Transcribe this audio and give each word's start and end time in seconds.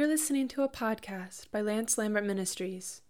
You're 0.00 0.08
listening 0.08 0.48
to 0.48 0.62
a 0.62 0.68
podcast 0.70 1.50
by 1.50 1.60
Lance 1.60 1.98
Lambert 1.98 2.24
Ministries. 2.24 3.02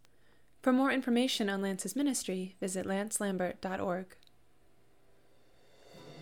For 0.61 0.73
more 0.73 0.91
information 0.91 1.49
on 1.49 1.63
Lance's 1.63 1.95
ministry, 1.95 2.57
visit 2.59 2.85
lancelambert.org. 2.85 4.17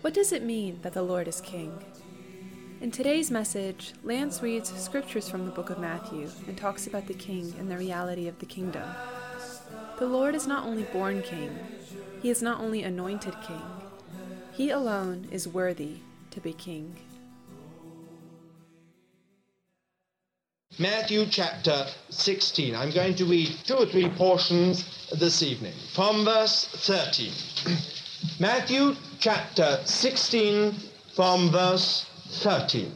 What 0.01 0.13
does 0.13 0.31
it 0.31 0.43
mean 0.43 0.77
that 0.83 0.93
the 0.93 1.01
Lord 1.01 1.27
is 1.27 1.41
King? 1.41 1.83
In 2.81 2.91
today's 2.91 3.31
message, 3.31 3.93
Lance 4.03 4.43
reads 4.43 4.71
scriptures 4.79 5.27
from 5.27 5.45
the 5.45 5.51
book 5.51 5.71
of 5.71 5.79
Matthew 5.79 6.29
and 6.45 6.55
talks 6.55 6.85
about 6.85 7.07
the 7.07 7.15
King 7.15 7.51
and 7.57 7.71
the 7.71 7.75
reality 7.75 8.27
of 8.27 8.37
the 8.37 8.45
kingdom. 8.45 8.87
The 9.97 10.05
Lord 10.05 10.35
is 10.35 10.45
not 10.45 10.67
only 10.67 10.83
born 10.83 11.23
King, 11.23 11.57
He 12.21 12.29
is 12.29 12.43
not 12.43 12.61
only 12.61 12.83
anointed 12.83 13.33
King, 13.41 13.63
He 14.51 14.69
alone 14.69 15.29
is 15.31 15.47
worthy 15.47 16.01
to 16.29 16.39
be 16.39 16.53
King. 16.53 16.95
Matthew 20.81 21.25
chapter 21.25 21.87
16. 22.09 22.73
I'm 22.73 22.91
going 22.91 23.13
to 23.15 23.25
read 23.25 23.53
two 23.65 23.75
or 23.75 23.85
three 23.85 24.07
portions 24.07 25.09
this 25.19 25.43
evening. 25.43 25.73
From 25.93 26.23
verse 26.23 26.69
13. 26.73 27.33
Matthew 28.39 28.95
chapter 29.19 29.81
16, 29.83 30.73
from 31.17 31.51
verse 31.51 32.05
13. 32.29 32.93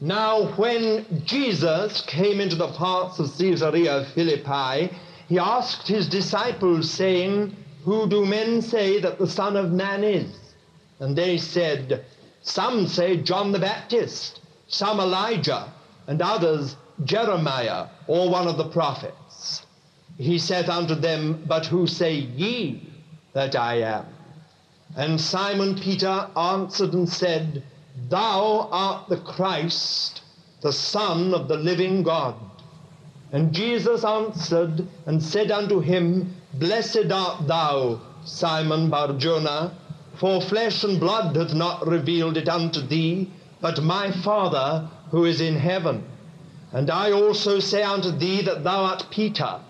Now, 0.00 0.52
when 0.52 1.24
Jesus 1.24 2.02
came 2.02 2.40
into 2.40 2.54
the 2.54 2.68
parts 2.68 3.18
of 3.18 3.36
Caesarea 3.36 4.06
Philippi, 4.14 4.96
he 5.28 5.40
asked 5.40 5.88
his 5.88 6.08
disciples, 6.08 6.88
saying, 6.92 7.56
Who 7.84 8.08
do 8.08 8.24
men 8.24 8.62
say 8.62 9.00
that 9.00 9.18
the 9.18 9.26
Son 9.26 9.56
of 9.56 9.72
Man 9.72 10.04
is? 10.04 10.32
And 11.00 11.18
they 11.18 11.38
said, 11.38 12.04
Some 12.42 12.86
say 12.86 13.16
John 13.16 13.50
the 13.50 13.58
Baptist 13.58 14.41
some 14.72 14.98
Elijah, 14.98 15.72
and 16.06 16.20
others 16.20 16.76
Jeremiah, 17.04 17.86
or 18.06 18.30
one 18.30 18.48
of 18.48 18.56
the 18.56 18.68
prophets. 18.68 19.64
He 20.18 20.38
saith 20.38 20.68
unto 20.68 20.94
them, 20.94 21.44
But 21.46 21.66
who 21.66 21.86
say 21.86 22.14
ye 22.14 22.90
that 23.34 23.54
I 23.54 23.82
am? 23.82 24.06
And 24.96 25.20
Simon 25.20 25.76
Peter 25.76 26.28
answered 26.36 26.92
and 26.94 27.08
said, 27.08 27.62
Thou 28.08 28.68
art 28.72 29.08
the 29.08 29.18
Christ, 29.18 30.22
the 30.62 30.72
Son 30.72 31.34
of 31.34 31.48
the 31.48 31.56
living 31.56 32.02
God. 32.02 32.34
And 33.30 33.52
Jesus 33.52 34.04
answered 34.04 34.86
and 35.06 35.22
said 35.22 35.50
unto 35.50 35.80
him, 35.80 36.34
Blessed 36.54 37.10
art 37.10 37.46
thou, 37.46 38.00
Simon 38.24 38.90
Barjona, 38.90 39.72
for 40.18 40.40
flesh 40.40 40.84
and 40.84 41.00
blood 41.00 41.36
hath 41.36 41.54
not 41.54 41.86
revealed 41.86 42.36
it 42.36 42.48
unto 42.48 42.80
thee, 42.80 43.30
but 43.62 43.80
my 43.80 44.10
Father 44.10 44.90
who 45.12 45.24
is 45.24 45.40
in 45.40 45.54
heaven. 45.54 46.04
And 46.72 46.90
I 46.90 47.12
also 47.12 47.60
say 47.60 47.82
unto 47.82 48.10
thee 48.10 48.42
that 48.42 48.64
thou 48.64 48.84
art 48.84 49.06
Peter, 49.10 49.60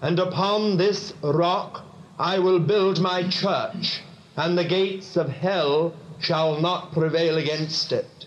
and 0.00 0.18
upon 0.18 0.78
this 0.78 1.12
rock 1.22 1.84
I 2.18 2.38
will 2.38 2.60
build 2.60 2.98
my 3.00 3.28
church, 3.28 4.00
and 4.36 4.56
the 4.56 4.64
gates 4.64 5.16
of 5.16 5.28
hell 5.28 5.92
shall 6.18 6.60
not 6.60 6.92
prevail 6.92 7.36
against 7.36 7.92
it. 7.92 8.26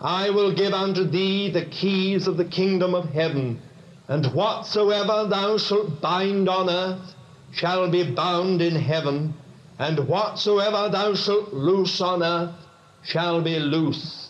I 0.00 0.30
will 0.30 0.52
give 0.52 0.74
unto 0.74 1.04
thee 1.04 1.48
the 1.50 1.66
keys 1.66 2.26
of 2.26 2.36
the 2.36 2.44
kingdom 2.44 2.92
of 2.94 3.10
heaven, 3.10 3.62
and 4.08 4.26
whatsoever 4.34 5.28
thou 5.28 5.58
shalt 5.58 6.00
bind 6.00 6.48
on 6.48 6.68
earth 6.68 7.14
shall 7.52 7.88
be 7.88 8.10
bound 8.10 8.60
in 8.60 8.74
heaven, 8.74 9.34
and 9.78 10.08
whatsoever 10.08 10.88
thou 10.90 11.14
shalt 11.14 11.52
loose 11.52 12.00
on 12.00 12.22
earth 12.22 12.54
shall 13.04 13.40
be 13.40 13.60
loosed 13.60 14.25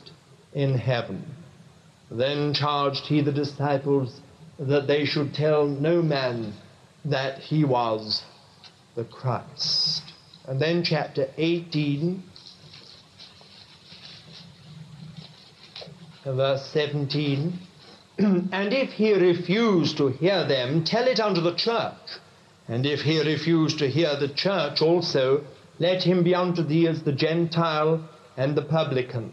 in 0.56 0.74
heaven. 0.78 1.22
Then 2.10 2.54
charged 2.54 3.06
he 3.06 3.20
the 3.20 3.30
disciples 3.30 4.20
that 4.58 4.86
they 4.86 5.04
should 5.04 5.34
tell 5.34 5.66
no 5.66 6.00
man 6.00 6.54
that 7.04 7.38
he 7.38 7.62
was 7.62 8.24
the 8.94 9.04
Christ. 9.04 10.02
And 10.48 10.58
then 10.58 10.82
chapter 10.82 11.28
18, 11.36 12.22
verse 16.24 16.66
17. 16.72 17.58
and 18.18 18.72
if 18.72 18.90
he 18.92 19.12
refuse 19.12 19.92
to 19.94 20.08
hear 20.08 20.48
them, 20.48 20.84
tell 20.84 21.06
it 21.06 21.20
unto 21.20 21.42
the 21.42 21.54
church. 21.54 21.92
And 22.66 22.86
if 22.86 23.02
he 23.02 23.20
refuse 23.20 23.76
to 23.76 23.90
hear 23.90 24.16
the 24.18 24.28
church 24.28 24.80
also, 24.80 25.44
let 25.78 26.02
him 26.02 26.24
be 26.24 26.34
unto 26.34 26.62
thee 26.62 26.88
as 26.88 27.02
the 27.02 27.12
Gentile 27.12 28.08
and 28.38 28.56
the 28.56 28.62
publican. 28.62 29.32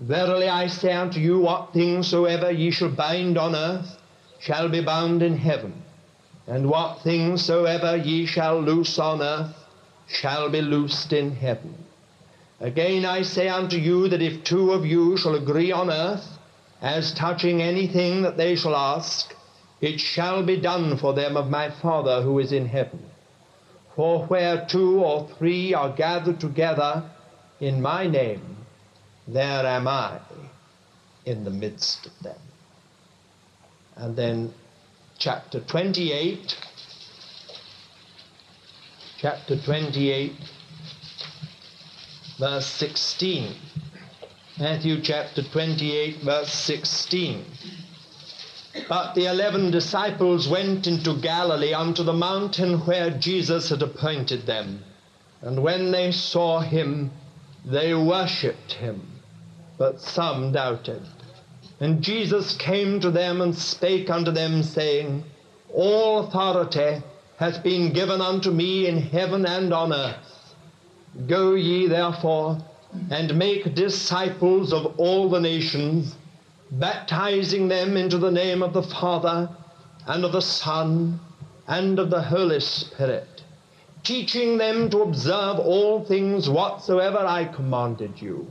Verily 0.00 0.48
I 0.48 0.66
say 0.66 0.92
unto 0.92 1.18
you, 1.18 1.38
what 1.38 1.72
things 1.72 2.08
soever 2.08 2.50
ye 2.50 2.70
shall 2.70 2.90
bind 2.90 3.38
on 3.38 3.54
earth 3.54 3.98
shall 4.38 4.68
be 4.68 4.82
bound 4.82 5.22
in 5.22 5.38
heaven, 5.38 5.82
and 6.46 6.68
what 6.68 7.00
things 7.00 7.44
soever 7.44 7.96
ye 7.96 8.26
shall 8.26 8.60
loose 8.60 8.98
on 8.98 9.22
earth 9.22 9.54
shall 10.06 10.50
be 10.50 10.60
loosed 10.60 11.14
in 11.14 11.34
heaven. 11.34 11.74
Again 12.60 13.06
I 13.06 13.22
say 13.22 13.48
unto 13.48 13.76
you 13.76 14.08
that 14.08 14.20
if 14.20 14.44
two 14.44 14.72
of 14.72 14.84
you 14.84 15.16
shall 15.16 15.34
agree 15.34 15.72
on 15.72 15.90
earth 15.90 16.38
as 16.82 17.14
touching 17.14 17.62
anything 17.62 18.22
that 18.22 18.36
they 18.36 18.54
shall 18.54 18.76
ask, 18.76 19.34
it 19.80 19.98
shall 19.98 20.42
be 20.42 20.60
done 20.60 20.98
for 20.98 21.14
them 21.14 21.36
of 21.36 21.48
my 21.48 21.70
Father 21.70 22.20
who 22.20 22.38
is 22.38 22.52
in 22.52 22.66
heaven. 22.66 23.02
For 23.94 24.26
where 24.26 24.66
two 24.66 25.02
or 25.02 25.26
three 25.38 25.72
are 25.72 25.90
gathered 25.90 26.38
together 26.38 27.10
in 27.60 27.80
my 27.80 28.06
name, 28.06 28.55
there 29.28 29.66
am 29.66 29.88
I 29.88 30.20
in 31.24 31.44
the 31.44 31.50
midst 31.50 32.06
of 32.06 32.12
them. 32.22 32.38
And 33.96 34.16
then 34.16 34.54
chapter 35.18 35.60
28, 35.60 36.56
chapter 39.18 39.60
28, 39.60 40.32
verse 42.38 42.66
16. 42.66 43.54
Matthew 44.58 45.00
chapter 45.02 45.42
28, 45.42 46.22
verse 46.22 46.52
16. 46.52 47.44
But 48.88 49.14
the 49.14 49.26
eleven 49.26 49.70
disciples 49.70 50.46
went 50.46 50.86
into 50.86 51.14
Galilee 51.20 51.74
unto 51.74 52.04
the 52.04 52.12
mountain 52.12 52.80
where 52.86 53.10
Jesus 53.10 53.70
had 53.70 53.82
appointed 53.82 54.46
them. 54.46 54.84
And 55.40 55.62
when 55.62 55.90
they 55.90 56.12
saw 56.12 56.60
him, 56.60 57.10
they 57.64 57.94
worshipped 57.94 58.74
him 58.74 59.15
but 59.78 60.00
some 60.00 60.52
doubted. 60.52 61.02
And 61.80 62.02
Jesus 62.02 62.56
came 62.56 63.00
to 63.00 63.10
them 63.10 63.40
and 63.40 63.54
spake 63.54 64.08
unto 64.08 64.30
them, 64.30 64.62
saying, 64.62 65.24
All 65.74 66.20
authority 66.20 67.02
hath 67.36 67.62
been 67.62 67.92
given 67.92 68.20
unto 68.20 68.50
me 68.50 68.86
in 68.86 69.02
heaven 69.02 69.44
and 69.44 69.72
on 69.74 69.92
earth. 69.92 70.54
Go 71.26 71.54
ye 71.54 71.86
therefore 71.86 72.58
and 73.10 73.36
make 73.36 73.74
disciples 73.74 74.72
of 74.72 74.98
all 74.98 75.28
the 75.28 75.40
nations, 75.40 76.14
baptizing 76.70 77.68
them 77.68 77.96
into 77.96 78.16
the 78.16 78.30
name 78.30 78.62
of 78.62 78.72
the 78.72 78.82
Father 78.82 79.50
and 80.06 80.24
of 80.24 80.32
the 80.32 80.40
Son 80.40 81.20
and 81.66 81.98
of 81.98 82.10
the 82.10 82.22
Holy 82.22 82.60
Spirit, 82.60 83.42
teaching 84.02 84.56
them 84.56 84.88
to 84.90 85.02
observe 85.02 85.58
all 85.58 86.04
things 86.04 86.48
whatsoever 86.48 87.18
I 87.18 87.44
commanded 87.44 88.22
you. 88.22 88.50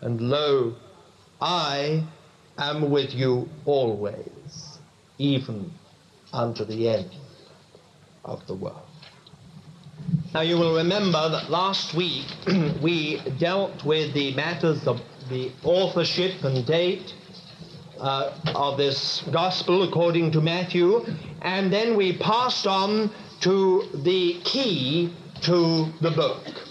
And 0.00 0.20
lo, 0.20 0.74
I 1.40 2.04
am 2.58 2.90
with 2.90 3.14
you 3.14 3.48
always, 3.64 4.78
even 5.18 5.72
unto 6.32 6.64
the 6.64 6.88
end 6.88 7.10
of 8.24 8.46
the 8.46 8.54
world. 8.54 8.82
Now, 10.34 10.42
you 10.42 10.58
will 10.58 10.76
remember 10.76 11.28
that 11.30 11.50
last 11.50 11.94
week 11.94 12.26
we 12.82 13.22
dealt 13.38 13.84
with 13.84 14.12
the 14.12 14.34
matters 14.34 14.86
of 14.86 15.00
the 15.30 15.50
authorship 15.64 16.44
and 16.44 16.66
date 16.66 17.14
uh, 17.98 18.32
of 18.54 18.76
this 18.76 19.22
gospel 19.32 19.82
according 19.82 20.32
to 20.32 20.40
Matthew, 20.40 21.04
and 21.40 21.72
then 21.72 21.96
we 21.96 22.18
passed 22.18 22.66
on 22.66 23.10
to 23.40 23.88
the 23.94 24.40
key 24.44 25.12
to 25.42 25.86
the 26.00 26.10
book. 26.10 26.65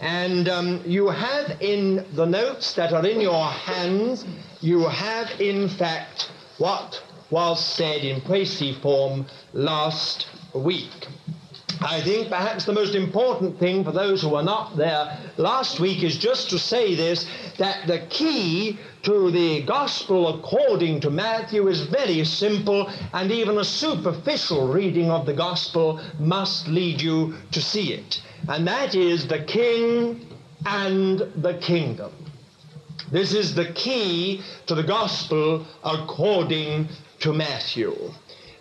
And 0.00 0.48
um, 0.48 0.82
you 0.86 1.08
have 1.08 1.60
in 1.60 2.06
the 2.14 2.24
notes 2.24 2.72
that 2.74 2.94
are 2.94 3.06
in 3.06 3.20
your 3.20 3.44
hands, 3.44 4.24
you 4.62 4.88
have 4.88 5.40
in 5.40 5.68
fact 5.68 6.30
what 6.56 7.02
was 7.30 7.62
said 7.62 8.02
in 8.02 8.22
précis 8.22 8.80
form 8.80 9.26
last 9.52 10.26
week. 10.54 11.06
I 11.82 12.00
think 12.02 12.28
perhaps 12.28 12.64
the 12.64 12.72
most 12.72 12.94
important 12.94 13.58
thing 13.58 13.84
for 13.84 13.92
those 13.92 14.22
who 14.22 14.30
were 14.30 14.42
not 14.42 14.76
there 14.76 15.18
last 15.36 15.80
week 15.80 16.02
is 16.02 16.18
just 16.18 16.50
to 16.50 16.58
say 16.58 16.94
this 16.94 17.26
that 17.58 17.86
the 17.86 18.00
key 18.10 18.78
to 19.02 19.30
the 19.30 19.62
gospel 19.62 20.38
according 20.38 21.00
to 21.00 21.10
Matthew 21.10 21.68
is 21.68 21.82
very 21.82 22.24
simple, 22.24 22.90
and 23.14 23.30
even 23.30 23.58
a 23.58 23.64
superficial 23.64 24.68
reading 24.68 25.10
of 25.10 25.24
the 25.24 25.34
gospel 25.34 26.00
must 26.18 26.68
lead 26.68 27.00
you 27.00 27.34
to 27.52 27.62
see 27.62 27.92
it 27.92 28.20
and 28.48 28.66
that 28.66 28.94
is 28.94 29.26
the 29.28 29.40
king 29.44 30.26
and 30.66 31.18
the 31.36 31.58
kingdom. 31.60 32.12
This 33.10 33.34
is 33.34 33.54
the 33.54 33.72
key 33.72 34.42
to 34.66 34.74
the 34.74 34.82
gospel 34.82 35.66
according 35.82 36.88
to 37.20 37.32
Matthew. 37.32 37.94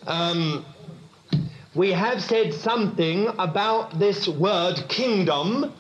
Um, 0.08 0.66
we 1.76 1.92
have 1.92 2.22
said 2.24 2.54
something 2.54 3.28
about 3.38 4.00
this 4.00 4.28
word 4.28 4.84
kingdom 4.90 5.72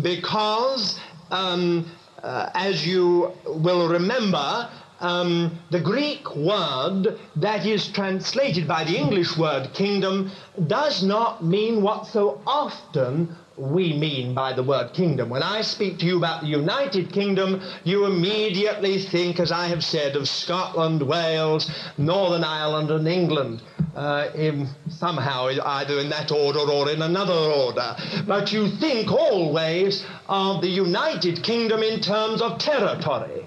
because, 0.00 0.98
um, 1.30 1.90
uh, 2.22 2.50
as 2.54 2.86
you 2.86 3.32
will 3.46 3.88
remember, 3.88 4.70
um, 5.00 5.58
the 5.70 5.80
Greek 5.80 6.34
word 6.34 7.18
that 7.36 7.66
is 7.66 7.88
translated 7.88 8.66
by 8.66 8.84
the 8.84 8.96
English 8.96 9.36
word 9.36 9.72
kingdom 9.74 10.30
does 10.66 11.02
not 11.02 11.44
mean 11.44 11.82
what 11.82 12.06
so 12.06 12.40
often 12.46 13.36
we 13.56 13.94
mean 13.94 14.34
by 14.34 14.52
the 14.52 14.62
word 14.62 14.92
kingdom. 14.92 15.30
When 15.30 15.42
I 15.42 15.62
speak 15.62 15.98
to 15.98 16.06
you 16.06 16.18
about 16.18 16.42
the 16.42 16.48
United 16.48 17.10
Kingdom, 17.10 17.62
you 17.84 18.04
immediately 18.04 19.00
think, 19.00 19.40
as 19.40 19.50
I 19.50 19.66
have 19.68 19.82
said, 19.82 20.14
of 20.14 20.28
Scotland, 20.28 21.00
Wales, 21.02 21.70
Northern 21.96 22.44
Ireland, 22.44 22.90
and 22.90 23.08
England. 23.08 23.62
Uh, 23.94 24.30
in 24.34 24.68
somehow 24.90 25.46
either 25.46 25.98
in 26.00 26.10
that 26.10 26.30
order 26.30 26.58
or 26.58 26.90
in 26.90 27.00
another 27.00 27.32
order. 27.32 27.96
But 28.26 28.52
you 28.52 28.68
think 28.68 29.10
always 29.10 30.04
of 30.28 30.60
the 30.60 30.68
United 30.68 31.42
Kingdom 31.42 31.82
in 31.82 32.02
terms 32.02 32.42
of 32.42 32.58
territory. 32.58 33.46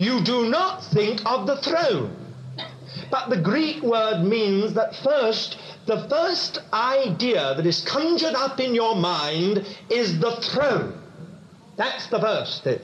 You 0.00 0.22
do 0.22 0.48
not 0.48 0.82
think 0.82 1.20
of 1.26 1.46
the 1.46 1.58
throne. 1.58 2.16
But 3.10 3.28
the 3.28 3.36
Greek 3.36 3.82
word 3.82 4.24
means 4.24 4.72
that 4.72 4.96
first 4.96 5.58
the 5.84 6.08
first 6.08 6.60
idea 6.72 7.54
that 7.54 7.66
is 7.66 7.82
conjured 7.82 8.34
up 8.34 8.60
in 8.60 8.74
your 8.74 8.96
mind 8.96 9.66
is 9.90 10.18
the 10.18 10.36
throne. 10.36 10.98
That's 11.76 12.06
the 12.06 12.18
first 12.18 12.64
thing. 12.64 12.80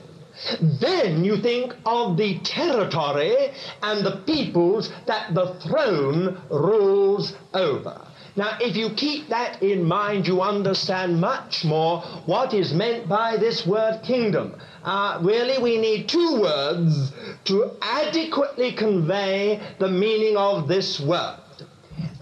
Then 0.61 1.23
you 1.25 1.37
think 1.37 1.73
of 1.87 2.17
the 2.17 2.37
territory 2.39 3.51
and 3.81 4.05
the 4.05 4.17
peoples 4.27 4.91
that 5.07 5.33
the 5.33 5.55
throne 5.61 6.39
rules 6.51 7.33
over. 7.55 7.99
Now, 8.37 8.57
if 8.61 8.77
you 8.77 8.91
keep 8.91 9.27
that 9.29 9.61
in 9.61 9.83
mind, 9.83 10.27
you 10.27 10.41
understand 10.41 11.19
much 11.19 11.65
more 11.65 12.01
what 12.25 12.53
is 12.53 12.71
meant 12.71 13.09
by 13.09 13.35
this 13.37 13.65
word 13.67 14.01
kingdom. 14.03 14.55
Uh, 14.83 15.19
really, 15.21 15.61
we 15.61 15.77
need 15.77 16.07
two 16.07 16.39
words 16.39 17.11
to 17.45 17.71
adequately 17.81 18.71
convey 18.71 19.59
the 19.79 19.89
meaning 19.89 20.37
of 20.37 20.67
this 20.67 20.99
word 20.99 21.39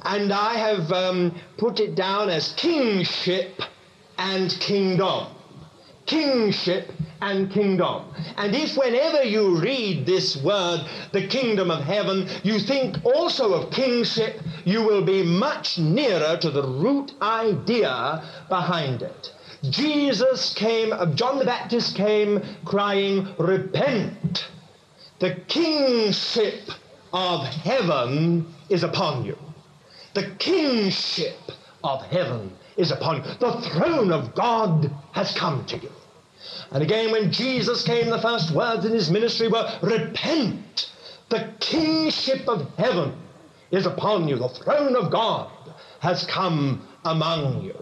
and 0.05 0.31
I 0.31 0.53
have 0.53 0.91
um, 0.91 1.35
put 1.57 1.79
it 1.79 1.95
down 1.95 2.29
as 2.29 2.53
kingship 2.53 3.59
and 4.17 4.51
kingdom. 4.59 5.27
Kingship 6.05 6.91
and 7.21 7.51
kingdom. 7.51 8.03
And 8.37 8.55
if 8.55 8.77
whenever 8.77 9.23
you 9.23 9.59
read 9.59 10.05
this 10.05 10.35
word, 10.43 10.85
the 11.11 11.27
kingdom 11.27 11.71
of 11.71 11.83
heaven, 11.83 12.27
you 12.43 12.59
think 12.59 13.03
also 13.05 13.53
of 13.53 13.71
kingship, 13.71 14.39
you 14.65 14.81
will 14.83 15.03
be 15.03 15.23
much 15.23 15.77
nearer 15.77 16.37
to 16.37 16.49
the 16.49 16.63
root 16.63 17.13
idea 17.21 18.23
behind 18.49 19.01
it. 19.01 19.31
Jesus 19.69 20.53
came, 20.53 20.93
uh, 20.93 21.07
John 21.13 21.39
the 21.39 21.45
Baptist 21.45 21.95
came 21.95 22.41
crying, 22.65 23.27
Repent! 23.37 24.47
The 25.19 25.35
kingship 25.47 26.69
of 27.13 27.45
heaven 27.47 28.53
is 28.69 28.83
upon 28.83 29.25
you. 29.25 29.37
The 30.13 30.31
kingship 30.37 31.37
of 31.83 32.03
heaven 32.03 32.51
is 32.77 32.91
upon 32.91 33.17
you. 33.17 33.23
The 33.39 33.61
throne 33.61 34.11
of 34.11 34.35
God 34.35 34.91
has 35.13 35.31
come 35.33 35.65
to 35.65 35.77
you. 35.77 35.91
And 36.71 36.83
again, 36.83 37.11
when 37.11 37.31
Jesus 37.31 37.83
came, 37.83 38.09
the 38.09 38.21
first 38.21 38.51
words 38.51 38.85
in 38.85 38.91
his 38.91 39.09
ministry 39.09 39.47
were, 39.47 39.69
Repent! 39.81 40.91
The 41.29 41.53
kingship 41.59 42.47
of 42.47 42.69
heaven 42.77 43.15
is 43.71 43.85
upon 43.85 44.27
you. 44.27 44.37
The 44.37 44.49
throne 44.49 44.95
of 44.95 45.11
God 45.11 45.51
has 45.99 46.25
come 46.25 46.87
among 47.03 47.63
you. 47.63 47.75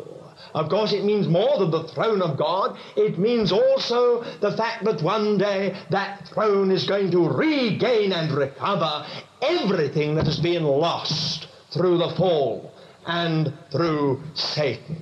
Of 0.54 0.70
course, 0.70 0.94
it 0.94 1.04
means 1.04 1.28
more 1.28 1.58
than 1.58 1.72
the 1.72 1.84
throne 1.84 2.22
of 2.22 2.38
God. 2.38 2.78
It 2.96 3.18
means 3.18 3.52
also 3.52 4.24
the 4.40 4.56
fact 4.56 4.84
that 4.86 5.02
one 5.02 5.38
day 5.38 5.76
that 5.90 6.28
throne 6.28 6.72
is 6.72 6.86
going 6.86 7.12
to 7.12 7.28
regain 7.28 8.12
and 8.12 8.32
recover 8.32 9.06
everything 9.42 10.16
that 10.16 10.26
has 10.26 10.40
been 10.40 10.64
lost 10.64 11.48
through 11.72 11.98
the 11.98 12.10
fall 12.16 12.72
and 13.06 13.52
through 13.72 14.22
Satan. 14.36 15.02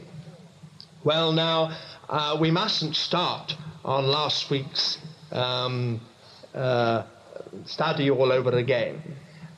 Well, 1.04 1.34
now, 1.34 1.78
uh, 2.10 2.38
we 2.40 2.50
mustn't 2.50 2.96
start 2.96 3.56
on 3.84 4.08
last 4.08 4.50
week's 4.50 4.98
um, 5.32 6.00
uh, 6.54 7.04
study 7.66 8.10
all 8.10 8.32
over 8.32 8.52
again. 8.52 9.02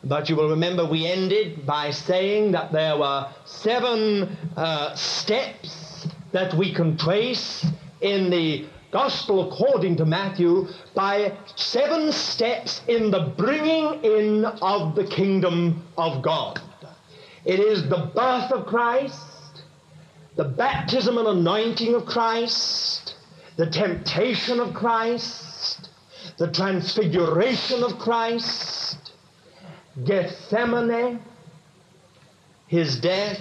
But 0.03 0.29
you 0.29 0.35
will 0.35 0.49
remember 0.49 0.85
we 0.85 1.07
ended 1.07 1.65
by 1.65 1.91
saying 1.91 2.51
that 2.51 2.71
there 2.71 2.97
were 2.97 3.27
seven 3.45 4.37
uh, 4.57 4.95
steps 4.95 6.07
that 6.31 6.53
we 6.55 6.73
can 6.73 6.97
trace 6.97 7.65
in 8.01 8.29
the 8.29 8.65
Gospel 8.91 9.51
according 9.51 9.95
to 9.97 10.05
Matthew 10.05 10.67
by 10.93 11.35
seven 11.55 12.11
steps 12.11 12.81
in 12.87 13.09
the 13.09 13.33
bringing 13.35 14.03
in 14.03 14.45
of 14.45 14.93
the 14.93 15.05
kingdom 15.05 15.83
of 15.97 16.21
God. 16.21 16.61
It 17.43 17.59
is 17.59 17.89
the 17.89 18.11
birth 18.13 18.51
of 18.51 18.67
Christ, 18.67 19.63
the 20.35 20.43
baptism 20.43 21.17
and 21.17 21.27
anointing 21.27 21.95
of 21.95 22.05
Christ, 22.05 23.15
the 23.55 23.67
temptation 23.67 24.59
of 24.59 24.73
Christ, 24.73 25.89
the 26.37 26.51
transfiguration 26.51 27.83
of 27.83 27.99
Christ, 27.99 29.11
Gethsemane, 30.03 31.21
his 32.67 32.99
death, 32.99 33.39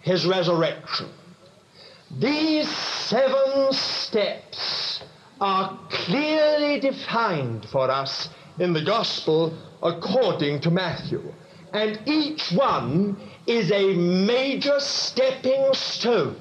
his 0.00 0.26
resurrection. 0.26 1.08
These 2.18 2.68
seven 2.68 3.72
steps 3.72 5.02
are 5.40 5.78
clearly 5.90 6.80
defined 6.80 7.66
for 7.70 7.90
us 7.90 8.28
in 8.58 8.72
the 8.72 8.82
gospel 8.82 9.56
according 9.82 10.60
to 10.60 10.70
Matthew 10.70 11.32
and 11.74 12.00
each 12.06 12.52
one 12.52 13.16
is 13.46 13.70
a 13.72 13.94
major 13.94 14.78
stepping 14.78 15.74
stone 15.74 16.36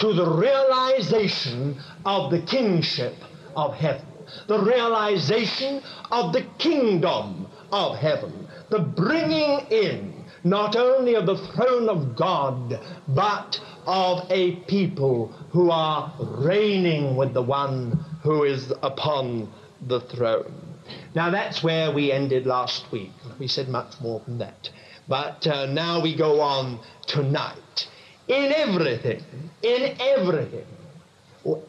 to 0.00 0.12
the 0.12 0.28
realization 0.28 1.78
of 2.04 2.30
the 2.30 2.40
kingship 2.42 3.14
of 3.54 3.74
heaven, 3.74 4.06
the 4.48 4.58
realization 4.58 5.82
of 6.10 6.32
the 6.32 6.42
kingdom 6.58 7.46
of 7.72 7.96
heaven, 7.96 8.48
the 8.70 8.78
bringing 8.78 9.60
in 9.70 10.24
not 10.42 10.74
only 10.74 11.14
of 11.14 11.26
the 11.26 11.36
throne 11.36 11.88
of 11.88 12.16
God, 12.16 12.80
but 13.08 13.60
of 13.86 14.26
a 14.30 14.56
people 14.66 15.28
who 15.50 15.70
are 15.70 16.12
reigning 16.18 17.16
with 17.16 17.34
the 17.34 17.42
one 17.42 18.02
who 18.22 18.44
is 18.44 18.72
upon 18.82 19.52
the 19.86 20.00
throne. 20.00 20.76
Now 21.14 21.30
that's 21.30 21.62
where 21.62 21.92
we 21.92 22.10
ended 22.10 22.46
last 22.46 22.90
week. 22.90 23.12
We 23.38 23.48
said 23.48 23.68
much 23.68 24.00
more 24.00 24.22
than 24.26 24.38
that. 24.38 24.70
But 25.08 25.46
uh, 25.46 25.66
now 25.66 26.00
we 26.00 26.14
go 26.16 26.40
on 26.40 26.80
tonight. 27.06 27.88
In 28.30 28.52
everything, 28.52 29.24
in 29.60 29.96
everything, 29.98 30.64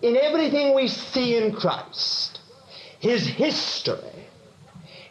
in 0.03 0.15
everything 0.15 0.75
we 0.75 0.87
see 0.87 1.35
in 1.35 1.53
Christ, 1.53 2.39
his 2.99 3.25
history, 3.25 4.27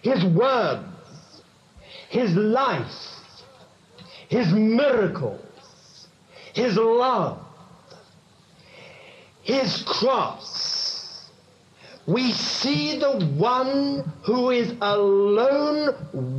his 0.00 0.24
words, 0.26 0.86
his 2.08 2.36
life, 2.36 2.94
his 4.28 4.52
miracles, 4.52 6.06
his 6.52 6.76
love, 6.76 7.40
his 9.42 9.82
cross, 9.82 11.28
we 12.06 12.30
see 12.30 12.96
the 13.00 13.26
one 13.36 14.04
who 14.22 14.50
is 14.50 14.72
alone 14.80 15.96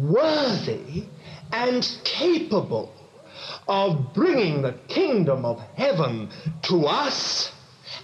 worthy 0.09 1.03
and 1.51 1.99
capable 2.05 2.93
of 3.67 4.13
bringing 4.13 4.61
the 4.61 4.73
kingdom 4.87 5.45
of 5.45 5.59
heaven 5.75 6.29
to 6.63 6.85
us 6.85 7.51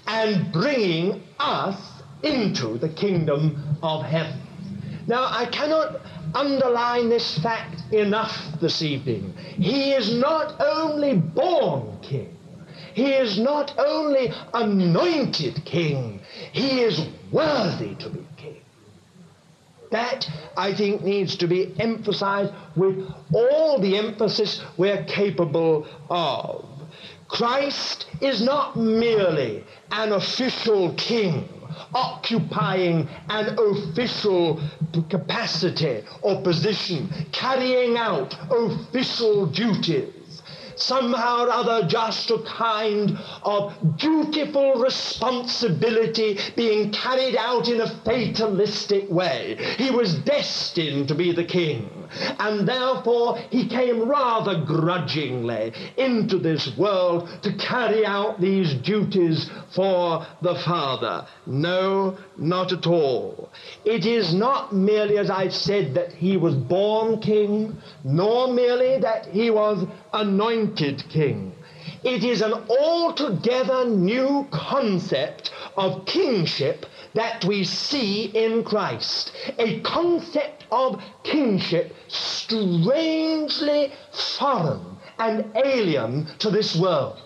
and 0.07 0.51
bringing 0.51 1.23
us 1.39 1.79
into 2.23 2.77
the 2.77 2.89
kingdom 2.89 3.77
of 3.83 4.03
heaven. 4.03 4.41
Now, 5.07 5.27
I 5.29 5.45
cannot 5.45 6.01
underline 6.35 7.09
this 7.09 7.37
fact 7.39 7.93
enough 7.93 8.35
this 8.59 8.81
evening. 8.81 9.33
He 9.37 9.91
is 9.91 10.13
not 10.13 10.59
only 10.59 11.15
born 11.15 11.99
king, 12.01 12.35
he 12.93 13.13
is 13.13 13.39
not 13.39 13.73
only 13.77 14.33
anointed 14.53 15.63
king, 15.63 16.19
he 16.51 16.81
is 16.81 17.07
worthy 17.31 17.95
to 17.95 18.09
be. 18.09 18.26
That, 19.91 20.29
I 20.57 20.73
think, 20.73 21.03
needs 21.03 21.37
to 21.37 21.47
be 21.47 21.73
emphasized 21.79 22.53
with 22.75 23.09
all 23.33 23.79
the 23.79 23.97
emphasis 23.97 24.61
we're 24.77 25.03
capable 25.05 25.87
of. 26.09 26.65
Christ 27.27 28.05
is 28.21 28.41
not 28.41 28.77
merely 28.77 29.63
an 29.91 30.13
official 30.13 30.93
king 30.95 31.49
occupying 31.93 33.07
an 33.29 33.57
official 33.59 34.61
capacity 35.09 36.03
or 36.21 36.41
position, 36.41 37.09
carrying 37.31 37.97
out 37.97 38.35
official 38.49 39.45
duties 39.45 40.16
somehow 40.77 41.45
or 41.45 41.49
other 41.49 41.87
just 41.87 42.29
a 42.31 42.39
kind 42.43 43.17
of 43.43 43.73
dutiful 43.97 44.75
responsibility 44.75 46.37
being 46.55 46.91
carried 46.91 47.35
out 47.35 47.67
in 47.67 47.81
a 47.81 47.89
fatalistic 48.03 49.09
way. 49.09 49.57
He 49.77 49.91
was 49.91 50.15
destined 50.19 51.07
to 51.07 51.15
be 51.15 51.31
the 51.31 51.43
king, 51.43 51.89
and 52.39 52.67
therefore 52.67 53.37
he 53.49 53.67
came 53.67 54.07
rather 54.07 54.63
grudgingly 54.63 55.73
into 55.97 56.37
this 56.37 56.75
world 56.77 57.29
to 57.41 57.53
carry 57.57 58.05
out 58.05 58.39
these 58.39 58.73
duties 58.75 59.49
for 59.73 60.25
the 60.41 60.55
Father. 60.55 61.25
No, 61.45 62.17
not 62.37 62.71
at 62.71 62.87
all. 62.87 63.49
It 63.85 64.05
is 64.05 64.33
not 64.33 64.73
merely, 64.73 65.17
as 65.17 65.29
I've 65.29 65.53
said, 65.53 65.93
that 65.95 66.13
he 66.13 66.37
was 66.37 66.55
born 66.55 67.19
king, 67.19 67.77
nor 68.03 68.53
merely 68.53 68.99
that 68.99 69.27
he 69.27 69.49
was 69.49 69.85
anointed 70.13 70.66
king. 70.75 71.53
It 72.03 72.23
is 72.23 72.41
an 72.41 72.53
altogether 72.53 73.85
new 73.85 74.47
concept 74.51 75.51
of 75.75 76.05
kingship 76.05 76.85
that 77.13 77.45
we 77.45 77.63
see 77.63 78.25
in 78.25 78.63
Christ. 78.63 79.31
A 79.57 79.79
concept 79.81 80.65
of 80.71 81.01
kingship 81.23 81.95
strangely 82.07 83.91
foreign 84.37 84.97
and 85.17 85.45
alien 85.55 86.27
to 86.39 86.49
this 86.49 86.75
world. 86.75 87.17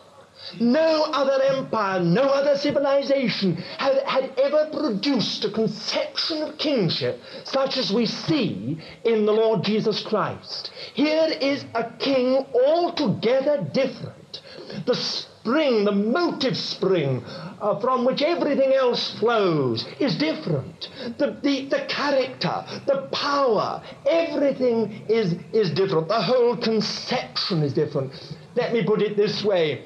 No 0.60 1.04
other 1.14 1.42
empire, 1.44 2.02
no 2.02 2.24
other 2.24 2.58
civilization 2.58 3.56
had, 3.78 4.04
had 4.04 4.40
ever 4.40 4.70
produced 4.72 5.46
a 5.46 5.52
conception 5.52 6.42
of 6.42 6.58
kingship 6.58 7.22
such 7.44 7.78
as 7.78 7.92
we 7.92 8.06
see 8.06 8.80
in 9.04 9.26
the 9.26 9.32
Lord 9.32 9.64
Jesus 9.64 10.02
Christ. 10.02 10.72
Here 10.94 11.30
is 11.40 11.66
a 11.74 11.90
king 12.00 12.46
altogether 12.54 13.68
different. 13.74 14.42
The 14.86 14.96
spring, 14.96 15.86
the 15.86 15.92
motive 15.92 16.56
spring 16.56 17.24
uh, 17.26 17.80
from 17.80 18.06
which 18.06 18.22
everything 18.22 18.74
else 18.74 19.18
flows 19.20 19.86
is 20.00 20.16
different. 20.18 20.90
The, 21.18 21.38
the, 21.42 21.66
the 21.66 21.86
character, 21.88 22.66
the 22.86 23.08
power, 23.12 23.84
everything 24.10 25.06
is, 25.10 25.36
is 25.54 25.72
different. 25.72 26.08
The 26.08 26.22
whole 26.22 26.56
conception 26.58 27.64
is 27.64 27.74
different. 27.74 28.12
Let 28.56 28.74
me 28.74 28.84
put 28.84 29.02
it 29.02 29.18
this 29.18 29.44
way 29.44 29.86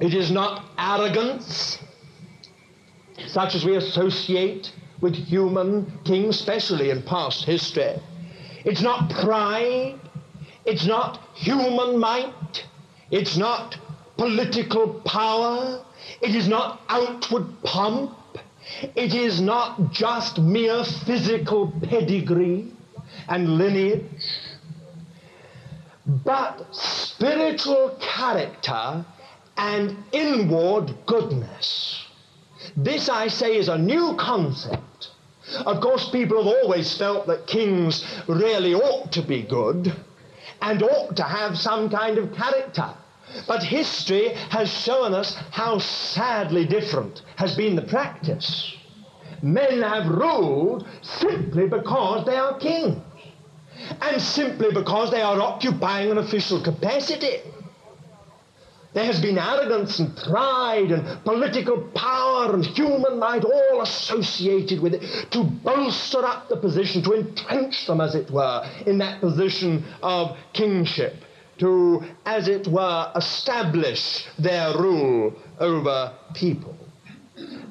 it 0.00 0.14
is 0.14 0.30
not 0.30 0.64
arrogance, 0.78 1.78
such 3.28 3.54
as 3.54 3.64
we 3.64 3.76
associate 3.76 4.72
with 5.00 5.14
human 5.14 6.00
kings, 6.04 6.40
especially 6.40 6.90
in 6.90 7.02
past 7.02 7.44
history. 7.44 8.00
It's 8.64 8.82
not 8.82 9.10
pride. 9.10 10.00
It's 10.64 10.86
not 10.86 11.18
human 11.34 11.98
might. 11.98 12.64
It's 13.10 13.36
not 13.36 13.76
political 14.16 15.00
power. 15.04 15.84
It 16.20 16.34
is 16.34 16.48
not 16.48 16.80
outward 16.88 17.46
pomp. 17.62 18.16
It 18.94 19.14
is 19.14 19.40
not 19.40 19.92
just 19.92 20.38
mere 20.38 20.84
physical 20.84 21.72
pedigree 21.82 22.72
and 23.28 23.58
lineage, 23.58 24.04
but 26.06 26.66
spiritual 26.70 27.96
character 28.00 29.04
and 29.56 29.96
inward 30.12 30.94
goodness. 31.06 32.04
This, 32.76 33.08
I 33.08 33.28
say, 33.28 33.56
is 33.56 33.68
a 33.68 33.76
new 33.78 34.16
concept. 34.16 35.08
Of 35.66 35.80
course, 35.80 36.08
people 36.10 36.38
have 36.44 36.54
always 36.62 36.96
felt 36.96 37.26
that 37.26 37.46
kings 37.46 38.04
really 38.28 38.74
ought 38.74 39.12
to 39.12 39.22
be 39.22 39.42
good 39.42 39.92
and 40.62 40.82
ought 40.82 41.16
to 41.16 41.22
have 41.24 41.58
some 41.58 41.90
kind 41.90 42.18
of 42.18 42.32
character. 42.34 42.94
But 43.46 43.62
history 43.62 44.28
has 44.50 44.70
shown 44.70 45.14
us 45.14 45.36
how 45.50 45.78
sadly 45.78 46.66
different 46.66 47.22
has 47.36 47.56
been 47.56 47.76
the 47.76 47.82
practice. 47.82 48.74
Men 49.42 49.82
have 49.82 50.06
ruled 50.06 50.86
simply 51.02 51.66
because 51.66 52.24
they 52.26 52.36
are 52.36 52.58
kings 52.58 53.02
and 54.00 54.20
simply 54.20 54.72
because 54.72 55.10
they 55.10 55.22
are 55.22 55.40
occupying 55.40 56.10
an 56.10 56.18
official 56.18 56.62
capacity. 56.62 57.40
There 58.94 59.04
has 59.04 59.20
been 59.20 59.38
arrogance 59.38 59.98
and 59.98 60.14
pride 60.14 60.90
and 60.90 61.24
political 61.24 61.80
power 61.94 62.52
and 62.52 62.64
human 62.64 63.18
might 63.18 63.44
all 63.44 63.80
associated 63.80 64.80
with 64.80 64.94
it 64.94 65.30
to 65.30 65.44
bolster 65.44 66.24
up 66.24 66.48
the 66.48 66.56
position, 66.56 67.02
to 67.04 67.14
entrench 67.14 67.86
them, 67.86 68.02
as 68.02 68.14
it 68.14 68.30
were, 68.30 68.68
in 68.86 68.98
that 68.98 69.20
position 69.20 69.84
of 70.02 70.36
kingship, 70.52 71.14
to, 71.58 72.02
as 72.26 72.48
it 72.48 72.68
were, 72.68 73.10
establish 73.16 74.26
their 74.38 74.76
rule 74.76 75.32
over 75.58 76.12
people. 76.34 76.76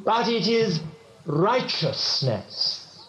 But 0.03 0.27
it 0.27 0.47
is 0.47 0.79
righteousness 1.27 3.07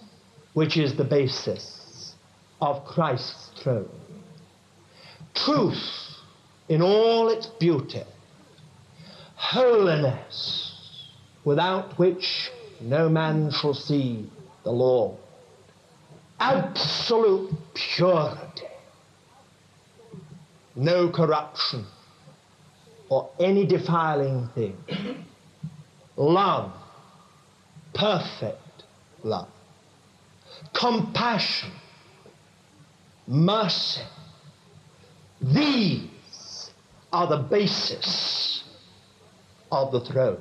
which 0.52 0.76
is 0.76 0.96
the 0.96 1.04
basis 1.04 2.14
of 2.60 2.84
Christ's 2.84 3.50
throne. 3.62 3.88
Truth 5.34 6.01
in 6.72 6.80
all 6.80 7.28
its 7.28 7.48
beauty, 7.48 8.02
holiness, 9.34 11.06
without 11.44 11.98
which 11.98 12.50
no 12.80 13.10
man 13.10 13.50
shall 13.50 13.74
see 13.74 14.26
the 14.64 14.70
Lord, 14.70 15.18
absolute 16.40 17.52
purity, 17.74 18.68
no 20.74 21.10
corruption 21.10 21.84
or 23.10 23.28
any 23.38 23.66
defiling 23.66 24.48
thing, 24.54 24.74
love, 26.16 26.72
perfect 27.92 28.84
love, 29.22 29.48
compassion, 30.72 31.70
mercy, 33.26 34.00
these 35.42 36.08
are 37.12 37.26
the 37.26 37.36
basis 37.36 38.64
of 39.70 39.92
the 39.92 40.00
throne. 40.00 40.38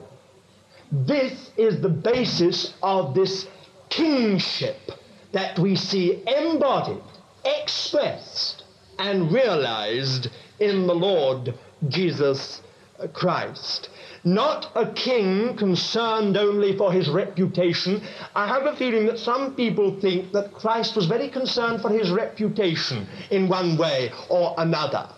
This 0.92 1.52
is 1.58 1.82
the 1.82 1.90
basis 1.90 2.74
of 2.82 3.14
this 3.16 3.48
kingship 3.90 4.78
that 5.32 5.58
we 5.58 5.76
see 5.76 6.24
embodied, 6.28 7.02
expressed, 7.46 8.64
and 9.00 9.32
realized 9.32 10.30
in 10.60 10.88
the 10.88 10.94
Lord 10.94 11.54
Jesus 11.88 12.62
Christ. 13.14 13.90
Not 14.24 14.72
a 14.76 14.92
king 14.94 15.58
concerned 15.58 16.38
only 16.38 16.78
for 16.78 16.92
his 16.92 17.10
reputation. 17.10 18.04
I 18.36 18.48
have 18.48 18.66
a 18.66 18.76
feeling 18.76 19.08
that 19.08 19.18
some 19.18 19.56
people 19.56 20.00
think 20.00 20.32
that 20.34 20.54
Christ 20.54 20.96
was 20.96 21.08
very 21.08 21.30
concerned 21.30 21.82
for 21.82 21.90
his 21.90 22.12
reputation 22.12 23.08
in 23.32 23.48
one 23.48 23.78
way 23.78 24.12
or 24.30 24.54
another. 24.58 25.10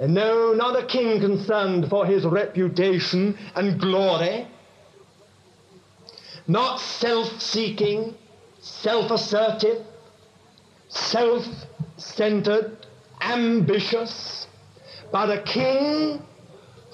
No, 0.00 0.52
not 0.52 0.80
a 0.80 0.86
king 0.86 1.20
concerned 1.20 1.88
for 1.88 2.06
his 2.06 2.24
reputation 2.24 3.36
and 3.56 3.80
glory, 3.80 4.46
not 6.46 6.80
self 6.80 7.40
seeking, 7.40 8.14
self 8.60 9.10
assertive, 9.10 9.84
self 10.88 11.44
centered, 11.96 12.86
ambitious, 13.20 14.46
but 15.10 15.30
a 15.30 15.42
king 15.42 16.22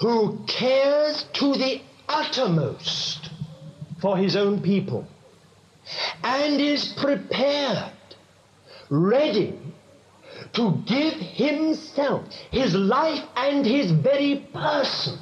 who 0.01 0.39
cares 0.47 1.27
to 1.35 1.53
the 1.55 1.83
uttermost 2.09 3.31
for 4.01 4.17
his 4.17 4.35
own 4.35 4.61
people 4.63 5.07
and 6.23 6.61
is 6.61 6.95
prepared, 6.97 7.93
ready 8.89 9.59
to 10.55 10.83
give 10.87 11.15
himself, 11.15 12.25
his 12.51 12.75
life, 12.75 13.23
and 13.37 13.67
his 13.67 13.91
very 13.91 14.47
person 14.53 15.19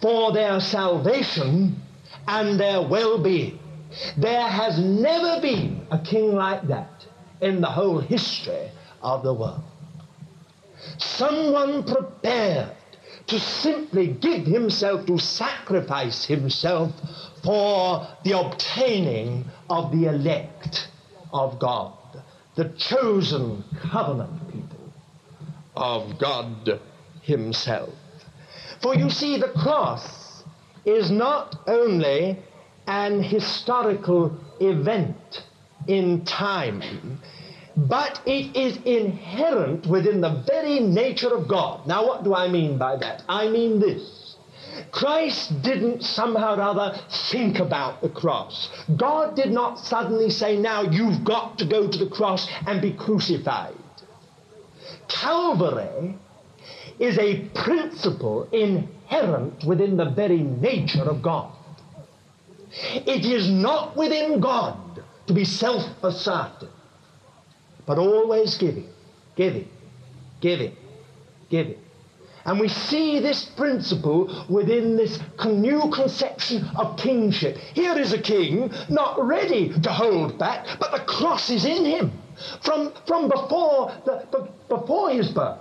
for 0.00 0.32
their 0.32 0.60
salvation 0.60 1.76
and 2.26 2.60
their 2.60 2.82
well 2.82 3.18
being. 3.22 3.58
There 4.16 4.46
has 4.46 4.78
never 4.78 5.40
been 5.40 5.86
a 5.90 5.98
king 5.98 6.34
like 6.34 6.68
that 6.68 7.06
in 7.40 7.60
the 7.60 7.68
whole 7.68 7.98
history 7.98 8.70
of 9.02 9.22
the 9.22 9.32
world. 9.32 9.62
Someone 10.98 11.84
prepared 11.84 12.72
to 13.26 13.40
simply 13.40 14.08
give 14.08 14.44
himself, 14.44 15.06
to 15.06 15.18
sacrifice 15.18 16.24
himself 16.24 16.92
for 17.42 18.06
the 18.24 18.38
obtaining 18.38 19.44
of 19.68 19.90
the 19.92 20.06
elect 20.08 20.88
of 21.32 21.58
God 21.58 21.97
the 22.58 22.68
chosen 22.70 23.62
covenant 23.80 24.52
people 24.52 24.92
of 25.76 26.18
God 26.18 26.80
Himself. 27.22 27.94
For 28.82 28.96
you 28.96 29.10
see, 29.10 29.38
the 29.38 29.50
cross 29.50 30.42
is 30.84 31.08
not 31.08 31.54
only 31.68 32.36
an 32.88 33.22
historical 33.22 34.36
event 34.58 35.44
in 35.86 36.24
time, 36.24 37.20
but 37.76 38.20
it 38.26 38.56
is 38.56 38.76
inherent 38.84 39.86
within 39.86 40.20
the 40.20 40.42
very 40.44 40.80
nature 40.80 41.32
of 41.32 41.46
God. 41.46 41.86
Now, 41.86 42.08
what 42.08 42.24
do 42.24 42.34
I 42.34 42.48
mean 42.48 42.76
by 42.76 42.96
that? 42.96 43.22
I 43.28 43.46
mean 43.48 43.78
this. 43.78 44.17
Christ 44.90 45.62
didn't 45.62 46.02
somehow 46.02 46.56
or 46.56 46.62
other 46.62 46.98
think 47.30 47.58
about 47.58 48.00
the 48.02 48.08
cross. 48.08 48.70
God 48.96 49.36
did 49.36 49.50
not 49.50 49.78
suddenly 49.78 50.30
say, 50.30 50.56
now 50.56 50.82
you've 50.82 51.24
got 51.24 51.58
to 51.58 51.64
go 51.64 51.88
to 51.88 51.98
the 51.98 52.10
cross 52.10 52.48
and 52.66 52.80
be 52.80 52.92
crucified. 52.92 53.74
Calvary 55.08 56.16
is 56.98 57.18
a 57.18 57.40
principle 57.54 58.48
inherent 58.52 59.64
within 59.64 59.96
the 59.96 60.10
very 60.10 60.42
nature 60.42 61.02
of 61.04 61.22
God. 61.22 61.52
It 62.70 63.24
is 63.24 63.48
not 63.48 63.96
within 63.96 64.40
God 64.40 65.02
to 65.26 65.32
be 65.32 65.44
self 65.44 65.84
assertive, 66.02 66.70
but 67.86 67.98
always 67.98 68.56
giving, 68.56 68.88
giving, 69.36 69.68
giving, 70.40 70.76
giving. 71.48 71.78
And 72.48 72.58
we 72.58 72.68
see 72.68 73.20
this 73.20 73.44
principle 73.44 74.46
within 74.48 74.96
this 74.96 75.20
new 75.46 75.90
conception 75.90 76.64
of 76.76 76.96
kingship. 76.96 77.58
Here 77.58 77.98
is 77.98 78.14
a 78.14 78.18
king 78.18 78.72
not 78.88 79.22
ready 79.22 79.78
to 79.78 79.92
hold 79.92 80.38
back, 80.38 80.66
but 80.80 80.90
the 80.90 81.00
cross 81.00 81.50
is 81.50 81.66
in 81.66 81.84
him 81.84 82.10
from, 82.62 82.94
from 83.06 83.28
before, 83.28 83.92
the, 84.06 84.48
before 84.70 85.10
his 85.10 85.30
birth. 85.30 85.58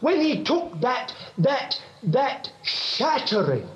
When 0.00 0.20
he 0.20 0.42
took 0.42 0.80
that, 0.80 1.14
that, 1.38 1.80
that 2.02 2.50
shattering 2.64 3.68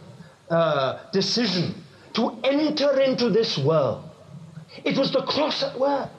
uh, 0.50 1.04
decision 1.12 1.72
to 2.14 2.36
enter 2.42 3.00
into 3.00 3.30
this 3.30 3.58
world, 3.58 4.02
it 4.82 4.98
was 4.98 5.12
the 5.12 5.22
cross 5.22 5.62
at 5.62 5.78
work. 5.78 6.10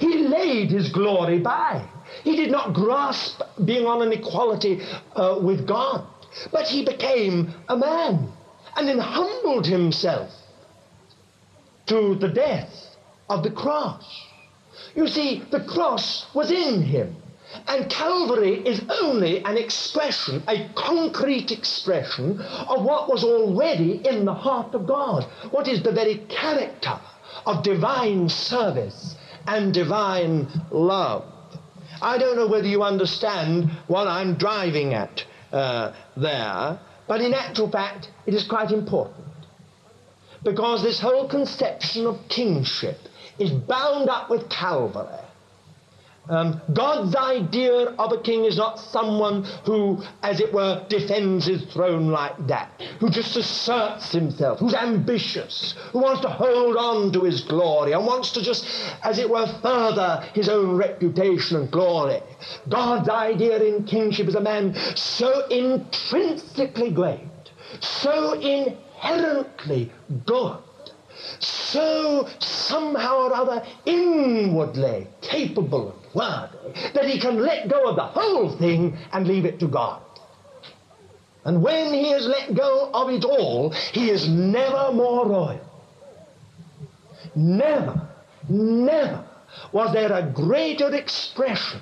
He 0.00 0.26
laid 0.26 0.72
his 0.72 0.88
glory 0.88 1.38
by. 1.38 1.88
He 2.26 2.34
did 2.34 2.50
not 2.50 2.74
grasp 2.74 3.40
being 3.64 3.86
on 3.86 4.02
an 4.02 4.12
equality 4.12 4.80
uh, 5.14 5.38
with 5.40 5.64
God, 5.64 6.04
but 6.50 6.66
he 6.66 6.84
became 6.84 7.54
a 7.68 7.76
man 7.76 8.32
and 8.76 8.88
then 8.88 8.98
humbled 8.98 9.64
himself 9.64 10.28
to 11.86 12.16
the 12.16 12.26
death 12.26 12.96
of 13.30 13.44
the 13.44 13.52
cross. 13.52 14.04
You 14.96 15.06
see, 15.06 15.44
the 15.52 15.60
cross 15.60 16.26
was 16.34 16.50
in 16.50 16.82
him. 16.82 17.14
And 17.68 17.88
Calvary 17.88 18.54
is 18.54 18.82
only 18.90 19.44
an 19.44 19.56
expression, 19.56 20.42
a 20.48 20.68
concrete 20.74 21.52
expression 21.52 22.40
of 22.40 22.82
what 22.82 23.08
was 23.08 23.22
already 23.22 24.04
in 24.04 24.24
the 24.24 24.34
heart 24.34 24.74
of 24.74 24.84
God, 24.84 25.22
what 25.52 25.68
is 25.68 25.80
the 25.80 25.92
very 25.92 26.16
character 26.28 26.98
of 27.46 27.62
divine 27.62 28.28
service 28.28 29.14
and 29.46 29.72
divine 29.72 30.48
love. 30.72 31.24
I 32.02 32.18
don't 32.18 32.36
know 32.36 32.46
whether 32.46 32.66
you 32.66 32.82
understand 32.82 33.70
what 33.86 34.06
I'm 34.06 34.34
driving 34.34 34.94
at 34.94 35.24
uh, 35.52 35.92
there, 36.16 36.78
but 37.06 37.20
in 37.20 37.34
actual 37.34 37.70
fact, 37.70 38.10
it 38.26 38.34
is 38.34 38.46
quite 38.46 38.70
important. 38.70 39.26
Because 40.42 40.82
this 40.82 41.00
whole 41.00 41.28
conception 41.28 42.06
of 42.06 42.18
kingship 42.28 42.98
is 43.38 43.50
bound 43.50 44.08
up 44.08 44.30
with 44.30 44.48
Calvary. 44.48 45.25
Um, 46.28 46.60
God's 46.72 47.14
idea 47.14 47.94
of 47.98 48.12
a 48.12 48.20
king 48.20 48.44
is 48.44 48.56
not 48.56 48.80
someone 48.80 49.44
who, 49.64 50.02
as 50.22 50.40
it 50.40 50.52
were, 50.52 50.84
defends 50.88 51.46
his 51.46 51.62
throne 51.72 52.08
like 52.08 52.46
that, 52.48 52.82
who 52.98 53.10
just 53.10 53.36
asserts 53.36 54.10
himself, 54.10 54.58
who's 54.58 54.74
ambitious, 54.74 55.74
who 55.92 56.00
wants 56.00 56.22
to 56.22 56.28
hold 56.28 56.76
on 56.76 57.12
to 57.12 57.22
his 57.22 57.42
glory 57.42 57.92
and 57.92 58.04
wants 58.04 58.32
to 58.32 58.42
just, 58.42 58.66
as 59.04 59.18
it 59.18 59.30
were, 59.30 59.46
further 59.62 60.28
his 60.34 60.48
own 60.48 60.76
reputation 60.76 61.58
and 61.58 61.70
glory. 61.70 62.20
God's 62.68 63.08
idea 63.08 63.62
in 63.62 63.84
kingship 63.84 64.26
is 64.26 64.34
a 64.34 64.40
man 64.40 64.74
so 64.96 65.46
intrinsically 65.48 66.90
great, 66.90 67.20
so 67.80 68.32
inherently 68.32 69.92
good 70.24 70.58
so 71.40 72.28
somehow 72.38 73.16
or 73.16 73.34
other 73.34 73.66
inwardly 73.84 75.06
capable 75.20 75.90
and 75.90 76.14
worthy 76.14 76.92
that 76.94 77.04
he 77.04 77.18
can 77.18 77.40
let 77.40 77.68
go 77.68 77.88
of 77.88 77.96
the 77.96 78.02
whole 78.02 78.56
thing 78.56 78.96
and 79.12 79.26
leave 79.26 79.44
it 79.44 79.60
to 79.60 79.68
God. 79.68 80.02
And 81.44 81.62
when 81.62 81.92
he 81.92 82.10
has 82.10 82.26
let 82.26 82.54
go 82.54 82.90
of 82.92 83.08
it 83.10 83.24
all, 83.24 83.70
he 83.70 84.10
is 84.10 84.28
never 84.28 84.92
more 84.92 85.28
royal. 85.28 85.60
Never, 87.36 88.08
never 88.48 89.24
was 89.72 89.92
there 89.92 90.12
a 90.12 90.22
greater 90.22 90.94
expression 90.94 91.80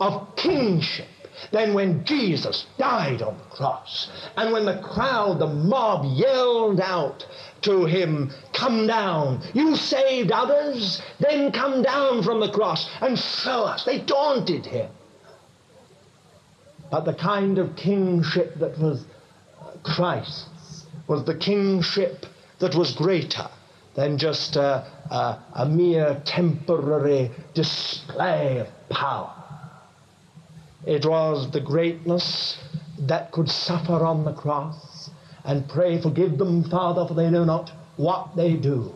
of 0.00 0.34
kingship 0.36 1.08
than 1.50 1.74
when 1.74 2.04
Jesus 2.04 2.66
died 2.78 3.22
on 3.22 3.36
the 3.36 3.56
cross. 3.56 4.10
And 4.36 4.52
when 4.52 4.64
the 4.64 4.80
crowd, 4.80 5.38
the 5.38 5.46
mob, 5.46 6.04
yelled 6.16 6.80
out, 6.80 7.26
to 7.62 7.84
him, 7.84 8.30
Come 8.52 8.86
down. 8.86 9.42
You 9.54 9.76
saved 9.76 10.30
others, 10.30 11.00
then 11.20 11.52
come 11.52 11.82
down 11.82 12.22
from 12.22 12.40
the 12.40 12.50
cross 12.50 12.88
and 13.00 13.18
show 13.18 13.64
us. 13.64 13.84
They 13.84 13.98
daunted 14.00 14.66
him. 14.66 14.90
But 16.90 17.04
the 17.04 17.14
kind 17.14 17.58
of 17.58 17.74
kingship 17.74 18.54
that 18.58 18.78
was 18.78 19.04
uh, 19.60 19.70
Christ's 19.82 20.86
was 21.08 21.24
the 21.24 21.34
kingship 21.34 22.26
that 22.58 22.74
was 22.74 22.92
greater 22.92 23.48
than 23.94 24.18
just 24.18 24.56
a, 24.56 24.86
a, 25.10 25.38
a 25.54 25.66
mere 25.68 26.22
temporary 26.24 27.30
display 27.54 28.58
of 28.58 28.68
power. 28.88 29.34
It 30.86 31.04
was 31.04 31.50
the 31.50 31.60
greatness 31.60 32.58
that 32.98 33.32
could 33.32 33.50
suffer 33.50 34.04
on 34.04 34.24
the 34.24 34.32
cross 34.32 34.91
and 35.44 35.68
pray, 35.68 36.00
Forgive 36.00 36.38
them, 36.38 36.64
Father, 36.64 37.06
for 37.06 37.14
they 37.14 37.30
know 37.30 37.44
not 37.44 37.70
what 37.96 38.36
they 38.36 38.56
do, 38.56 38.92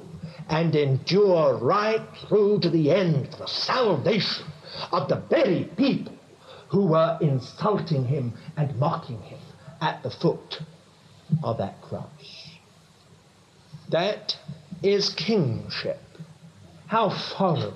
and 0.48 0.74
endure 0.74 1.56
right 1.58 2.02
through 2.28 2.60
to 2.60 2.70
the 2.70 2.90
end 2.90 3.30
for 3.30 3.38
the 3.38 3.48
salvation 3.48 4.46
of 4.92 5.08
the 5.08 5.16
very 5.28 5.64
people 5.76 6.12
who 6.68 6.86
were 6.86 7.18
insulting 7.20 8.04
him 8.04 8.32
and 8.56 8.76
mocking 8.78 9.20
him 9.22 9.38
at 9.80 10.02
the 10.02 10.10
foot 10.10 10.60
of 11.42 11.58
that 11.58 11.80
cross. 11.82 12.50
That 13.90 14.36
is 14.82 15.10
kingship. 15.10 16.00
How 16.86 17.10
foreign 17.36 17.74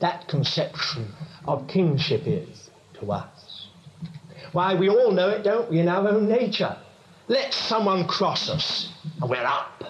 that 0.00 0.28
conception 0.28 1.12
of 1.46 1.68
kingship 1.68 2.22
is 2.26 2.70
to 3.00 3.12
us. 3.12 3.68
Why, 4.52 4.74
we 4.74 4.88
all 4.88 5.12
know 5.12 5.30
it, 5.30 5.42
don't 5.42 5.70
we, 5.70 5.80
in 5.80 5.88
our 5.88 6.08
own 6.08 6.28
nature. 6.28 6.76
Let 7.28 7.52
someone 7.52 8.06
cross 8.06 8.48
us, 8.48 8.92
and 9.20 9.28
we're 9.28 9.44
up. 9.44 9.82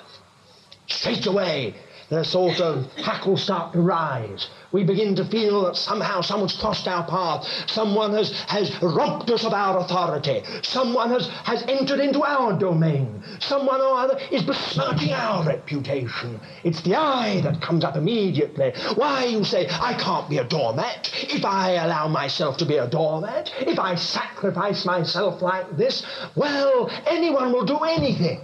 Straight 0.86 1.26
away, 1.26 1.74
the 2.08 2.24
sort 2.24 2.60
of 2.60 2.86
hackles 2.94 3.42
start 3.42 3.72
to 3.72 3.80
rise. 3.80 4.48
We 4.72 4.84
begin 4.84 5.16
to 5.16 5.24
feel 5.24 5.64
that 5.64 5.76
somehow 5.76 6.20
someone's 6.20 6.56
crossed 6.56 6.86
our 6.86 7.06
path. 7.06 7.46
Someone 7.66 8.12
has, 8.12 8.30
has 8.48 8.70
robbed 8.82 9.30
us 9.30 9.44
of 9.44 9.52
our 9.52 9.78
authority. 9.78 10.42
Someone 10.62 11.10
has, 11.10 11.28
has 11.44 11.62
entered 11.68 12.00
into 12.00 12.22
our 12.22 12.58
domain. 12.58 13.22
Someone 13.40 13.80
or 13.80 13.98
other 13.98 14.18
is 14.30 14.42
besmirching 14.42 15.12
our 15.12 15.46
reputation. 15.46 16.40
It's 16.64 16.82
the 16.82 16.94
I 16.94 17.40
that 17.42 17.60
comes 17.62 17.84
up 17.84 17.96
immediately. 17.96 18.72
Why, 18.94 19.24
you 19.24 19.44
say, 19.44 19.68
I 19.68 19.94
can't 19.94 20.28
be 20.28 20.38
a 20.38 20.44
doormat. 20.44 21.10
If 21.14 21.44
I 21.44 21.72
allow 21.72 22.08
myself 22.08 22.56
to 22.58 22.66
be 22.66 22.76
a 22.76 22.88
doormat, 22.88 23.50
if 23.60 23.78
I 23.78 23.94
sacrifice 23.94 24.84
myself 24.84 25.42
like 25.42 25.76
this, 25.76 26.04
well, 26.34 26.90
anyone 27.06 27.52
will 27.52 27.64
do 27.64 27.78
anything. 27.78 28.40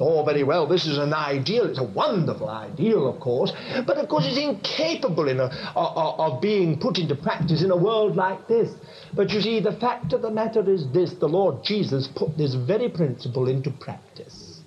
Oh, 0.00 0.24
very 0.24 0.44
well, 0.44 0.66
this 0.66 0.86
is 0.86 0.98
an 0.98 1.12
ideal. 1.12 1.66
It's 1.66 1.78
a 1.78 1.84
wonderful 1.84 2.48
ideal, 2.48 3.08
of 3.08 3.20
course, 3.20 3.52
but 3.86 3.96
of 3.96 4.08
course 4.08 4.26
it's 4.26 4.38
incapable 4.38 5.28
in 5.28 5.40
a, 5.40 5.46
of, 5.74 6.20
of 6.20 6.40
being 6.40 6.78
put 6.78 6.98
into 6.98 7.16
practice 7.16 7.62
in 7.62 7.70
a 7.70 7.76
world 7.76 8.14
like 8.14 8.46
this. 8.46 8.72
But 9.14 9.30
you 9.30 9.40
see, 9.40 9.60
the 9.60 9.72
fact 9.72 10.12
of 10.12 10.22
the 10.22 10.30
matter 10.30 10.68
is 10.70 10.88
this 10.92 11.14
the 11.14 11.28
Lord 11.28 11.64
Jesus 11.64 12.06
put 12.06 12.36
this 12.38 12.54
very 12.54 12.88
principle 12.88 13.48
into 13.48 13.70
practice. 13.70 14.60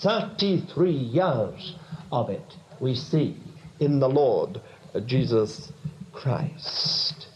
33 0.00 0.90
years 0.90 1.76
of 2.10 2.28
it 2.28 2.54
we 2.80 2.96
see 2.96 3.36
in 3.78 4.00
the 4.00 4.08
Lord 4.08 4.60
Jesus 5.06 5.72
Christ. 6.12 7.26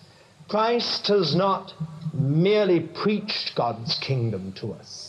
Christ 0.48 1.06
has 1.08 1.34
not 1.36 1.74
merely 2.12 2.80
preached 2.80 3.54
God's 3.54 3.98
kingdom 3.98 4.52
to 4.54 4.72
us 4.72 5.05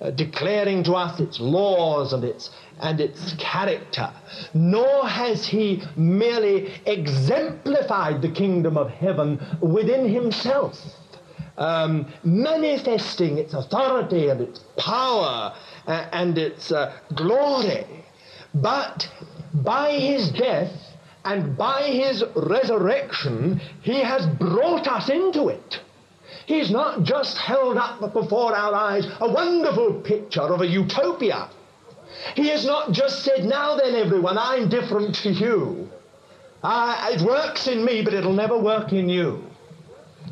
uh, 0.00 0.10
declaring 0.10 0.82
to 0.84 0.94
us 0.94 1.20
its 1.20 1.40
laws 1.40 2.12
and 2.12 2.24
its, 2.24 2.50
and 2.80 3.00
its 3.00 3.34
character, 3.38 4.10
nor 4.54 5.06
has 5.06 5.46
he 5.46 5.82
merely 5.96 6.72
exemplified 6.86 8.22
the 8.22 8.30
kingdom 8.30 8.76
of 8.76 8.90
heaven 8.90 9.38
within 9.60 10.08
himself. 10.08 10.76
um, 11.60 12.06
manifesting 12.24 13.38
its 13.38 13.54
authority 13.54 14.28
and 14.28 14.40
its 14.40 14.60
power 14.76 15.54
uh, 15.86 16.06
and 16.12 16.38
its 16.38 16.72
uh, 16.72 16.98
glory. 17.14 17.86
But 18.54 19.08
by 19.52 19.92
his 19.92 20.30
death 20.32 20.72
and 21.24 21.56
by 21.56 21.82
his 21.82 22.24
resurrection, 22.34 23.60
he 23.82 24.00
has 24.00 24.26
brought 24.38 24.88
us 24.88 25.10
into 25.10 25.48
it. 25.48 25.80
He's 26.50 26.68
not 26.68 27.04
just 27.04 27.38
held 27.38 27.76
up 27.76 28.00
before 28.12 28.56
our 28.56 28.74
eyes 28.74 29.06
a 29.20 29.30
wonderful 29.30 30.00
picture 30.00 30.40
of 30.40 30.60
a 30.60 30.66
utopia. 30.66 31.48
He 32.34 32.48
has 32.48 32.66
not 32.66 32.90
just 32.90 33.22
said, 33.22 33.44
Now 33.44 33.76
then, 33.76 33.94
everyone, 33.94 34.36
I'm 34.36 34.68
different 34.68 35.14
to 35.22 35.30
you. 35.30 35.88
Uh, 36.60 37.10
it 37.12 37.22
works 37.22 37.68
in 37.68 37.84
me, 37.84 38.02
but 38.02 38.14
it'll 38.14 38.32
never 38.32 38.58
work 38.58 38.92
in 38.92 39.08
you. 39.08 39.44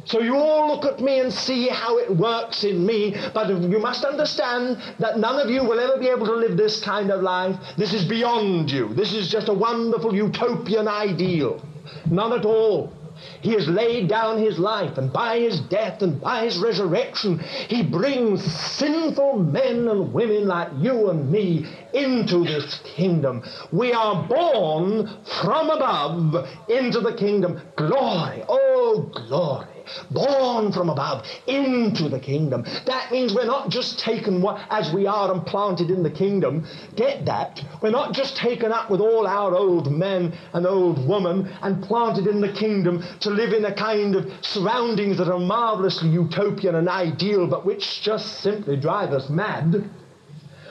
So 0.06 0.18
you 0.18 0.34
all 0.34 0.66
look 0.66 0.84
at 0.92 0.98
me 0.98 1.20
and 1.20 1.32
see 1.32 1.68
how 1.68 1.98
it 1.98 2.10
works 2.10 2.64
in 2.64 2.84
me, 2.84 3.14
but 3.32 3.48
you 3.48 3.78
must 3.78 4.04
understand 4.04 4.82
that 4.98 5.20
none 5.20 5.38
of 5.38 5.48
you 5.48 5.62
will 5.62 5.78
ever 5.78 5.98
be 5.98 6.08
able 6.08 6.26
to 6.26 6.34
live 6.34 6.56
this 6.56 6.80
kind 6.80 7.12
of 7.12 7.22
life. 7.22 7.54
This 7.76 7.94
is 7.94 8.04
beyond 8.04 8.72
you. 8.72 8.92
This 8.92 9.12
is 9.12 9.30
just 9.30 9.48
a 9.48 9.54
wonderful 9.54 10.12
utopian 10.12 10.88
ideal. 10.88 11.62
None 12.10 12.32
at 12.32 12.44
all. 12.44 12.92
He 13.40 13.52
has 13.52 13.68
laid 13.68 14.08
down 14.08 14.38
his 14.38 14.58
life, 14.58 14.98
and 14.98 15.12
by 15.12 15.38
his 15.38 15.60
death 15.60 16.02
and 16.02 16.20
by 16.20 16.44
his 16.44 16.58
resurrection, 16.58 17.38
he 17.68 17.82
brings 17.82 18.42
sinful 18.44 19.38
men 19.38 19.88
and 19.88 20.12
women 20.12 20.46
like 20.46 20.70
you 20.78 21.10
and 21.10 21.30
me 21.30 21.66
into 21.92 22.44
this 22.44 22.80
kingdom. 22.84 23.42
We 23.72 23.92
are 23.92 24.26
born 24.28 25.08
from 25.40 25.70
above 25.70 26.48
into 26.68 27.00
the 27.00 27.14
kingdom. 27.14 27.60
Glory, 27.76 28.44
oh 28.48 29.10
glory 29.28 29.77
born 30.10 30.72
from 30.72 30.90
above 30.90 31.26
into 31.46 32.08
the 32.08 32.20
kingdom. 32.20 32.64
That 32.86 33.10
means 33.10 33.34
we're 33.34 33.44
not 33.44 33.68
just 33.68 33.98
taken 33.98 34.44
as 34.70 34.92
we 34.92 35.06
are 35.06 35.32
and 35.32 35.44
planted 35.46 35.90
in 35.90 36.02
the 36.02 36.10
kingdom. 36.10 36.66
Get 36.96 37.26
that? 37.26 37.62
We're 37.82 37.90
not 37.90 38.12
just 38.12 38.36
taken 38.36 38.72
up 38.72 38.90
with 38.90 39.00
all 39.00 39.26
our 39.26 39.54
old 39.54 39.90
men 39.90 40.32
and 40.52 40.66
old 40.66 41.06
women 41.06 41.48
and 41.62 41.82
planted 41.82 42.26
in 42.26 42.40
the 42.40 42.52
kingdom 42.52 43.04
to 43.20 43.30
live 43.30 43.52
in 43.52 43.64
a 43.64 43.74
kind 43.74 44.14
of 44.14 44.30
surroundings 44.42 45.18
that 45.18 45.28
are 45.28 45.38
marvelously 45.38 46.08
utopian 46.08 46.74
and 46.74 46.88
ideal, 46.88 47.46
but 47.46 47.66
which 47.66 48.02
just 48.02 48.40
simply 48.40 48.76
drive 48.76 49.12
us 49.12 49.28
mad. 49.28 49.90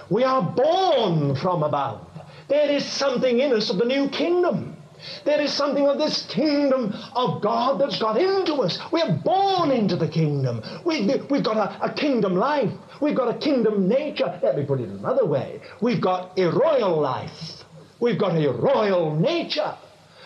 We 0.10 0.24
are 0.24 0.42
born 0.42 1.36
from 1.36 1.64
above. 1.64 2.08
There 2.48 2.72
is 2.72 2.86
something 2.86 3.40
in 3.40 3.54
us 3.54 3.70
of 3.70 3.78
the 3.78 3.86
new 3.86 4.08
kingdom. 4.10 4.77
There 5.26 5.42
is 5.42 5.54
something 5.54 5.88
of 5.88 5.98
this 5.98 6.26
kingdom 6.28 6.94
of 7.16 7.42
God 7.42 7.80
that's 7.80 8.00
got 8.00 8.20
into 8.20 8.56
us. 8.56 8.80
We're 8.92 9.12
born 9.24 9.72
into 9.72 9.96
the 9.96 10.08
kingdom. 10.08 10.62
We've, 10.86 11.30
we've 11.30 11.44
got 11.44 11.58
a, 11.58 11.86
a 11.86 11.94
kingdom 11.94 12.36
life. 12.36 12.72
We've 13.02 13.16
got 13.16 13.34
a 13.34 13.38
kingdom 13.38 13.88
nature. 13.88 14.40
Let 14.42 14.58
me 14.58 14.66
put 14.66 14.80
it 14.80 14.90
another 14.90 15.26
way. 15.26 15.62
We've 15.82 16.02
got 16.02 16.38
a 16.38 16.50
royal 16.50 17.00
life. 17.00 17.64
We've 18.00 18.18
got 18.18 18.36
a 18.36 18.52
royal 18.52 19.16
nature. 19.16 19.76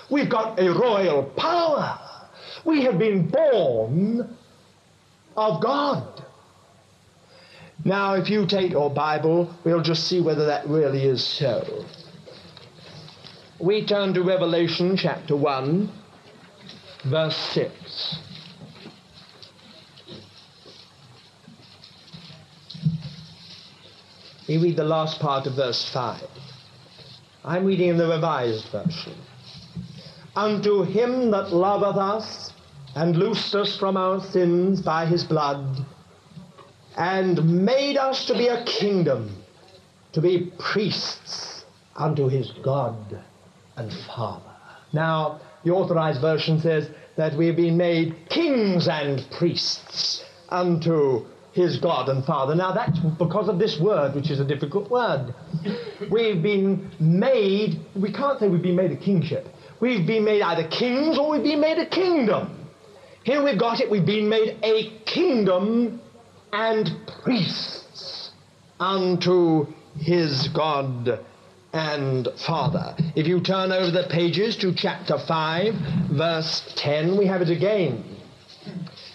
We've 0.10 0.30
got 0.30 0.60
a 0.60 0.70
royal 0.72 1.24
power. 1.24 2.00
We 2.66 2.84
have 2.84 3.00
been 3.00 3.30
born 3.30 4.38
of 5.36 5.62
God. 5.62 6.26
Now, 7.84 8.14
if 8.14 8.30
you 8.30 8.46
take 8.46 8.72
your 8.72 8.90
Bible, 8.90 9.54
we'll 9.64 9.82
just 9.82 10.08
see 10.08 10.22
whether 10.22 10.46
that 10.46 10.68
really 10.68 11.04
is 11.04 11.24
so 11.24 11.86
we 13.62 13.86
turn 13.86 14.14
to 14.16 14.24
Revelation 14.24 14.98
chapter 14.98 15.36
1, 15.36 15.88
verse 17.06 17.38
6. 17.54 18.20
We 24.48 24.58
read 24.58 24.78
the 24.78 24.84
last 24.84 25.20
part 25.20 25.46
of 25.46 25.54
verse 25.54 25.88
5. 25.94 26.24
I'm 27.46 27.66
reading 27.66 27.90
in 27.90 27.98
the 27.98 28.08
Revised 28.08 28.68
Version. 28.70 29.16
Unto 30.36 30.84
him 30.84 31.30
that 31.32 31.54
loveth 31.54 31.98
us 31.98 32.52
and 32.96 33.16
loosed 33.16 33.54
us 33.54 33.78
from 33.78 33.96
our 33.96 34.22
sins 34.22 34.82
by 34.82 35.06
his 35.06 35.24
blood, 35.24 35.86
and 36.98 37.64
made 37.64 37.98
us 37.98 38.26
to 38.26 38.34
be 38.34 38.48
a 38.48 38.64
kingdom, 38.66 39.44
to 40.14 40.22
be 40.22 40.52
priests 40.58 41.64
unto 41.96 42.28
his 42.28 42.52
God 42.64 43.24
and 43.78 43.92
Father. 43.94 44.52
Now, 44.94 45.40
the 45.64 45.72
authorized 45.72 46.22
version 46.22 46.60
says 46.60 46.90
that 47.16 47.36
we've 47.38 47.56
been 47.56 47.78
made 47.78 48.16
kings 48.30 48.88
and 48.88 49.26
priests 49.32 50.24
unto 50.50 51.26
his 51.54 51.78
God 51.78 52.10
and 52.10 52.24
Father. 52.26 52.56
Now, 52.56 52.72
that's 52.72 52.98
because 53.00 53.50
of 53.50 53.60
this 53.60 53.80
word, 53.80 54.16
which 54.16 54.32
is 54.32 54.40
a 54.40 54.46
difficult 54.46 54.90
word. 54.90 55.34
We've 56.10 56.42
been 56.42 56.90
made, 57.00 57.80
we 57.96 58.12
can't 58.12 58.40
say 58.40 58.48
we've 58.48 58.62
been 58.62 58.76
made 58.76 58.92
a 58.92 58.98
kingship. 58.98 59.48
We've 59.80 60.06
been 60.08 60.24
made 60.24 60.42
either 60.42 60.68
kings 60.68 61.18
or 61.18 61.32
we've 61.32 61.44
been 61.44 61.60
made 61.60 61.78
a 61.78 61.86
kingdom. 61.86 62.70
Here 63.24 63.44
we've 63.44 63.60
got 63.60 63.82
it, 63.82 63.90
we've 63.90 64.06
been 64.06 64.30
made 64.30 64.58
a 64.64 65.00
kingdom 65.06 66.02
and 66.54 66.90
priests 67.24 68.32
unto 68.80 69.68
his 70.00 70.48
God 70.50 71.20
and 71.74 72.28
Father. 72.46 72.96
If 73.16 73.28
you 73.28 73.40
turn 73.42 73.72
over 73.72 73.92
the 73.92 74.08
pages 74.10 74.56
to 74.58 74.74
chapter 74.74 75.18
5, 75.18 75.74
verse 76.12 76.74
10, 76.76 77.18
we 77.18 77.26
have 77.28 77.42
it 77.42 77.50
again. 77.50 78.04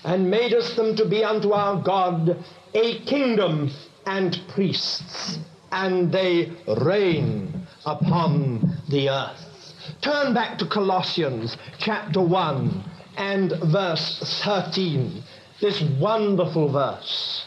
And 0.05 0.31
made 0.31 0.55
us 0.55 0.75
them 0.75 0.97
to 0.97 1.05
be 1.05 1.25
unto 1.25 1.53
our 1.53 1.83
God 1.83 2.45
a 2.75 2.99
kingdom 3.01 3.71
and 4.07 4.41
priests, 4.49 5.39
and 5.73 6.13
they 6.13 6.53
reign 6.67 7.67
upon 7.85 8.79
the 8.89 9.11
earth. 9.11 9.75
Turn 10.01 10.35
back 10.35 10.59
to 10.59 10.67
Colossians 10.67 11.57
chapter 11.79 12.21
1 12.21 12.85
and 13.17 13.53
verse 13.65 14.43
13. 14.45 15.23
This 15.61 15.81
wonderful 15.99 16.71
verse. 16.71 17.45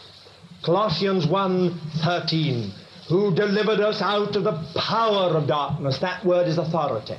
Colossians 0.63 1.26
1 1.26 1.80
13 2.02 2.74
who 3.10 3.34
delivered 3.34 3.80
us 3.80 4.02
out 4.02 4.36
of 4.36 4.43
the 4.43 4.63
power 4.76 5.36
of 5.36 5.48
darkness. 5.48 5.98
That 5.98 6.24
word 6.24 6.48
is 6.48 6.60
authority. 6.60 7.17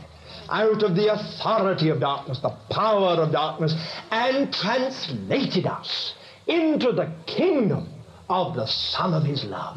Out 0.48 0.82
of 0.84 0.94
the 0.94 1.12
authority 1.12 1.88
of 1.88 2.00
darkness, 2.00 2.38
the 2.38 2.56
power 2.70 3.20
of 3.20 3.32
darkness, 3.32 3.74
and 4.10 4.52
translated 4.52 5.66
us 5.66 6.14
into 6.46 6.92
the 6.92 7.12
kingdom 7.26 7.88
of 8.28 8.54
the 8.54 8.66
Son 8.66 9.14
of 9.14 9.24
His 9.24 9.44
love. 9.44 9.76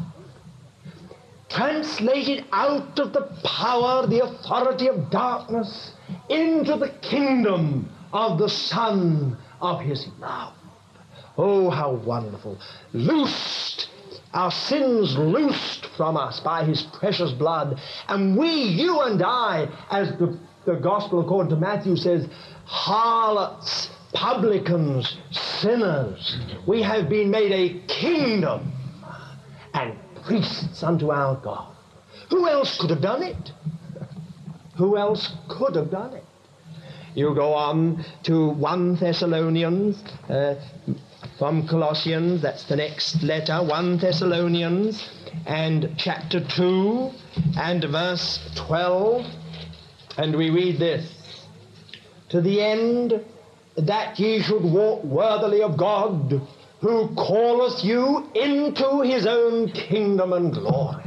Translated 1.48 2.44
out 2.52 2.98
of 2.98 3.12
the 3.12 3.28
power, 3.44 4.06
the 4.06 4.24
authority 4.24 4.88
of 4.88 5.10
darkness, 5.10 5.92
into 6.28 6.76
the 6.76 6.90
kingdom 7.02 7.88
of 8.12 8.38
the 8.38 8.48
Son 8.48 9.36
of 9.60 9.80
His 9.80 10.06
love. 10.20 10.54
Oh, 11.36 11.70
how 11.70 11.92
wonderful. 11.92 12.58
Loosed 12.92 13.88
our 14.34 14.50
sins 14.50 15.16
loosed 15.16 15.86
from 15.96 16.16
us 16.16 16.40
by 16.40 16.64
his 16.64 16.82
precious 16.98 17.30
blood. 17.32 17.80
And 18.08 18.36
we, 18.36 18.50
you 18.50 19.00
and 19.00 19.22
I, 19.22 19.68
as 19.90 20.10
the, 20.18 20.38
the 20.66 20.74
gospel 20.74 21.20
according 21.20 21.50
to 21.50 21.56
Matthew 21.56 21.96
says, 21.96 22.26
harlots, 22.64 23.90
publicans, 24.12 25.16
sinners, 25.30 26.36
we 26.66 26.82
have 26.82 27.08
been 27.08 27.30
made 27.30 27.52
a 27.52 27.86
kingdom 27.86 28.72
and 29.72 29.96
priests 30.26 30.82
unto 30.82 31.10
our 31.10 31.36
God. 31.36 31.74
Who 32.30 32.48
else 32.48 32.76
could 32.78 32.90
have 32.90 33.02
done 33.02 33.22
it? 33.22 33.52
Who 34.76 34.96
else 34.96 35.32
could 35.48 35.76
have 35.76 35.90
done 35.90 36.14
it? 36.14 36.24
You 37.14 37.32
go 37.32 37.54
on 37.54 38.04
to 38.24 38.48
1 38.48 38.96
Thessalonians, 38.96 40.02
uh, 40.28 40.56
from 41.38 41.66
Colossians, 41.66 42.42
that's 42.42 42.64
the 42.64 42.76
next 42.76 43.22
letter, 43.22 43.62
1 43.62 43.98
Thessalonians, 43.98 45.08
and 45.46 45.92
chapter 45.96 46.40
2 46.40 47.10
and 47.56 47.84
verse 47.84 48.38
12. 48.54 49.26
And 50.16 50.36
we 50.36 50.50
read 50.50 50.78
this 50.78 51.10
To 52.28 52.40
the 52.40 52.62
end 52.62 53.24
that 53.76 54.18
ye 54.20 54.42
should 54.42 54.62
walk 54.62 55.02
worthily 55.02 55.62
of 55.62 55.76
God, 55.76 56.40
who 56.80 57.14
calleth 57.16 57.82
you 57.82 58.28
into 58.34 59.00
his 59.00 59.26
own 59.26 59.72
kingdom 59.72 60.32
and 60.32 60.52
glory. 60.52 61.02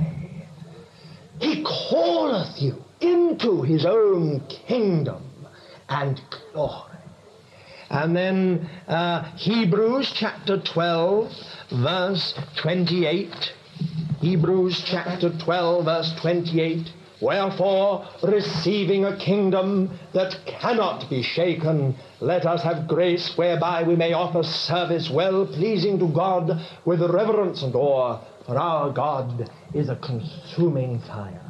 He 1.40 1.64
calleth 1.64 2.62
you 2.62 2.84
into 3.00 3.62
his 3.62 3.86
own 3.86 4.42
kingdom 4.48 5.24
and 5.88 6.20
glory. 6.54 6.87
And 7.90 8.16
then 8.16 8.70
uh, 8.88 9.24
Hebrews 9.36 10.12
chapter 10.14 10.62
12, 10.62 11.32
verse 11.72 12.34
28. 12.58 13.54
Hebrews 14.20 14.84
chapter 14.86 15.30
12, 15.38 15.86
verse 15.86 16.14
28. 16.20 16.92
Wherefore, 17.20 18.08
receiving 18.22 19.06
a 19.06 19.18
kingdom 19.18 19.98
that 20.14 20.38
cannot 20.46 21.10
be 21.10 21.24
shaken, 21.24 21.96
let 22.20 22.46
us 22.46 22.62
have 22.62 22.88
grace 22.88 23.36
whereby 23.38 23.84
we 23.84 23.96
may 23.96 24.14
offer 24.14 24.44
service 24.44 25.10
well 25.10 25.48
pleasing 25.48 25.98
to 26.00 26.08
God 26.10 26.62
with 26.86 27.02
reverence 27.02 27.64
and 27.64 27.74
awe, 27.74 28.20
for 28.46 28.58
our 28.58 28.92
God 28.92 29.50
is 29.74 29.90
a 29.90 29.96
consuming 29.96 31.00
fire. 31.00 31.42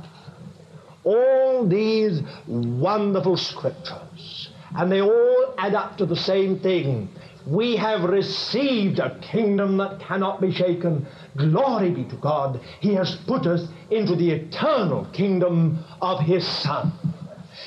All 1.03 1.67
these 1.67 2.21
wonderful 2.47 3.35
scriptures, 3.37 4.36
and 4.75 4.91
they 4.91 5.01
all 5.01 5.53
add 5.57 5.75
up 5.75 5.97
to 5.97 6.05
the 6.05 6.15
same 6.15 6.59
thing. 6.59 7.09
We 7.45 7.77
have 7.77 8.03
received 8.03 8.99
a 8.99 9.17
kingdom 9.19 9.77
that 9.77 10.01
cannot 10.01 10.41
be 10.41 10.51
shaken, 10.51 11.07
Glory 11.37 11.91
be 11.91 12.03
to 12.05 12.15
God. 12.17 12.59
He 12.81 12.93
has 12.95 13.15
put 13.27 13.45
us 13.45 13.67
into 13.89 14.15
the 14.15 14.31
eternal 14.31 15.05
kingdom 15.13 15.83
of 16.01 16.19
His 16.19 16.45
Son. 16.45 16.91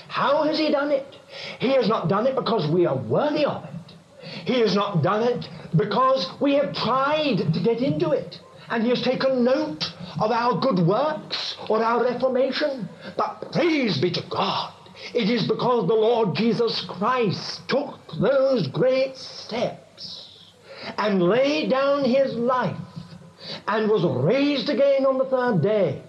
How 0.09 0.43
has 0.43 0.59
He 0.59 0.71
done 0.71 0.91
it? 0.91 1.17
He 1.61 1.71
has 1.71 1.89
not 1.89 2.09
done 2.09 2.27
it 2.27 2.35
because 2.35 2.71
we 2.71 2.85
are 2.85 2.97
worthy 2.97 3.47
of 3.47 3.65
it. 3.65 3.71
He 4.45 4.61
has 4.61 4.75
not 4.75 5.03
done 5.03 5.23
it 5.23 5.49
because 5.75 6.29
we 6.41 6.55
have 6.55 6.75
tried 6.75 7.39
to 7.55 7.61
get 7.61 7.81
into 7.81 8.11
it. 8.11 8.39
And 8.69 8.83
He 8.83 8.91
has 8.91 9.03
taken 9.03 9.45
note 9.45 9.95
of 10.21 10.31
our 10.31 10.61
good 10.61 10.87
works 10.87 11.57
or 11.71 11.83
our 11.83 12.05
reformation. 12.05 12.89
But 13.17 13.51
praise 13.53 13.99
be 13.99 14.11
to 14.11 14.23
God. 14.29 14.75
It 15.15 15.31
is 15.31 15.47
because 15.47 15.87
the 15.87 15.95
Lord 15.95 16.35
Jesus 16.35 16.81
Christ 16.83 17.63
took 17.69 17.99
those 18.21 18.67
great 18.69 19.17
steps 19.17 20.29
and 20.99 21.23
laid 21.23 21.71
down 21.71 22.05
His 22.05 22.35
life 22.35 22.77
and 23.67 23.91
was 23.91 24.05
raised 24.05 24.69
again 24.69 25.07
on 25.07 25.19
the 25.19 25.25
third 25.25 25.63
day, 25.63 26.03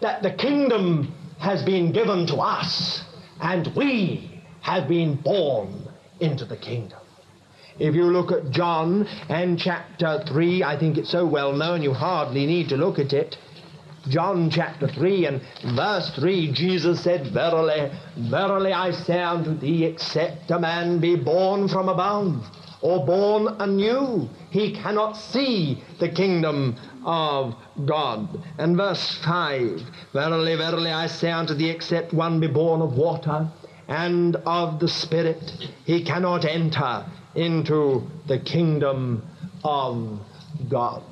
that 0.00 0.22
the 0.22 0.32
kingdom 0.32 1.14
has 1.38 1.62
been 1.62 1.92
given 1.92 2.26
to 2.26 2.36
us, 2.36 3.02
and 3.40 3.74
we 3.76 4.42
have 4.60 4.88
been 4.88 5.14
born 5.14 5.88
into 6.20 6.44
the 6.44 6.56
kingdom. 6.56 6.98
If 7.78 7.94
you 7.94 8.04
look 8.04 8.30
at 8.30 8.50
John 8.50 9.06
and 9.28 9.58
chapter 9.58 10.22
3, 10.26 10.62
I 10.62 10.78
think 10.78 10.96
it's 10.96 11.10
so 11.10 11.26
well 11.26 11.52
known 11.52 11.82
you 11.82 11.92
hardly 11.92 12.46
need 12.46 12.68
to 12.68 12.76
look 12.76 12.98
at 12.98 13.12
it. 13.12 13.36
John 14.08 14.50
chapter 14.50 14.86
3 14.86 15.26
and 15.26 15.40
verse 15.74 16.10
3, 16.14 16.52
Jesus 16.52 17.00
said, 17.02 17.28
Verily, 17.28 17.90
verily 18.16 18.72
I 18.72 18.90
say 18.90 19.22
unto 19.22 19.54
thee, 19.54 19.84
except 19.84 20.50
a 20.50 20.58
man 20.58 21.00
be 21.00 21.16
born 21.16 21.68
from 21.68 21.88
above, 21.88 22.44
or 22.82 23.06
born 23.06 23.48
anew, 23.60 24.28
he 24.50 24.74
cannot 24.74 25.14
see 25.14 25.82
the 26.00 26.10
kingdom 26.10 26.76
of 27.04 27.54
God. 27.86 28.28
And 28.58 28.76
verse 28.76 29.18
5 29.24 29.80
Verily, 30.12 30.56
verily, 30.56 30.90
I 30.90 31.06
say 31.06 31.30
unto 31.30 31.54
thee, 31.54 31.70
except 31.70 32.12
one 32.12 32.40
be 32.40 32.46
born 32.46 32.82
of 32.82 32.96
water 32.96 33.48
and 33.88 34.36
of 34.44 34.80
the 34.80 34.88
Spirit, 34.88 35.50
he 35.84 36.04
cannot 36.04 36.44
enter 36.44 37.06
into 37.34 38.02
the 38.26 38.38
kingdom 38.38 39.22
of 39.64 40.20
God. 40.68 41.02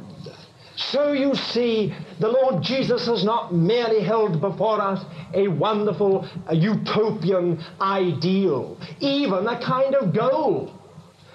So 0.91 1.13
you 1.13 1.35
see, 1.35 1.95
the 2.19 2.29
Lord 2.29 2.63
Jesus 2.63 3.07
has 3.07 3.25
not 3.25 3.55
merely 3.55 4.03
held 4.03 4.41
before 4.41 4.81
us 4.81 5.05
a 5.35 5.49
wonderful, 5.49 6.29
a 6.47 6.55
utopian 6.55 7.63
ideal, 7.81 8.79
even 9.01 9.47
a 9.47 9.61
kind 9.61 9.95
of 9.95 10.15
goal. 10.15 10.73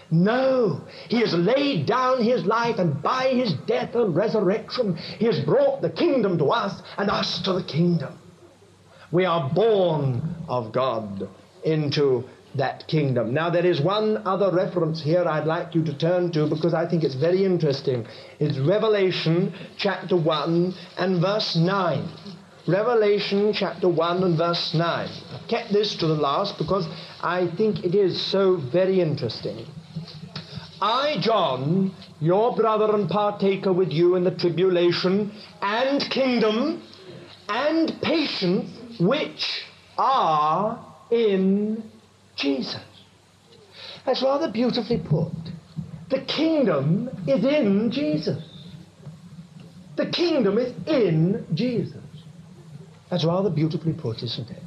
No, 0.10 0.82
he 1.10 1.20
has 1.20 1.34
laid 1.34 1.86
down 1.86 2.24
his 2.24 2.46
life, 2.46 2.80
and 2.80 3.02
by 3.02 3.30
his 3.30 3.54
death 3.66 3.94
and 3.96 4.16
resurrection, 4.16 4.96
he 4.96 5.26
has 5.26 5.40
brought 5.42 5.82
the 5.82 5.90
kingdom 5.90 6.38
to 6.38 6.46
us 6.46 6.82
and 6.98 7.10
us 7.10 7.42
to 7.42 7.54
the 7.54 7.64
kingdom. 7.64 8.18
We 9.12 9.26
are 9.26 9.50
born 9.54 10.36
of 10.48 10.72
God 10.72 11.28
into 11.64 12.26
that 12.58 12.88
kingdom. 12.88 13.34
Now, 13.34 13.50
there 13.50 13.65
is 13.65 13.80
one 13.82 14.26
other 14.26 14.52
reference 14.52 15.02
here 15.02 15.24
I'd 15.26 15.46
like 15.46 15.74
you 15.76 15.84
to 15.86 15.98
turn 15.98 16.32
to 16.34 16.48
because 16.48 16.74
I 16.74 16.88
think 16.88 17.04
it's 17.04 17.15
very 17.15 17.46
interesting. 17.46 18.06
It's 18.39 18.58
Revelation 18.58 19.54
chapter 19.78 20.15
1 20.15 20.74
and 20.98 21.22
verse 21.22 21.56
9. 21.56 22.10
Revelation 22.67 23.54
chapter 23.54 23.88
1 23.88 24.24
and 24.24 24.38
verse 24.38 24.74
9. 24.74 25.10
I've 25.34 25.48
kept 25.48 25.72
this 25.72 25.96
to 25.98 26.08
the 26.08 26.15
last 26.15 26.58
because 26.58 26.88
I 27.22 27.48
think 27.56 27.84
it 27.86 27.96
is 27.96 28.22
so 28.22 28.58
very 28.58 29.00
interesting. 29.00 29.65
I, 30.82 31.17
John, 31.22 31.96
your 32.20 32.56
brother 32.56 32.93
and 32.93 33.10
partaker 33.10 33.74
with 33.74 33.91
you 33.91 34.15
in 34.15 34.24
the 34.24 34.32
tribulation 34.32 35.32
and 35.62 36.02
kingdom 36.12 36.84
and 37.50 38.00
patience 38.02 39.00
which 39.00 39.63
are 39.98 40.86
in 41.10 41.84
Jesus. 42.38 42.82
That's 44.06 44.23
rather 44.23 44.50
beautifully 44.50 45.00
put. 45.00 45.34
The 46.10 46.21
kingdom 46.21 47.10
is 47.28 47.43
in 47.43 47.91
Jesus. 47.91 48.41
The 49.97 50.06
kingdom 50.06 50.58
is 50.58 50.73
in 50.88 51.45
Jesus. 51.54 52.04
That's 53.10 53.26
rather 53.26 53.50
beautifully 53.50 53.93
put, 53.93 54.23
isn't 54.23 54.50
it? 54.50 54.63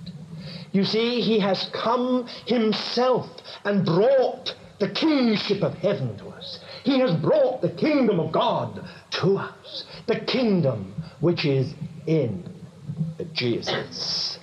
You 0.72 0.85
see, 0.85 1.20
he 1.20 1.38
has 1.40 1.70
come 1.72 2.26
himself 2.46 3.28
and 3.64 3.85
brought 3.85 4.54
the 4.78 4.88
kingship 4.88 5.62
of 5.62 5.74
heaven 5.74 6.16
to 6.18 6.28
us. 6.28 6.59
He 6.85 6.98
has 7.00 7.14
brought 7.14 7.61
the 7.61 7.70
kingdom 7.70 8.18
of 8.18 8.33
God 8.33 8.85
to 9.11 9.37
us, 9.37 9.85
the 10.06 10.20
kingdom 10.20 10.94
which 11.20 11.44
is 11.44 11.74
in 12.06 12.44
Jesus. 13.33 14.39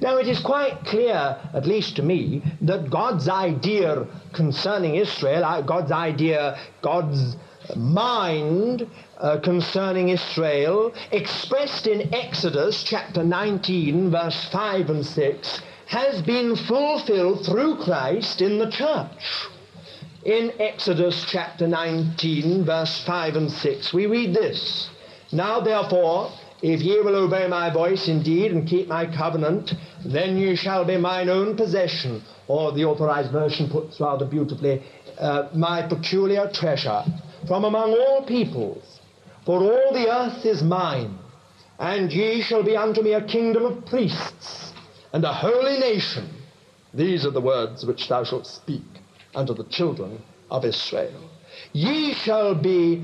Now, 0.00 0.16
it 0.16 0.28
is 0.28 0.40
quite 0.40 0.84
clear, 0.84 1.38
at 1.52 1.66
least 1.66 1.96
to 1.96 2.02
me, 2.02 2.42
that 2.62 2.90
God's 2.90 3.28
idea 3.28 4.06
concerning 4.32 4.96
Israel, 4.96 5.44
uh, 5.44 5.62
God's 5.62 5.92
idea, 5.92 6.58
God's 6.82 7.36
mind 7.76 8.86
uh, 9.18 9.38
concerning 9.40 10.10
Israel, 10.10 10.92
expressed 11.10 11.86
in 11.86 12.12
Exodus 12.14 12.82
chapter 12.84 13.22
19, 13.22 14.10
verse 14.10 14.48
5 14.50 14.90
and 14.90 15.06
6, 15.06 15.60
has 15.86 16.22
been 16.22 16.56
fulfilled 16.56 17.44
through 17.44 17.76
Christ 17.76 18.40
in 18.40 18.58
the 18.58 18.70
church. 18.70 19.48
In 20.24 20.52
Exodus 20.58 21.26
chapter 21.28 21.68
19, 21.68 22.64
verse 22.64 23.04
5 23.04 23.36
and 23.36 23.50
6, 23.50 23.92
we 23.92 24.06
read 24.06 24.34
this 24.34 24.88
Now 25.32 25.60
therefore, 25.60 26.32
if 26.64 26.80
ye 26.80 26.98
will 27.02 27.16
obey 27.16 27.46
my 27.46 27.68
voice 27.68 28.08
indeed 28.08 28.50
and 28.50 28.66
keep 28.66 28.88
my 28.88 29.04
covenant, 29.04 29.74
then 30.02 30.38
ye 30.38 30.56
shall 30.56 30.82
be 30.86 30.96
mine 30.96 31.28
own 31.28 31.58
possession. 31.58 32.22
Or 32.48 32.72
the 32.72 32.86
authorized 32.86 33.32
version 33.32 33.68
puts 33.68 34.00
rather 34.00 34.24
beautifully, 34.24 34.82
uh, 35.18 35.48
my 35.54 35.82
peculiar 35.82 36.50
treasure 36.50 37.04
from 37.46 37.64
among 37.64 37.92
all 37.92 38.24
peoples. 38.24 39.00
For 39.44 39.62
all 39.62 39.92
the 39.92 40.10
earth 40.10 40.46
is 40.46 40.62
mine, 40.62 41.18
and 41.78 42.10
ye 42.10 42.40
shall 42.40 42.62
be 42.62 42.78
unto 42.78 43.02
me 43.02 43.12
a 43.12 43.20
kingdom 43.22 43.66
of 43.66 43.84
priests 43.84 44.72
and 45.12 45.22
a 45.22 45.34
holy 45.34 45.78
nation. 45.78 46.30
These 46.94 47.26
are 47.26 47.30
the 47.30 47.42
words 47.42 47.84
which 47.84 48.08
thou 48.08 48.24
shalt 48.24 48.46
speak 48.46 48.88
unto 49.34 49.52
the 49.52 49.64
children 49.64 50.22
of 50.50 50.64
Israel. 50.64 51.28
Ye 51.74 52.14
shall 52.14 52.54
be 52.54 53.02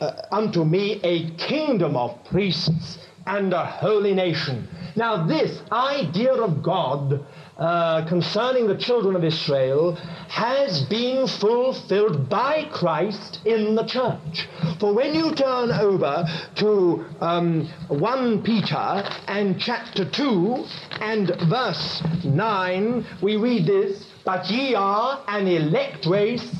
uh, 0.00 0.12
unto 0.30 0.64
me 0.64 1.00
a 1.02 1.30
kingdom 1.36 1.96
of 1.96 2.24
priests 2.24 2.98
and 3.26 3.52
a 3.52 3.66
holy 3.66 4.14
nation. 4.14 4.68
Now, 4.94 5.26
this 5.26 5.60
idea 5.70 6.32
of 6.32 6.62
God 6.62 7.26
uh, 7.58 8.06
concerning 8.06 8.66
the 8.66 8.76
children 8.76 9.16
of 9.16 9.24
Israel 9.24 9.94
has 10.28 10.82
been 10.82 11.26
fulfilled 11.26 12.28
by 12.28 12.68
Christ 12.72 13.40
in 13.44 13.74
the 13.74 13.84
church. 13.84 14.48
For 14.78 14.94
when 14.94 15.14
you 15.14 15.34
turn 15.34 15.70
over 15.70 16.24
to 16.56 17.04
um, 17.20 17.68
1 17.88 18.42
Peter 18.42 19.04
and 19.26 19.60
chapter 19.60 20.04
2 20.04 20.64
and 21.00 21.28
verse 21.48 22.02
9, 22.24 23.06
we 23.22 23.36
read 23.36 23.66
this 23.66 24.06
But 24.24 24.50
ye 24.50 24.74
are 24.74 25.24
an 25.28 25.46
elect 25.46 26.06
race, 26.06 26.54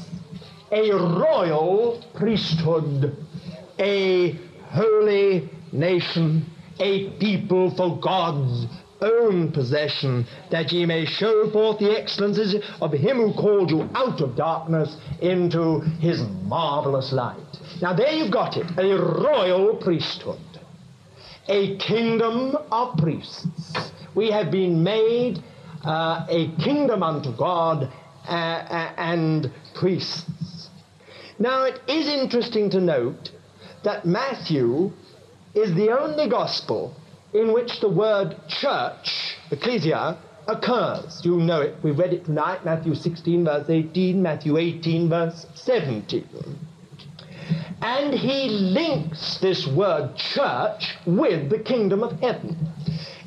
a 0.72 0.90
royal 0.92 2.03
priesthood, 2.14 3.25
a 3.78 4.32
holy 4.70 5.50
nation, 5.72 6.46
a 6.78 7.10
people 7.18 7.74
for 7.76 7.98
God's 8.00 8.66
own 9.00 9.52
possession, 9.52 10.26
that 10.50 10.72
ye 10.72 10.86
may 10.86 11.04
show 11.04 11.50
forth 11.50 11.78
the 11.78 11.98
excellencies 11.98 12.54
of 12.80 12.92
him 12.92 13.18
who 13.18 13.32
called 13.34 13.70
you 13.70 13.88
out 13.94 14.20
of 14.20 14.36
darkness 14.36 14.96
into 15.20 15.80
his 16.00 16.22
marvelous 16.44 17.12
light. 17.12 17.36
Now, 17.82 17.92
there 17.92 18.12
you've 18.12 18.32
got 18.32 18.56
it 18.56 18.66
a 18.78 18.96
royal 18.96 19.76
priesthood, 19.76 20.40
a 21.48 21.76
kingdom 21.76 22.56
of 22.72 22.96
priests. 22.96 23.46
We 24.14 24.30
have 24.30 24.50
been 24.50 24.82
made 24.82 25.42
uh, 25.84 26.26
a 26.28 26.50
kingdom 26.62 27.02
unto 27.02 27.36
God 27.36 27.92
uh, 28.26 28.30
uh, 28.30 28.92
and 28.96 29.52
priests. 29.74 30.70
Now, 31.38 31.64
it 31.64 31.80
is 31.86 32.08
interesting 32.08 32.70
to 32.70 32.80
note 32.80 33.30
that 33.87 34.05
Matthew 34.05 34.90
is 35.55 35.72
the 35.77 35.96
only 35.96 36.29
gospel 36.29 36.92
in 37.33 37.53
which 37.53 37.79
the 37.79 37.88
word 37.88 38.37
church, 38.49 39.37
ecclesia, 39.53 40.18
occurs. 40.49 41.25
You 41.25 41.37
know 41.37 41.61
it. 41.61 41.77
We 41.85 41.92
read 41.92 42.12
it 42.12 42.25
tonight, 42.25 42.64
Matthew 42.64 42.96
16, 42.96 43.44
verse 43.44 43.70
18, 43.70 44.20
Matthew 44.20 44.57
18, 44.57 45.09
verse 45.09 45.46
17. 45.55 46.27
And 47.81 48.12
he 48.12 48.49
links 48.49 49.38
this 49.38 49.68
word 49.68 50.16
church 50.16 50.96
with 51.07 51.49
the 51.49 51.61
kingdom 51.61 52.03
of 52.03 52.18
heaven. 52.18 52.57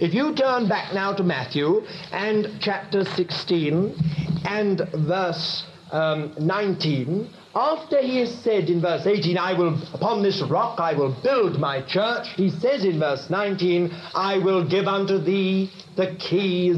If 0.02 0.14
you 0.14 0.36
turn 0.36 0.68
back 0.68 0.94
now 0.94 1.14
to 1.14 1.24
Matthew 1.24 1.86
and 2.12 2.58
chapter 2.60 3.06
16 3.06 3.96
and 4.44 4.82
verse 4.94 5.66
um, 5.92 6.34
19, 6.38 7.30
after 7.56 8.02
he 8.02 8.18
has 8.18 8.34
said 8.44 8.70
in 8.70 8.82
verse 8.82 9.06
18, 9.08 9.38
I 9.38 9.54
will, 9.54 9.82
upon 9.94 10.22
this 10.22 10.42
rock 10.42 10.80
I 10.80 10.94
will 10.94 11.16
build 11.24 11.60
my 11.60 11.82
church, 11.82 12.28
he 12.36 12.50
says 12.50 12.86
in 12.86 13.00
verse 13.00 13.30
19, 13.30 13.92
I 14.14 14.38
will 14.38 14.68
give 14.68 14.88
unto 14.88 15.18
thee 15.18 15.72
the 15.96 16.16
keys 16.16 16.78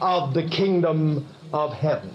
of 0.00 0.34
the 0.34 0.48
kingdom 0.48 1.28
of 1.52 1.72
heaven. 1.72 2.14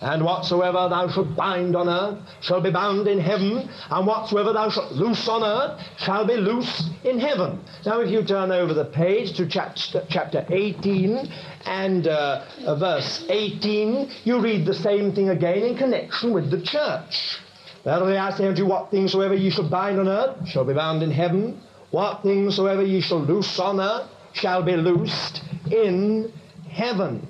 And 0.00 0.24
whatsoever 0.24 0.88
thou 0.88 1.08
shalt 1.08 1.36
bind 1.36 1.76
on 1.76 1.88
earth 1.88 2.18
shall 2.40 2.60
be 2.62 2.70
bound 2.70 3.06
in 3.06 3.20
heaven, 3.20 3.68
and 3.90 4.06
whatsoever 4.06 4.52
thou 4.52 4.70
shalt 4.70 4.92
loose 4.92 5.28
on 5.28 5.44
earth 5.44 5.80
shall 5.98 6.26
be 6.26 6.36
loosed 6.36 6.90
in 7.04 7.18
heaven. 7.18 7.60
Now, 7.84 8.00
if 8.00 8.10
you 8.10 8.22
turn 8.24 8.50
over 8.50 8.72
the 8.72 8.86
page 8.86 9.36
to 9.36 9.46
chapter, 9.46 10.04
chapter 10.08 10.46
18 10.48 11.30
and 11.66 12.06
uh, 12.06 12.76
verse 12.78 13.26
18, 13.28 14.10
you 14.24 14.40
read 14.40 14.64
the 14.64 14.74
same 14.74 15.14
thing 15.14 15.28
again 15.28 15.64
in 15.64 15.76
connection 15.76 16.32
with 16.32 16.50
the 16.50 16.62
church. 16.62 17.38
Verily 17.84 18.16
I 18.16 18.30
say 18.30 18.46
unto 18.46 18.62
you, 18.62 18.68
what 18.68 18.90
things 18.90 19.12
soever 19.12 19.34
ye 19.34 19.50
shall 19.50 19.68
bind 19.68 19.98
on 19.98 20.08
earth 20.08 20.48
shall 20.48 20.64
be 20.64 20.74
bound 20.74 21.02
in 21.02 21.10
heaven, 21.10 21.60
what 21.90 22.22
things 22.22 22.56
soever 22.56 22.82
ye 22.82 23.02
shall 23.02 23.20
loose 23.20 23.58
on 23.58 23.80
earth 23.80 24.08
shall 24.32 24.62
be 24.62 24.76
loosed 24.76 25.42
in 25.70 26.32
heaven. 26.70 27.26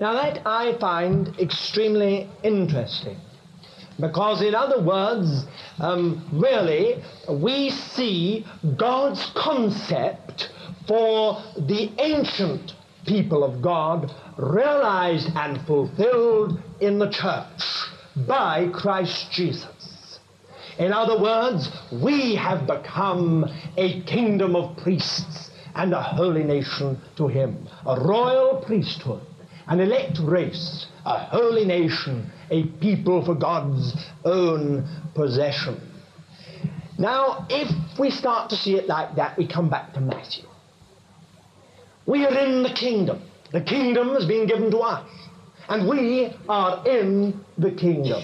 Now, 0.00 0.14
that 0.14 0.40
I 0.46 0.78
find 0.78 1.38
extremely 1.38 2.26
interesting. 2.42 3.18
Because, 4.00 4.40
in 4.40 4.54
other 4.54 4.80
words, 4.80 5.44
um, 5.78 6.26
really, 6.32 7.04
we 7.28 7.68
see 7.68 8.46
God's 8.78 9.30
concept 9.34 10.50
for 10.88 11.42
the 11.58 11.90
ancient 11.98 12.72
people 13.06 13.44
of 13.44 13.60
God 13.60 14.10
realized 14.38 15.28
and 15.34 15.60
fulfilled 15.66 16.58
in 16.80 16.98
the 16.98 17.10
church 17.10 17.62
by 18.26 18.68
Christ 18.72 19.30
Jesus. 19.30 20.18
In 20.78 20.94
other 20.94 21.20
words, 21.20 21.70
we 21.92 22.36
have 22.36 22.66
become 22.66 23.44
a 23.76 24.00
kingdom 24.04 24.56
of 24.56 24.78
priests 24.78 25.50
and 25.74 25.92
a 25.92 26.02
holy 26.02 26.42
nation 26.42 26.98
to 27.16 27.28
Him, 27.28 27.68
a 27.84 28.00
royal 28.00 28.62
priesthood 28.64 29.20
an 29.70 29.78
elect 29.78 30.18
race, 30.18 30.86
a 31.06 31.18
holy 31.26 31.64
nation, 31.64 32.28
a 32.50 32.64
people 32.64 33.24
for 33.24 33.36
God's 33.36 33.94
own 34.24 34.86
possession. 35.14 35.80
Now, 36.98 37.46
if 37.48 37.70
we 37.98 38.10
start 38.10 38.50
to 38.50 38.56
see 38.56 38.76
it 38.76 38.88
like 38.88 39.14
that, 39.14 39.38
we 39.38 39.46
come 39.46 39.70
back 39.70 39.94
to 39.94 40.00
Matthew. 40.00 40.44
We 42.04 42.26
are 42.26 42.36
in 42.36 42.64
the 42.64 42.70
kingdom. 42.70 43.22
The 43.52 43.60
kingdom 43.60 44.08
has 44.08 44.26
been 44.26 44.46
given 44.46 44.72
to 44.72 44.78
us, 44.78 45.08
and 45.68 45.88
we 45.88 46.34
are 46.48 46.86
in 46.86 47.44
the 47.56 47.70
kingdom. 47.70 48.22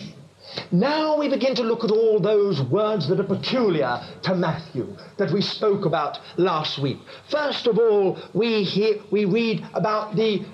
Now 0.71 1.19
we 1.19 1.29
begin 1.29 1.55
to 1.57 1.63
look 1.63 1.85
at 1.85 1.91
all 1.91 2.21
those 2.21 2.63
words 2.63 3.09
that 3.09 3.19
are 3.21 3.25
peculiar 3.25 4.01
to 4.23 4.35
Matthew 4.35 4.97
that 5.17 5.33
we 5.33 5.41
spoke 5.41 5.85
about 5.85 6.19
last 6.37 6.79
week. 6.79 6.99
First 7.31 7.67
of 7.67 7.79
all, 7.79 8.19
we, 8.33 8.63
hear, 8.63 8.97
we 9.11 9.25
read 9.25 9.65
about 9.75 10.15
the 10.17 10.45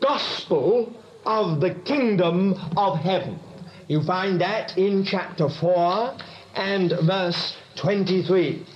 gospel 0.00 0.92
of 1.24 1.60
the 1.60 1.74
kingdom 1.74 2.54
of 2.76 2.98
heaven. 2.98 3.38
You 3.88 4.02
find 4.02 4.40
that 4.40 4.76
in 4.78 5.04
chapter 5.04 5.48
4 5.48 6.16
and 6.54 6.92
verse 7.02 7.56
23. 7.76 8.66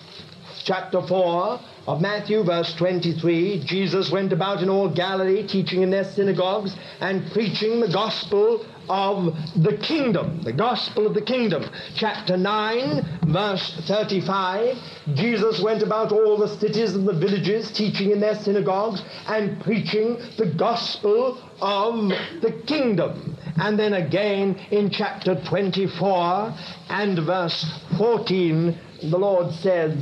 Chapter 0.65 1.03
4 1.03 1.61
of 1.87 2.01
Matthew, 2.01 2.43
verse 2.43 2.73
23, 2.75 3.65
Jesus 3.65 4.11
went 4.11 4.33
about 4.33 4.63
in 4.63 4.71
all 4.71 4.89
Galilee, 4.89 5.47
teaching 5.47 5.83
in 5.83 5.91
their 5.91 6.05
synagogues 6.05 6.75
and 7.01 7.31
preaching 7.33 7.81
the 7.81 7.89
gospel 7.89 8.65
of 8.89 9.37
the 9.57 9.77
kingdom, 9.79 10.43
the 10.43 10.53
gospel 10.53 11.07
of 11.07 11.15
the 11.15 11.21
kingdom. 11.21 11.65
Chapter 11.95 12.37
9, 12.37 13.21
verse 13.27 13.83
35, 13.87 14.79
Jesus 15.15 15.61
went 15.61 15.83
about 15.83 16.11
all 16.11 16.39
the 16.39 16.49
cities 16.59 16.95
and 16.95 17.07
the 17.07 17.13
villages, 17.13 17.71
teaching 17.71 18.11
in 18.11 18.21
their 18.21 18.35
synagogues 18.35 19.03
and 19.27 19.61
preaching 19.63 20.19
the 20.39 20.55
gospel 20.57 21.39
of 21.61 22.09
the 22.41 22.63
kingdom. 22.67 23.37
And 23.57 23.79
then 23.79 23.93
again 23.93 24.59
in 24.71 24.91
chapter 24.91 25.41
24 25.45 26.55
and 26.89 27.19
verse 27.21 27.65
14, 27.99 28.79
the 29.03 29.19
Lord 29.19 29.53
said, 29.53 29.99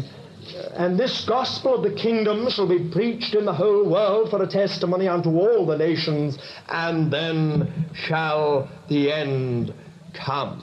and 0.75 0.98
this 0.98 1.25
gospel 1.25 1.77
of 1.77 1.83
the 1.83 1.96
kingdom 1.96 2.48
shall 2.51 2.68
be 2.68 2.90
preached 2.90 3.35
in 3.35 3.44
the 3.44 3.53
whole 3.53 3.88
world 3.88 4.31
for 4.31 4.42
a 4.42 4.46
testimony 4.46 5.09
unto 5.09 5.31
all 5.31 5.66
the 5.66 5.77
nations, 5.77 6.38
and 6.68 7.12
then 7.12 7.88
shall 7.94 8.70
the 8.88 9.12
end 9.12 9.75
come. 10.14 10.62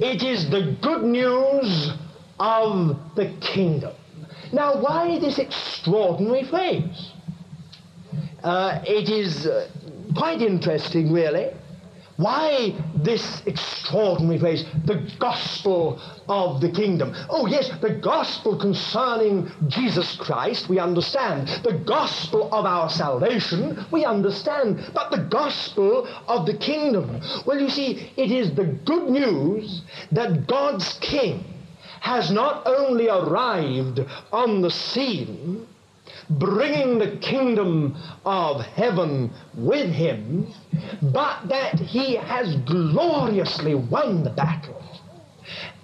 It 0.00 0.22
is 0.22 0.50
the 0.50 0.76
good 0.80 1.02
news 1.02 1.92
of 2.38 2.96
the 3.16 3.34
kingdom. 3.40 3.94
Now, 4.52 4.80
why 4.80 5.18
this 5.18 5.38
extraordinary 5.38 6.44
phrase? 6.44 7.12
Uh, 8.42 8.80
it 8.86 9.08
is 9.08 9.46
uh, 9.46 9.68
quite 10.16 10.42
interesting, 10.42 11.12
really. 11.12 11.50
Why 12.16 12.74
this 12.94 13.42
extraordinary 13.44 14.38
phrase, 14.38 14.64
the 14.84 15.10
gospel 15.18 16.00
of 16.28 16.60
the 16.60 16.70
kingdom? 16.70 17.12
Oh, 17.28 17.46
yes, 17.46 17.70
the 17.80 17.90
gospel 17.90 18.56
concerning 18.56 19.50
Jesus 19.66 20.14
Christ, 20.16 20.68
we 20.68 20.78
understand. 20.78 21.48
The 21.64 21.82
gospel 21.84 22.54
of 22.54 22.66
our 22.66 22.88
salvation, 22.88 23.84
we 23.90 24.04
understand. 24.04 24.92
But 24.94 25.10
the 25.10 25.26
gospel 25.28 26.06
of 26.28 26.46
the 26.46 26.56
kingdom, 26.56 27.20
well, 27.46 27.58
you 27.58 27.68
see, 27.68 28.12
it 28.16 28.30
is 28.30 28.54
the 28.54 28.66
good 28.66 29.10
news 29.10 29.82
that 30.12 30.46
God's 30.46 30.92
king 31.00 31.44
has 32.00 32.30
not 32.30 32.66
only 32.66 33.08
arrived 33.08 34.04
on 34.30 34.60
the 34.60 34.70
scene, 34.70 35.66
bringing 36.30 36.98
the 36.98 37.16
kingdom 37.18 37.96
of 38.24 38.62
heaven 38.62 39.30
with 39.54 39.90
him, 39.90 40.52
but 41.02 41.48
that 41.48 41.78
he 41.78 42.16
has 42.16 42.56
gloriously 42.56 43.74
won 43.74 44.24
the 44.24 44.30
battle 44.30 44.82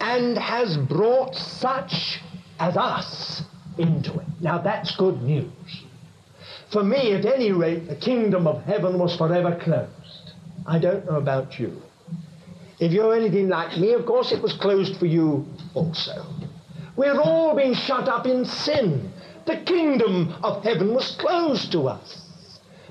and 0.00 0.38
has 0.38 0.76
brought 0.76 1.34
such 1.34 2.20
as 2.58 2.76
us 2.76 3.42
into 3.78 4.18
it. 4.18 4.26
Now 4.40 4.58
that's 4.58 4.96
good 4.96 5.22
news. 5.22 5.50
For 6.70 6.84
me, 6.84 7.12
at 7.12 7.26
any 7.26 7.52
rate, 7.52 7.88
the 7.88 7.96
kingdom 7.96 8.46
of 8.46 8.62
heaven 8.64 8.98
was 8.98 9.16
forever 9.16 9.58
closed. 9.60 10.32
I 10.66 10.78
don't 10.78 11.04
know 11.04 11.16
about 11.16 11.58
you. 11.58 11.82
If 12.78 12.92
you're 12.92 13.14
anything 13.14 13.48
like 13.48 13.76
me, 13.76 13.92
of 13.92 14.06
course 14.06 14.32
it 14.32 14.40
was 14.40 14.54
closed 14.54 14.96
for 14.96 15.06
you 15.06 15.46
also. 15.74 16.24
We're 16.96 17.20
all 17.20 17.54
being 17.54 17.74
shut 17.74 18.08
up 18.08 18.26
in 18.26 18.44
sin 18.44 19.12
the 19.46 19.56
kingdom 19.58 20.34
of 20.42 20.62
heaven 20.64 20.94
was 20.94 21.16
closed 21.16 21.72
to 21.72 21.88
us. 21.88 22.30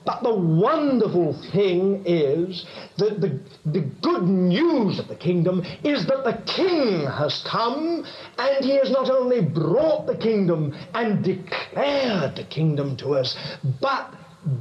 But 0.05 0.23
the 0.23 0.33
wonderful 0.33 1.33
thing 1.51 2.03
is 2.05 2.65
that 2.97 3.21
the, 3.21 3.39
the 3.65 3.81
good 4.01 4.23
news 4.23 4.97
of 4.97 5.07
the 5.07 5.15
kingdom 5.15 5.63
is 5.83 6.05
that 6.07 6.23
the 6.23 6.41
king 6.51 7.05
has 7.05 7.43
come 7.43 8.05
and 8.37 8.65
he 8.65 8.77
has 8.77 8.89
not 8.89 9.09
only 9.09 9.41
brought 9.41 10.07
the 10.07 10.15
kingdom 10.15 10.75
and 10.93 11.23
declared 11.23 12.35
the 12.35 12.45
kingdom 12.45 12.95
to 12.97 13.15
us, 13.15 13.37
but 13.81 14.13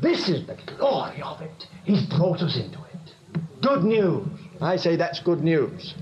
this 0.03 0.29
is 0.29 0.47
the 0.47 0.59
glory 0.77 1.23
of 1.23 1.41
it. 1.41 1.67
He's 1.85 2.03
brought 2.03 2.43
us 2.43 2.57
into 2.57 2.79
it. 2.79 3.43
Good 3.63 3.85
news. 3.85 4.27
I 4.61 4.77
say 4.77 4.97
that's 4.97 5.21
good 5.21 5.43
news. 5.43 5.95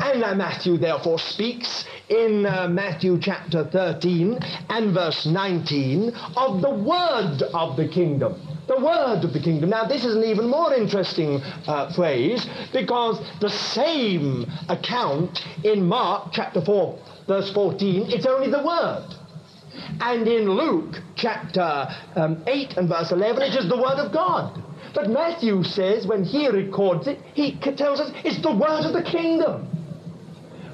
And 0.00 0.20
now 0.20 0.34
Matthew 0.34 0.76
therefore 0.76 1.18
speaks 1.18 1.84
in 2.08 2.46
uh, 2.46 2.68
Matthew 2.68 3.18
chapter 3.20 3.64
13 3.64 4.38
and 4.68 4.94
verse 4.94 5.26
19 5.26 6.10
of 6.36 6.60
the 6.60 6.70
word 6.70 7.42
of 7.52 7.76
the 7.76 7.88
kingdom. 7.88 8.40
The 8.68 8.78
word 8.78 9.24
of 9.24 9.32
the 9.32 9.40
kingdom. 9.40 9.70
Now, 9.70 9.86
this 9.86 10.04
is 10.04 10.14
an 10.14 10.24
even 10.24 10.48
more 10.48 10.74
interesting 10.74 11.40
uh, 11.66 11.92
phrase 11.94 12.46
because 12.72 13.20
the 13.40 13.48
same 13.48 14.46
account 14.68 15.40
in 15.64 15.86
Mark 15.86 16.32
chapter 16.32 16.60
4, 16.60 16.98
verse 17.26 17.52
14, 17.52 18.06
it's 18.08 18.26
only 18.26 18.50
the 18.50 18.62
word. 18.62 19.06
And 20.00 20.26
in 20.26 20.50
Luke 20.50 20.96
chapter 21.14 21.88
um, 22.16 22.42
8 22.46 22.76
and 22.76 22.88
verse 22.88 23.12
11, 23.12 23.42
it 23.42 23.54
is 23.54 23.68
the 23.68 23.76
word 23.76 23.98
of 23.98 24.12
God. 24.12 24.62
But 24.94 25.10
Matthew 25.10 25.62
says, 25.62 26.06
when 26.06 26.24
he 26.24 26.48
records 26.48 27.06
it, 27.06 27.20
he 27.34 27.52
tells 27.56 28.00
us 28.00 28.12
it's 28.24 28.40
the 28.40 28.52
word 28.52 28.84
of 28.84 28.92
the 28.92 29.02
kingdom. 29.02 29.68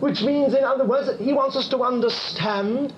Which 0.00 0.22
means, 0.22 0.54
in 0.54 0.64
other 0.64 0.84
words, 0.84 1.06
that 1.06 1.20
he 1.20 1.32
wants 1.32 1.56
us 1.56 1.68
to 1.68 1.82
understand 1.82 2.92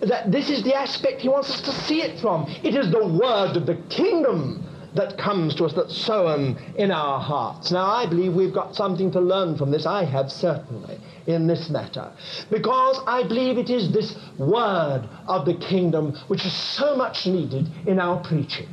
that 0.00 0.30
this 0.30 0.50
is 0.50 0.62
the 0.62 0.74
aspect 0.74 1.20
he 1.20 1.28
wants 1.28 1.50
us 1.50 1.60
to 1.62 1.72
see 1.72 2.02
it 2.02 2.20
from. 2.20 2.46
It 2.62 2.74
is 2.74 2.90
the 2.90 3.06
word 3.06 3.56
of 3.56 3.66
the 3.66 3.76
kingdom 3.88 4.64
that 4.94 5.18
comes 5.18 5.54
to 5.56 5.64
us, 5.64 5.74
that's 5.74 5.96
sown 5.96 6.58
in 6.76 6.90
our 6.90 7.20
hearts. 7.20 7.70
Now, 7.70 7.86
I 7.86 8.06
believe 8.06 8.34
we've 8.34 8.54
got 8.54 8.74
something 8.74 9.10
to 9.12 9.20
learn 9.20 9.56
from 9.56 9.70
this. 9.70 9.86
I 9.86 10.04
have 10.04 10.32
certainly 10.32 10.98
in 11.26 11.46
this 11.46 11.68
matter. 11.68 12.10
Because 12.50 13.00
I 13.06 13.22
believe 13.22 13.58
it 13.58 13.70
is 13.70 13.92
this 13.92 14.16
word 14.38 15.08
of 15.28 15.44
the 15.44 15.54
kingdom 15.54 16.16
which 16.28 16.44
is 16.46 16.52
so 16.52 16.96
much 16.96 17.26
needed 17.26 17.68
in 17.86 18.00
our 18.00 18.18
preaching. 18.24 18.68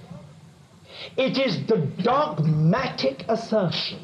It 1.17 1.37
is 1.37 1.65
the 1.67 1.77
dogmatic 2.03 3.25
assertion, 3.27 3.99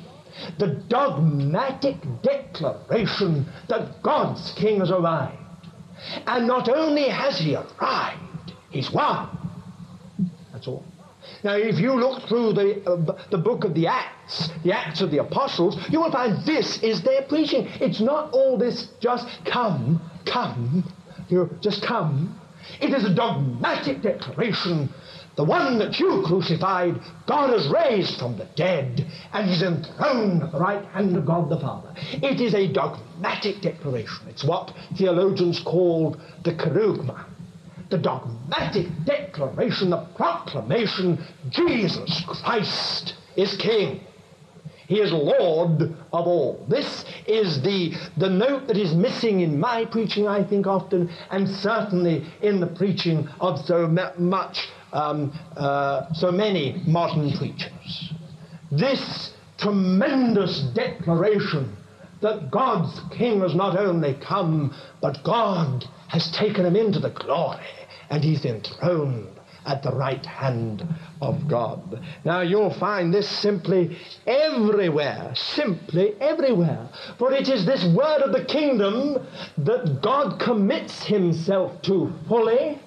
the 0.60 0.68
dogmatic 0.88 1.98
declaration 2.22 3.46
that 3.68 4.02
God's 4.02 4.52
king 4.54 4.80
has 4.80 4.92
arrived. 4.92 5.38
And 6.28 6.48
not 6.48 6.70
only 6.70 7.08
has 7.10 7.40
he 7.40 7.56
arrived, 7.56 8.54
he's 8.70 8.92
won. 8.92 9.30
That's 10.52 10.68
all. 10.68 10.84
Now, 11.44 11.56
if 11.56 11.80
you 11.80 11.94
look 11.94 12.24
through 12.28 12.54
the, 12.54 12.84
uh, 12.86 13.18
the 13.30 13.38
book 13.38 13.64
of 13.64 13.74
the 13.74 13.88
Acts, 13.88 14.50
the 14.64 14.72
Acts 14.72 15.02
of 15.02 15.12
the 15.12 15.20
Apostles, 15.20 15.78
you 15.90 16.00
will 16.00 16.12
find 16.12 16.44
this 16.46 16.82
is 16.82 17.02
their 17.04 17.24
preaching. 17.24 17.68
It's 17.80 18.00
not 18.00 18.32
all 18.32 18.58
this 18.58 18.90
just 19.00 19.28
come, 19.46 20.02
come, 20.26 20.84
you 21.30 21.38
know, 21.38 21.50
just 21.62 21.84
come. 21.84 22.40
It 22.80 22.94
is 22.94 23.06
a 23.06 23.14
dogmatic 23.14 24.02
declaration. 24.02 24.90
The 25.42 25.48
one 25.48 25.80
that 25.80 26.00
you 26.00 26.22
crucified, 26.24 27.02
God 27.26 27.50
has 27.50 27.68
raised 27.68 28.20
from 28.20 28.38
the 28.38 28.46
dead, 28.56 29.04
and 29.34 29.50
he's 29.50 29.64
enthroned 29.64 30.44
at 30.44 30.52
the 30.52 30.60
right 30.60 30.86
hand 30.86 31.18
of 31.18 31.26
God 31.26 31.50
the 31.50 31.60
Father. 31.60 31.96
It 32.12 32.40
is 32.40 32.54
a 32.54 32.72
dogmatic 32.72 33.60
declaration. 33.60 34.28
It's 34.30 34.44
what 34.44 34.72
theologians 34.96 35.60
call 35.60 36.16
the 36.44 36.54
kerygma 36.54 37.26
the 37.90 37.98
dogmatic 37.98 38.86
declaration, 39.04 39.90
the 39.90 40.06
proclamation 40.16 41.18
Jesus 41.50 42.24
Christ 42.28 43.16
is 43.36 43.58
King. 43.58 44.02
He 44.92 45.00
is 45.00 45.12
Lord 45.12 45.82
of 45.82 46.28
all. 46.28 46.66
This 46.68 47.06
is 47.26 47.62
the, 47.62 47.94
the 48.18 48.30
note 48.30 48.68
that 48.68 48.78
is 48.78 48.94
missing 48.94 49.40
in 49.40 49.58
my 49.58 49.86
preaching, 49.86 50.28
I 50.28 50.44
think, 50.44 50.68
often, 50.68 51.10
and 51.32 51.48
certainly 51.48 52.26
in 52.42 52.60
the 52.60 52.68
preaching 52.68 53.28
of 53.40 53.66
so 53.66 53.88
much, 53.88 54.68
um, 54.94 55.38
uh, 55.56 56.14
so 56.14 56.32
many 56.32 56.82
modern 56.86 57.32
preachers. 57.34 58.14
This 58.72 59.34
tremendous 59.58 60.62
declaration 60.74 61.76
that 62.22 62.52
God's 62.52 63.00
King 63.12 63.42
has 63.42 63.56
not 63.56 63.78
only 63.78 64.14
come, 64.16 64.76
but 65.02 65.24
God 65.24 65.86
has 66.08 66.32
taken 66.32 66.66
him 66.66 66.76
into 66.76 67.00
the 67.00 67.10
glory 67.10 67.66
and 68.10 68.24
he's 68.24 68.46
enthroned 68.46 69.40
at 69.66 69.84
the 69.84 69.92
right 69.92 70.26
hand 70.26 70.84
of 71.22 71.48
God. 71.48 72.04
Now 72.26 72.42
you'll 72.42 72.74
find 72.74 73.14
this 73.14 73.30
simply 73.30 73.98
everywhere, 74.26 75.34
simply 75.36 76.16
everywhere. 76.20 76.90
For 77.18 77.32
it 77.32 77.48
is 77.48 77.66
this 77.66 77.86
word 77.86 78.22
of 78.22 78.32
the 78.32 78.46
kingdom 78.46 79.26
that 79.60 80.02
God 80.02 80.40
commits 80.40 81.04
himself 81.04 81.82
to 81.84 82.12
fully 82.28 82.80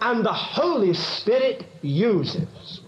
and 0.00 0.24
the 0.24 0.32
Holy 0.32 0.94
Spirit 0.94 1.64
uses. 1.82 2.80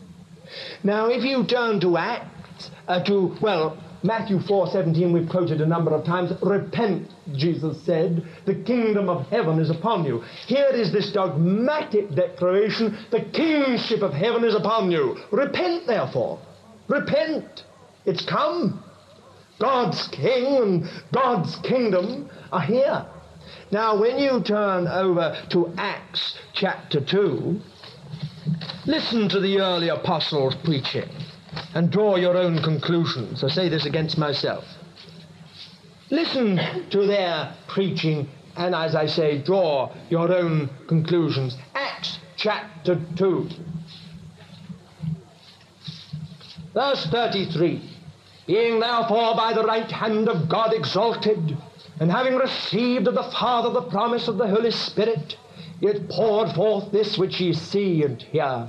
Now 0.84 1.06
if 1.06 1.24
you 1.24 1.44
turn 1.44 1.80
to 1.80 1.96
Acts, 1.96 2.70
uh, 2.88 3.02
to, 3.04 3.36
well, 3.40 3.78
Matthew 4.02 4.40
4:17 4.40 5.12
we've 5.12 5.28
quoted 5.28 5.60
a 5.60 5.66
number 5.66 5.92
of 5.92 6.04
times. 6.04 6.32
Repent, 6.42 7.08
Jesus 7.34 7.80
said, 7.82 8.26
the 8.46 8.54
kingdom 8.54 9.08
of 9.08 9.28
heaven 9.28 9.60
is 9.60 9.70
upon 9.70 10.04
you. 10.04 10.24
Here 10.46 10.70
is 10.72 10.92
this 10.92 11.12
dogmatic 11.12 12.14
declaration, 12.14 12.98
the 13.10 13.20
kingship 13.20 14.02
of 14.02 14.12
heaven 14.12 14.44
is 14.44 14.54
upon 14.54 14.90
you. 14.90 15.18
Repent 15.30 15.86
therefore. 15.86 16.40
Repent. 16.88 17.64
It's 18.04 18.24
come. 18.24 18.82
God's 19.60 20.08
king 20.08 20.56
and 20.56 20.90
God's 21.12 21.54
kingdom 21.56 22.28
are 22.50 22.60
here. 22.60 23.06
Now, 23.72 23.98
when 23.98 24.18
you 24.18 24.42
turn 24.42 24.86
over 24.86 25.34
to 25.48 25.72
Acts 25.78 26.36
chapter 26.52 27.00
2, 27.00 27.58
listen 28.84 29.30
to 29.30 29.40
the 29.40 29.60
early 29.60 29.88
apostles 29.88 30.54
preaching 30.62 31.08
and 31.74 31.90
draw 31.90 32.16
your 32.16 32.36
own 32.36 32.62
conclusions. 32.62 33.42
I 33.42 33.48
say 33.48 33.70
this 33.70 33.86
against 33.86 34.18
myself. 34.18 34.64
Listen 36.10 36.60
to 36.90 37.06
their 37.06 37.54
preaching 37.66 38.28
and, 38.58 38.74
as 38.74 38.94
I 38.94 39.06
say, 39.06 39.38
draw 39.38 39.90
your 40.10 40.30
own 40.30 40.68
conclusions. 40.86 41.56
Acts 41.74 42.18
chapter 42.36 43.00
2, 43.16 43.48
verse 46.74 47.06
33. 47.06 47.90
Being 48.46 48.80
therefore 48.80 49.34
by 49.34 49.54
the 49.54 49.64
right 49.64 49.90
hand 49.90 50.28
of 50.28 50.50
God 50.50 50.74
exalted, 50.74 51.56
and 52.00 52.10
having 52.10 52.36
received 52.36 53.06
of 53.06 53.14
the 53.14 53.22
Father 53.22 53.70
the 53.70 53.82
promise 53.82 54.28
of 54.28 54.38
the 54.38 54.48
Holy 54.48 54.70
Spirit, 54.70 55.36
it 55.80 56.08
poured 56.08 56.52
forth 56.54 56.90
this 56.92 57.18
which 57.18 57.40
ye 57.40 57.52
see 57.52 58.02
and 58.04 58.22
hear. 58.22 58.68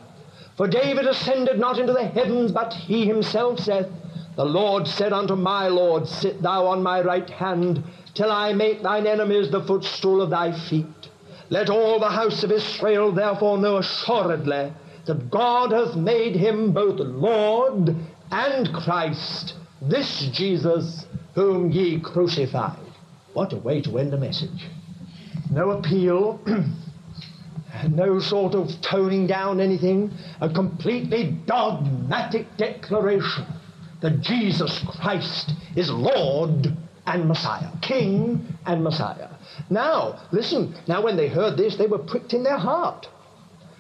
For 0.55 0.67
David 0.67 1.07
ascended 1.07 1.59
not 1.59 1.80
into 1.80 1.93
the 1.93 2.05
heavens, 2.05 2.51
but 2.51 2.74
he 2.74 3.05
himself 3.05 3.59
saith, 3.59 3.88
The 4.36 4.45
Lord 4.45 4.88
said 4.88 5.13
unto 5.13 5.36
my 5.36 5.67
Lord, 5.67 6.07
Sit 6.07 6.41
thou 6.41 6.67
on 6.67 6.84
my 6.84 7.01
right 7.01 7.30
hand, 7.30 7.84
till 8.13 8.32
I 8.32 8.53
make 8.53 8.84
thine 8.84 9.07
enemies 9.07 9.49
the 9.49 9.63
footstool 9.63 10.21
of 10.21 10.30
thy 10.30 10.51
feet. 10.51 11.09
Let 11.49 11.69
all 11.69 11.99
the 11.99 12.09
house 12.09 12.43
of 12.43 12.51
Israel 12.51 13.11
therefore 13.11 13.57
know 13.57 13.78
assuredly 13.78 14.74
that 15.05 15.30
God 15.30 15.71
hath 15.71 15.95
made 15.95 16.36
him 16.36 16.71
both 16.71 16.99
Lord 16.99 17.95
and 18.32 18.74
Christ, 18.74 19.55
this 19.82 20.28
Jesus 20.28 21.05
whom 21.36 21.71
ye 21.71 21.99
crucified. 21.99 22.82
What 23.34 23.53
a 23.53 23.57
way 23.57 23.81
to 23.81 23.97
end 23.97 24.13
a 24.13 24.17
message. 24.17 24.67
No 25.51 25.71
appeal. 25.71 26.39
no 27.89 28.19
sort 28.19 28.53
of 28.53 28.69
toning 28.81 29.27
down 29.27 29.59
anything, 29.59 30.11
a 30.41 30.49
completely 30.49 31.38
dogmatic 31.45 32.45
declaration 32.57 33.45
that 34.01 34.21
Jesus 34.21 34.84
Christ 34.99 35.53
is 35.75 35.89
Lord 35.89 36.75
and 37.05 37.27
Messiah, 37.27 37.69
King 37.81 38.45
and 38.65 38.84
Messiah. 38.84 39.29
Now, 39.69 40.27
listen, 40.31 40.75
now 40.88 41.01
when 41.01 41.17
they 41.17 41.27
heard 41.27 41.57
this, 41.57 41.77
they 41.77 41.88
were 41.88 41.99
pricked 41.99 42.34
in 42.34 42.43
their 42.43 42.57
heart 42.57 43.07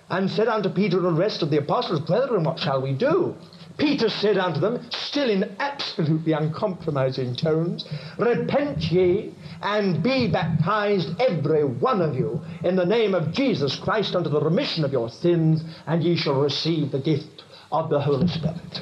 and 0.09 0.29
said 0.29 0.47
unto 0.47 0.69
Peter 0.69 0.97
and 0.97 1.05
the 1.17 1.19
rest 1.19 1.41
of 1.41 1.49
the 1.49 1.57
apostles, 1.57 1.99
Brethren, 2.01 2.43
what 2.43 2.59
shall 2.59 2.81
we 2.81 2.93
do? 2.93 3.35
Peter 3.77 4.09
said 4.09 4.37
unto 4.37 4.59
them, 4.59 4.85
still 4.91 5.29
in 5.29 5.55
absolutely 5.59 6.33
uncompromising 6.33 7.35
tones, 7.35 7.85
Repent 8.17 8.91
ye 8.91 9.33
and 9.61 10.03
be 10.03 10.27
baptized, 10.27 11.09
every 11.19 11.63
one 11.63 12.01
of 12.01 12.15
you, 12.15 12.41
in 12.63 12.75
the 12.75 12.85
name 12.85 13.15
of 13.15 13.31
Jesus 13.31 13.75
Christ 13.75 14.15
unto 14.15 14.29
the 14.29 14.41
remission 14.41 14.83
of 14.83 14.91
your 14.91 15.09
sins, 15.09 15.63
and 15.87 16.03
ye 16.03 16.15
shall 16.15 16.39
receive 16.39 16.91
the 16.91 16.99
gift 16.99 17.43
of 17.71 17.89
the 17.89 17.99
Holy 17.99 18.27
Spirit. 18.27 18.81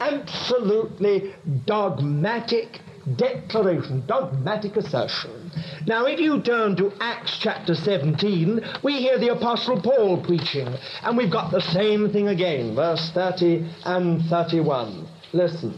Absolutely 0.00 1.34
dogmatic 1.66 2.80
declaration, 3.16 4.04
dogmatic 4.06 4.76
assertion. 4.76 5.39
Now, 5.86 6.06
if 6.06 6.20
you 6.20 6.40
turn 6.42 6.76
to 6.76 6.92
Acts 7.00 7.38
chapter 7.40 7.74
17, 7.74 8.60
we 8.82 8.98
hear 8.98 9.18
the 9.18 9.32
Apostle 9.32 9.80
Paul 9.80 10.22
preaching, 10.22 10.68
and 11.02 11.16
we've 11.16 11.30
got 11.30 11.50
the 11.50 11.60
same 11.60 12.10
thing 12.10 12.28
again, 12.28 12.74
verse 12.74 13.10
30 13.10 13.66
and 13.84 14.22
31. 14.26 15.06
Listen. 15.32 15.74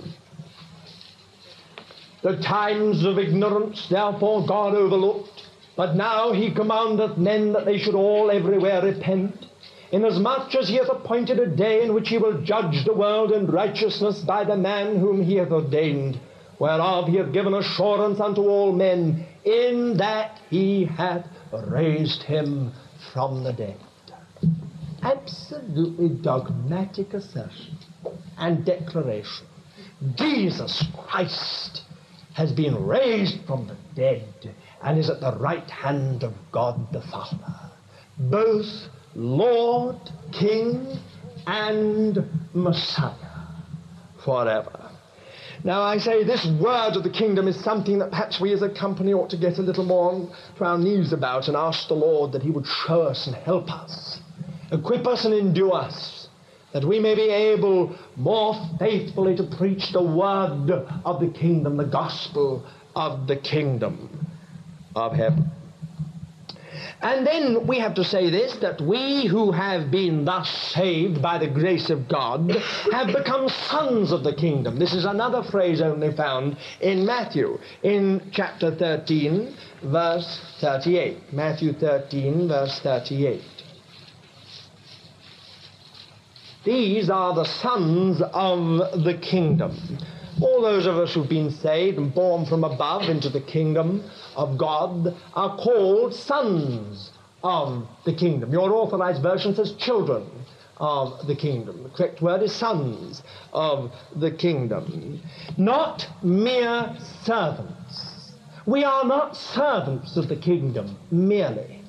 The 2.22 2.36
times 2.38 3.04
of 3.04 3.18
ignorance, 3.18 3.88
therefore, 3.88 4.46
God 4.46 4.74
overlooked, 4.74 5.48
but 5.76 5.96
now 5.96 6.32
he 6.32 6.52
commandeth 6.52 7.16
men 7.16 7.52
that 7.52 7.64
they 7.64 7.78
should 7.78 7.94
all 7.94 8.30
everywhere 8.30 8.82
repent, 8.82 9.46
inasmuch 9.92 10.54
as 10.54 10.68
he 10.68 10.76
hath 10.76 10.88
appointed 10.88 11.38
a 11.38 11.46
day 11.46 11.82
in 11.84 11.94
which 11.94 12.08
he 12.08 12.18
will 12.18 12.42
judge 12.42 12.84
the 12.84 12.94
world 12.94 13.32
in 13.32 13.46
righteousness 13.46 14.20
by 14.20 14.44
the 14.44 14.56
man 14.56 14.98
whom 14.98 15.22
he 15.22 15.36
hath 15.36 15.50
ordained 15.50 16.18
whereof 16.62 17.08
he 17.08 17.16
hath 17.16 17.32
given 17.32 17.54
assurance 17.54 18.20
unto 18.20 18.42
all 18.42 18.72
men, 18.72 19.26
in 19.44 19.96
that 19.96 20.40
he 20.50 20.84
hath 20.84 21.26
raised 21.52 22.22
him 22.22 22.72
from 23.12 23.44
the 23.44 23.52
dead. 23.52 23.78
Absolutely 25.02 26.08
dogmatic 26.08 27.12
assertion 27.14 27.76
and 28.38 28.64
declaration. 28.64 29.46
Jesus 30.14 30.84
Christ 30.96 31.82
has 32.34 32.52
been 32.52 32.86
raised 32.86 33.44
from 33.46 33.66
the 33.66 33.76
dead 33.94 34.54
and 34.82 34.98
is 34.98 35.10
at 35.10 35.20
the 35.20 35.36
right 35.36 35.68
hand 35.70 36.22
of 36.22 36.34
God 36.50 36.92
the 36.92 37.00
Father, 37.02 37.70
both 38.18 38.88
Lord, 39.14 39.96
King, 40.32 40.98
and 41.46 42.18
Messiah 42.54 43.14
forever. 44.24 44.81
Now, 45.64 45.82
I 45.82 45.98
say 45.98 46.24
this 46.24 46.44
word 46.44 46.96
of 46.96 47.04
the 47.04 47.10
kingdom 47.10 47.46
is 47.46 47.62
something 47.62 48.00
that 48.00 48.10
perhaps 48.10 48.40
we 48.40 48.52
as 48.52 48.62
a 48.62 48.68
company 48.68 49.12
ought 49.12 49.30
to 49.30 49.36
get 49.36 49.58
a 49.58 49.62
little 49.62 49.84
more 49.84 50.28
to 50.56 50.64
our 50.64 50.76
knees 50.76 51.12
about 51.12 51.46
and 51.46 51.56
ask 51.56 51.86
the 51.86 51.94
Lord 51.94 52.32
that 52.32 52.42
He 52.42 52.50
would 52.50 52.66
show 52.66 53.02
us 53.02 53.28
and 53.28 53.36
help 53.36 53.70
us, 53.70 54.20
equip 54.72 55.06
us 55.06 55.24
and 55.24 55.32
endue 55.32 55.70
us, 55.70 56.26
that 56.72 56.84
we 56.84 56.98
may 56.98 57.14
be 57.14 57.30
able 57.30 57.96
more 58.16 58.56
faithfully 58.80 59.36
to 59.36 59.44
preach 59.44 59.92
the 59.92 60.02
word 60.02 60.70
of 61.04 61.20
the 61.20 61.28
kingdom, 61.28 61.76
the 61.76 61.84
gospel 61.84 62.66
of 62.96 63.28
the 63.28 63.36
kingdom 63.36 64.26
of 64.96 65.12
heaven. 65.12 65.48
And 67.00 67.26
then 67.26 67.66
we 67.66 67.78
have 67.78 67.94
to 67.94 68.04
say 68.04 68.30
this 68.30 68.56
that 68.56 68.80
we 68.80 69.26
who 69.26 69.52
have 69.52 69.90
been 69.90 70.24
thus 70.24 70.48
saved 70.74 71.20
by 71.20 71.38
the 71.38 71.48
grace 71.48 71.90
of 71.90 72.08
God 72.08 72.50
have 72.92 73.08
become 73.08 73.48
sons 73.48 74.12
of 74.12 74.22
the 74.24 74.34
kingdom. 74.34 74.78
This 74.78 74.94
is 74.94 75.04
another 75.04 75.42
phrase 75.42 75.80
only 75.80 76.12
found 76.12 76.56
in 76.80 77.04
Matthew, 77.04 77.58
in 77.82 78.30
chapter 78.32 78.74
13, 78.74 79.56
verse 79.84 80.40
38. 80.60 81.32
Matthew 81.32 81.72
13, 81.72 82.48
verse 82.48 82.78
38. 82.80 83.42
These 86.64 87.10
are 87.10 87.34
the 87.34 87.44
sons 87.44 88.22
of 88.32 89.02
the 89.02 89.18
kingdom. 89.20 89.76
All 90.40 90.62
those 90.62 90.86
of 90.86 90.96
us 90.96 91.12
who've 91.12 91.28
been 91.28 91.50
saved 91.50 91.98
and 91.98 92.14
born 92.14 92.46
from 92.46 92.64
above 92.64 93.08
into 93.08 93.28
the 93.28 93.40
kingdom 93.40 94.04
of 94.36 94.58
God 94.58 95.14
are 95.34 95.56
called 95.56 96.14
sons 96.14 97.10
of 97.42 97.86
the 98.04 98.14
kingdom. 98.14 98.52
Your 98.52 98.72
authorized 98.72 99.22
version 99.22 99.54
says 99.54 99.72
children 99.72 100.26
of 100.78 101.26
the 101.26 101.34
kingdom. 101.34 101.82
The 101.82 101.88
correct 101.90 102.22
word 102.22 102.42
is 102.42 102.52
sons 102.52 103.22
of 103.52 103.92
the 104.16 104.30
kingdom. 104.30 105.20
Not 105.56 106.08
mere 106.22 106.96
servants. 107.22 108.32
We 108.66 108.84
are 108.84 109.04
not 109.04 109.36
servants 109.36 110.16
of 110.16 110.28
the 110.28 110.36
kingdom 110.36 110.96
merely. 111.10 111.82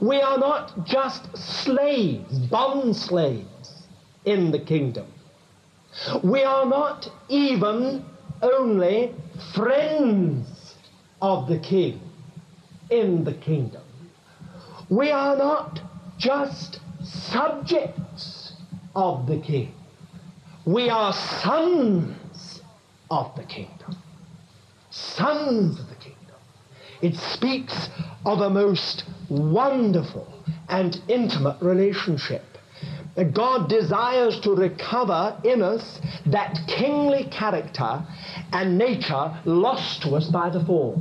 We 0.00 0.20
are 0.20 0.38
not 0.38 0.84
just 0.84 1.36
slaves, 1.36 2.38
bond 2.38 2.96
slaves 2.96 3.86
in 4.24 4.50
the 4.50 4.58
kingdom. 4.58 5.06
We 6.22 6.42
are 6.42 6.66
not 6.66 7.08
even 7.28 8.04
only 8.42 9.14
friends 9.54 10.53
of 11.24 11.48
the 11.48 11.58
king 11.58 11.98
in 12.90 13.24
the 13.24 13.32
kingdom. 13.32 13.80
We 14.90 15.10
are 15.10 15.34
not 15.34 15.80
just 16.18 16.80
subjects 17.02 18.52
of 18.94 19.26
the 19.26 19.40
king. 19.40 19.74
We 20.66 20.90
are 20.90 21.14
sons 21.14 22.60
of 23.10 23.34
the 23.36 23.44
kingdom. 23.44 23.96
Sons 24.90 25.80
of 25.80 25.88
the 25.88 25.94
kingdom. 25.94 26.36
It 27.00 27.16
speaks 27.16 27.88
of 28.26 28.40
a 28.40 28.50
most 28.50 29.04
wonderful 29.30 30.28
and 30.68 31.00
intimate 31.08 31.56
relationship 31.62 32.42
God 33.22 33.68
desires 33.68 34.40
to 34.40 34.50
recover 34.50 35.38
in 35.44 35.62
us 35.62 36.00
that 36.26 36.58
kingly 36.66 37.24
character 37.30 38.04
and 38.52 38.76
nature 38.76 39.38
lost 39.44 40.02
to 40.02 40.16
us 40.16 40.28
by 40.28 40.50
the 40.50 40.64
fall. 40.64 41.00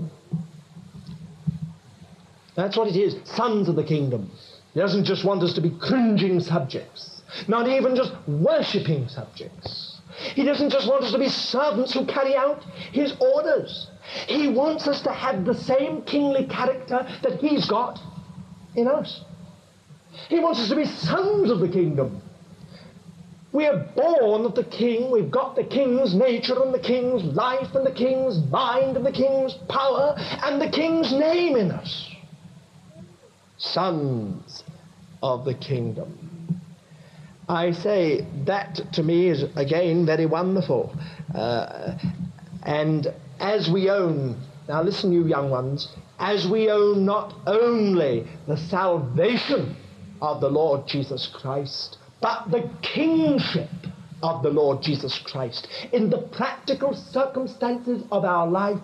That's 2.55 2.77
what 2.77 2.87
it 2.87 2.95
is, 2.95 3.15
sons 3.23 3.67
of 3.67 3.75
the 3.75 3.83
kingdom. 3.83 4.29
He 4.73 4.79
doesn't 4.79 5.05
just 5.05 5.23
want 5.23 5.43
us 5.43 5.53
to 5.53 5.61
be 5.61 5.71
cringing 5.71 6.39
subjects, 6.39 7.21
not 7.47 7.67
even 7.67 7.95
just 7.95 8.13
worshipping 8.27 9.07
subjects. 9.07 10.01
He 10.35 10.43
doesn't 10.43 10.69
just 10.69 10.87
want 10.87 11.03
us 11.03 11.11
to 11.11 11.19
be 11.19 11.29
servants 11.29 11.93
who 11.93 12.05
carry 12.05 12.35
out 12.35 12.63
his 12.91 13.15
orders. 13.19 13.87
He 14.27 14.47
wants 14.47 14.87
us 14.87 15.01
to 15.01 15.11
have 15.11 15.45
the 15.45 15.55
same 15.55 16.03
kingly 16.03 16.45
character 16.45 17.07
that 17.23 17.39
he's 17.39 17.65
got 17.65 17.99
in 18.75 18.87
us. 18.87 19.21
He 20.29 20.39
wants 20.39 20.59
us 20.59 20.69
to 20.69 20.75
be 20.75 20.85
sons 20.85 21.49
of 21.49 21.59
the 21.59 21.67
kingdom. 21.67 22.21
We 23.51 23.67
are 23.67 23.77
born 23.95 24.45
of 24.45 24.55
the 24.55 24.63
king. 24.63 25.11
We've 25.11 25.29
got 25.29 25.55
the 25.55 25.63
king's 25.63 26.15
nature 26.15 26.61
and 26.61 26.73
the 26.73 26.79
king's 26.79 27.23
life 27.23 27.75
and 27.75 27.85
the 27.85 27.91
king's 27.91 28.39
mind 28.51 28.97
and 28.97 29.05
the 29.05 29.11
king's 29.11 29.53
power 29.69 30.15
and 30.43 30.59
the 30.59 30.69
king's 30.69 31.11
name 31.11 31.55
in 31.55 31.71
us. 31.71 32.12
Sons 33.63 34.63
of 35.21 35.45
the 35.45 35.53
kingdom. 35.53 36.61
I 37.47 37.71
say 37.71 38.27
that 38.45 38.93
to 38.93 39.03
me 39.03 39.29
is 39.29 39.43
again 39.55 40.05
very 40.05 40.25
wonderful. 40.25 40.93
Uh, 41.33 41.97
and 42.63 43.07
as 43.39 43.69
we 43.69 43.89
own, 43.89 44.41
now 44.67 44.83
listen, 44.83 45.13
you 45.13 45.25
young 45.27 45.49
ones, 45.49 45.87
as 46.19 46.45
we 46.47 46.69
own 46.69 47.05
not 47.05 47.33
only 47.47 48.27
the 48.47 48.57
salvation 48.57 49.77
of 50.21 50.41
the 50.41 50.49
Lord 50.49 50.85
Jesus 50.85 51.27
Christ, 51.27 51.97
but 52.21 52.51
the 52.51 52.69
kingship 52.81 53.69
of 54.21 54.43
the 54.43 54.49
Lord 54.49 54.81
Jesus 54.81 55.17
Christ. 55.19 55.67
In 55.91 56.09
the 56.09 56.17
practical 56.17 56.93
circumstances 56.93 58.03
of 58.11 58.25
our 58.25 58.47
life, 58.47 58.79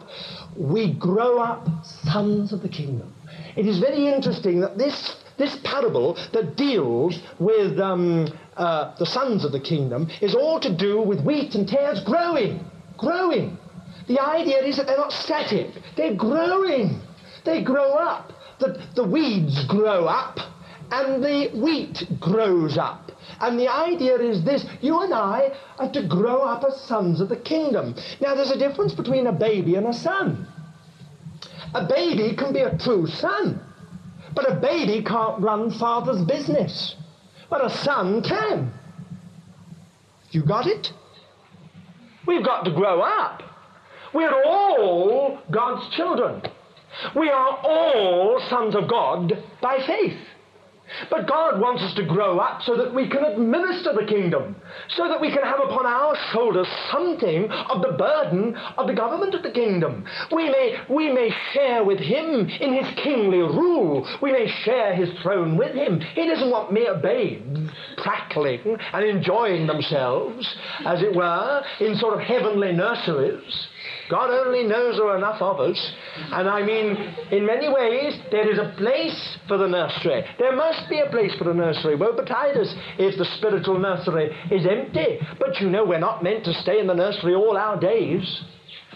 we 0.55 0.93
grow 0.93 1.39
up 1.39 1.67
sons 1.85 2.53
of 2.53 2.61
the 2.61 2.69
kingdom. 2.69 3.13
It 3.55 3.65
is 3.67 3.79
very 3.79 4.07
interesting 4.07 4.59
that 4.61 4.77
this, 4.77 5.15
this 5.37 5.57
parable 5.63 6.17
that 6.33 6.55
deals 6.55 7.19
with 7.39 7.79
um, 7.79 8.27
uh, 8.57 8.95
the 8.97 9.05
sons 9.05 9.45
of 9.45 9.51
the 9.51 9.59
kingdom 9.59 10.09
is 10.21 10.35
all 10.35 10.59
to 10.59 10.73
do 10.73 11.01
with 11.01 11.21
wheat 11.21 11.55
and 11.55 11.67
tares 11.67 12.01
growing, 12.03 12.63
growing. 12.97 13.57
The 14.07 14.19
idea 14.19 14.63
is 14.63 14.77
that 14.77 14.87
they're 14.87 14.97
not 14.97 15.13
static, 15.13 15.71
they're 15.95 16.15
growing. 16.15 17.01
They 17.45 17.63
grow 17.63 17.93
up. 17.93 18.33
The, 18.59 18.81
the 18.95 19.03
weeds 19.03 19.65
grow 19.65 20.05
up 20.05 20.39
and 20.91 21.23
the 21.23 21.49
wheat 21.53 22.03
grows 22.19 22.77
up. 22.77 23.11
And 23.41 23.59
the 23.59 23.67
idea 23.67 24.17
is 24.17 24.43
this 24.43 24.65
you 24.81 25.01
and 25.01 25.13
I 25.13 25.53
are 25.77 25.91
to 25.91 26.07
grow 26.07 26.41
up 26.41 26.63
as 26.63 26.81
sons 26.81 27.21
of 27.21 27.29
the 27.29 27.37
kingdom. 27.37 27.95
Now, 28.19 28.35
there's 28.35 28.51
a 28.51 28.57
difference 28.57 28.93
between 28.93 29.27
a 29.27 29.31
baby 29.31 29.75
and 29.75 29.87
a 29.87 29.93
son. 29.93 30.47
A 31.73 31.85
baby 31.85 32.35
can 32.35 32.53
be 32.53 32.61
a 32.61 32.77
true 32.77 33.05
son, 33.07 33.61
but 34.33 34.49
a 34.49 34.55
baby 34.55 35.03
can't 35.03 35.41
run 35.41 35.71
father's 35.71 36.23
business. 36.23 36.95
But 37.49 37.65
a 37.65 37.69
son 37.69 38.23
can. 38.23 38.73
You 40.31 40.43
got 40.43 40.67
it? 40.67 40.91
We've 42.25 42.45
got 42.45 42.63
to 42.65 42.71
grow 42.71 43.01
up. 43.01 43.43
We're 44.13 44.43
all 44.43 45.39
God's 45.51 45.95
children. 45.95 46.41
We 47.15 47.29
are 47.29 47.57
all 47.63 48.41
sons 48.49 48.75
of 48.75 48.87
God 48.87 49.43
by 49.61 49.79
faith. 49.85 50.17
But 51.09 51.27
God 51.27 51.59
wants 51.59 51.83
us 51.83 51.93
to 51.95 52.05
grow 52.05 52.39
up 52.39 52.61
so 52.63 52.75
that 52.77 52.93
we 52.93 53.07
can 53.07 53.23
administer 53.23 53.93
the 53.93 54.05
kingdom, 54.05 54.55
so 54.89 55.07
that 55.07 55.21
we 55.21 55.31
can 55.31 55.43
have 55.43 55.59
upon 55.59 55.85
our 55.85 56.15
shoulders 56.31 56.67
something 56.91 57.49
of 57.49 57.81
the 57.81 57.93
burden 57.93 58.55
of 58.77 58.87
the 58.87 58.93
government 58.93 59.33
of 59.35 59.43
the 59.43 59.51
kingdom. 59.51 60.05
We 60.31 60.49
may, 60.49 60.77
we 60.89 61.11
may 61.11 61.33
share 61.53 61.83
with 61.83 61.99
Him 61.99 62.49
in 62.49 62.73
His 62.73 62.93
kingly 62.95 63.39
rule. 63.39 64.07
We 64.21 64.31
may 64.31 64.47
share 64.63 64.93
His 64.95 65.09
throne 65.21 65.57
with 65.57 65.75
Him. 65.75 65.99
He 65.99 66.27
doesn't 66.27 66.49
want 66.49 66.73
mere 66.73 66.95
babes 66.95 67.69
prattling 67.97 68.77
and 68.93 69.05
enjoying 69.05 69.67
themselves, 69.67 70.47
as 70.85 71.01
it 71.01 71.15
were, 71.15 71.63
in 71.79 71.95
sort 71.97 72.13
of 72.13 72.21
heavenly 72.21 72.71
nurseries. 72.71 73.67
God 74.09 74.31
only 74.31 74.63
knows 74.63 74.95
there 74.95 75.07
are 75.07 75.17
enough 75.17 75.41
of 75.41 75.59
us. 75.59 75.93
And 76.31 76.49
I 76.49 76.63
mean, 76.63 76.97
in 77.31 77.45
many 77.45 77.69
ways, 77.69 78.19
there 78.31 78.49
is 78.51 78.57
a 78.57 78.73
place 78.77 79.37
for 79.47 79.57
the 79.57 79.67
nursery. 79.67 80.25
There 80.39 80.55
must 80.55 80.89
be 80.89 80.99
a 80.99 81.09
place 81.09 81.33
for 81.37 81.43
the 81.43 81.53
nursery. 81.53 81.95
Woe 81.95 82.15
betide 82.15 82.57
us 82.57 82.73
if 82.97 83.17
the 83.17 83.25
spiritual 83.37 83.79
nursery 83.79 84.35
is 84.51 84.65
empty. 84.65 85.19
But 85.39 85.59
you 85.61 85.69
know, 85.69 85.85
we're 85.85 85.99
not 85.99 86.23
meant 86.23 86.43
to 86.45 86.53
stay 86.55 86.79
in 86.79 86.87
the 86.87 86.95
nursery 86.95 87.35
all 87.35 87.55
our 87.55 87.79
days. 87.79 88.41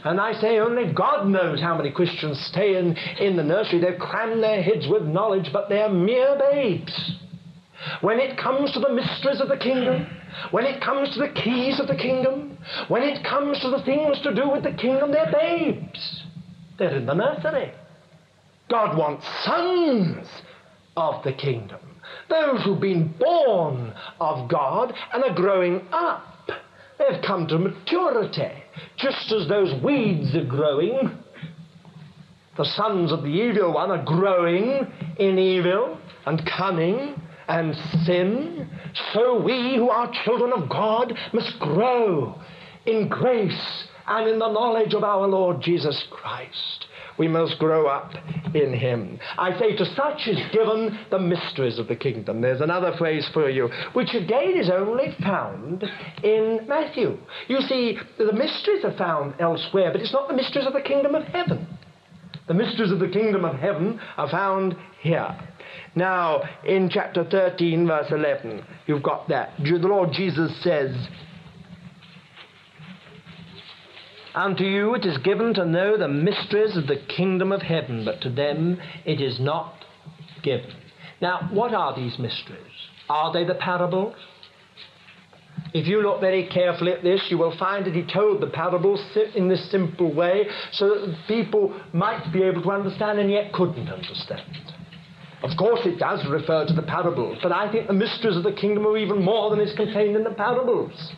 And 0.03 0.19
I 0.19 0.33
say 0.33 0.57
only 0.57 0.91
God 0.91 1.27
knows 1.27 1.61
how 1.61 1.77
many 1.77 1.91
Christians 1.91 2.39
stay 2.51 2.75
in, 2.75 2.97
in 3.19 3.37
the 3.37 3.43
nursery. 3.43 3.79
They've 3.79 3.99
crammed 3.99 4.43
their 4.43 4.61
heads 4.61 4.85
with 4.89 5.03
knowledge, 5.03 5.49
but 5.53 5.69
they're 5.69 5.89
mere 5.89 6.37
babes. 6.37 7.13
When 8.01 8.19
it 8.19 8.37
comes 8.37 8.71
to 8.73 8.79
the 8.79 8.91
mysteries 8.91 9.39
of 9.39 9.47
the 9.47 9.57
kingdom, 9.57 10.07
when 10.51 10.65
it 10.65 10.81
comes 10.81 11.13
to 11.13 11.19
the 11.19 11.29
keys 11.29 11.79
of 11.79 11.87
the 11.87 11.95
kingdom, 11.95 12.57
when 12.87 13.03
it 13.03 13.23
comes 13.23 13.59
to 13.61 13.69
the 13.69 13.83
things 13.83 14.19
to 14.21 14.33
do 14.33 14.49
with 14.49 14.63
the 14.63 14.73
kingdom, 14.73 15.11
they're 15.11 15.31
babes. 15.31 16.23
They're 16.77 16.97
in 16.97 17.05
the 17.05 17.13
nursery. 17.13 17.73
God 18.69 18.97
wants 18.97 19.25
sons 19.43 20.27
of 20.97 21.23
the 21.23 21.33
kingdom. 21.33 21.79
Those 22.29 22.63
who've 22.63 22.79
been 22.79 23.13
born 23.19 23.93
of 24.19 24.49
God 24.49 24.93
and 25.13 25.23
are 25.23 25.33
growing 25.33 25.81
up. 25.91 26.49
They've 26.97 27.21
come 27.21 27.47
to 27.47 27.57
maturity, 27.57 28.51
just 28.97 29.31
as 29.31 29.47
those 29.47 29.73
weeds 29.83 30.35
are 30.35 30.45
growing. 30.45 31.17
The 32.55 32.65
sons 32.65 33.11
of 33.11 33.23
the 33.23 33.29
evil 33.29 33.73
one 33.73 33.91
are 33.91 34.03
growing 34.03 34.87
in 35.17 35.39
evil 35.39 35.97
and 36.25 36.45
cunning 36.45 37.21
and 37.47 37.75
sin, 38.05 38.69
so 39.13 39.41
we 39.41 39.75
who 39.75 39.89
are 39.89 40.11
children 40.23 40.51
of 40.53 40.69
God 40.69 41.13
must 41.33 41.59
grow 41.59 42.39
in 42.85 43.07
grace 43.07 43.87
and 44.07 44.29
in 44.29 44.39
the 44.39 44.51
knowledge 44.51 44.93
of 44.93 45.03
our 45.03 45.27
Lord 45.27 45.61
Jesus 45.61 46.03
Christ. 46.11 46.87
We 47.17 47.27
must 47.27 47.59
grow 47.59 47.87
up 47.87 48.11
in 48.55 48.73
Him. 48.73 49.19
I 49.37 49.57
say, 49.59 49.75
to 49.75 49.85
such 49.85 50.27
is 50.27 50.39
given 50.51 50.97
the 51.11 51.19
mysteries 51.19 51.77
of 51.77 51.87
the 51.87 51.95
kingdom. 51.95 52.41
There's 52.41 52.61
another 52.61 52.93
phrase 52.97 53.27
for 53.33 53.49
you, 53.49 53.69
which 53.93 54.15
again 54.15 54.57
is 54.57 54.69
only 54.69 55.15
found 55.21 55.83
in 56.23 56.61
Matthew. 56.67 57.17
You 57.47 57.61
see, 57.61 57.99
the 58.17 58.33
mysteries 58.33 58.83
are 58.83 58.97
found 58.97 59.35
elsewhere, 59.39 59.91
but 59.91 60.01
it's 60.01 60.13
not 60.13 60.27
the 60.27 60.35
mysteries 60.35 60.65
of 60.65 60.73
the 60.73 60.81
kingdom 60.81 61.13
of 61.13 61.23
heaven. 61.25 61.67
The 62.47 62.53
mysteries 62.55 62.91
of 62.91 62.99
the 62.99 63.09
kingdom 63.09 63.45
of 63.45 63.55
heaven 63.55 63.99
are 64.17 64.29
found 64.29 64.75
here. 65.01 65.37
Now, 65.95 66.41
in 66.65 66.89
chapter 66.89 67.23
13, 67.23 67.85
verse 67.85 68.07
11, 68.09 68.65
you've 68.87 69.03
got 69.03 69.27
that. 69.29 69.51
The 69.59 69.77
Lord 69.77 70.11
Jesus 70.11 70.55
says, 70.63 70.95
Unto 74.35 74.63
you 74.63 74.95
it 74.95 75.05
is 75.05 75.17
given 75.19 75.53
to 75.53 75.65
know 75.65 75.95
the 75.95 76.07
mysteries 76.07 76.75
of 76.75 76.87
the 76.87 76.95
kingdom 76.95 77.51
of 77.51 77.61
heaven, 77.61 78.03
but 78.03 78.21
to 78.21 78.31
them 78.31 78.79
it 79.05 79.21
is 79.21 79.39
not 79.39 79.85
given. 80.41 80.73
Now, 81.21 81.49
what 81.51 81.73
are 81.75 81.95
these 81.95 82.17
mysteries? 82.17 82.57
Are 83.09 83.31
they 83.31 83.43
the 83.43 83.53
parables? 83.53 84.15
If 85.73 85.87
you 85.87 86.01
look 86.01 86.19
very 86.19 86.47
carefully 86.47 86.93
at 86.93 87.03
this, 87.03 87.21
you 87.29 87.37
will 87.37 87.55
find 87.57 87.85
that 87.85 87.93
he 87.93 88.03
told 88.03 88.41
the 88.41 88.47
parables 88.47 88.99
in 89.35 89.49
this 89.49 89.69
simple 89.69 90.11
way 90.11 90.47
so 90.71 90.89
that 90.89 91.15
people 91.27 91.79
might 91.93 92.31
be 92.33 92.41
able 92.41 92.63
to 92.63 92.71
understand 92.71 93.19
and 93.19 93.29
yet 93.29 93.53
couldn't 93.53 93.87
understand. 93.87 94.41
Of 95.43 95.57
course, 95.57 95.81
it 95.85 95.99
does 95.99 96.25
refer 96.25 96.65
to 96.65 96.73
the 96.73 96.81
parables, 96.81 97.37
but 97.43 97.51
I 97.51 97.69
think 97.69 97.87
the 97.87 97.93
mysteries 97.93 98.37
of 98.37 98.43
the 98.43 98.53
kingdom 98.53 98.87
are 98.87 98.97
even 98.97 99.21
more 99.21 99.49
than 99.49 99.59
is 99.59 99.75
contained 99.75 100.15
in 100.15 100.23
the 100.23 100.31
parables. 100.31 101.13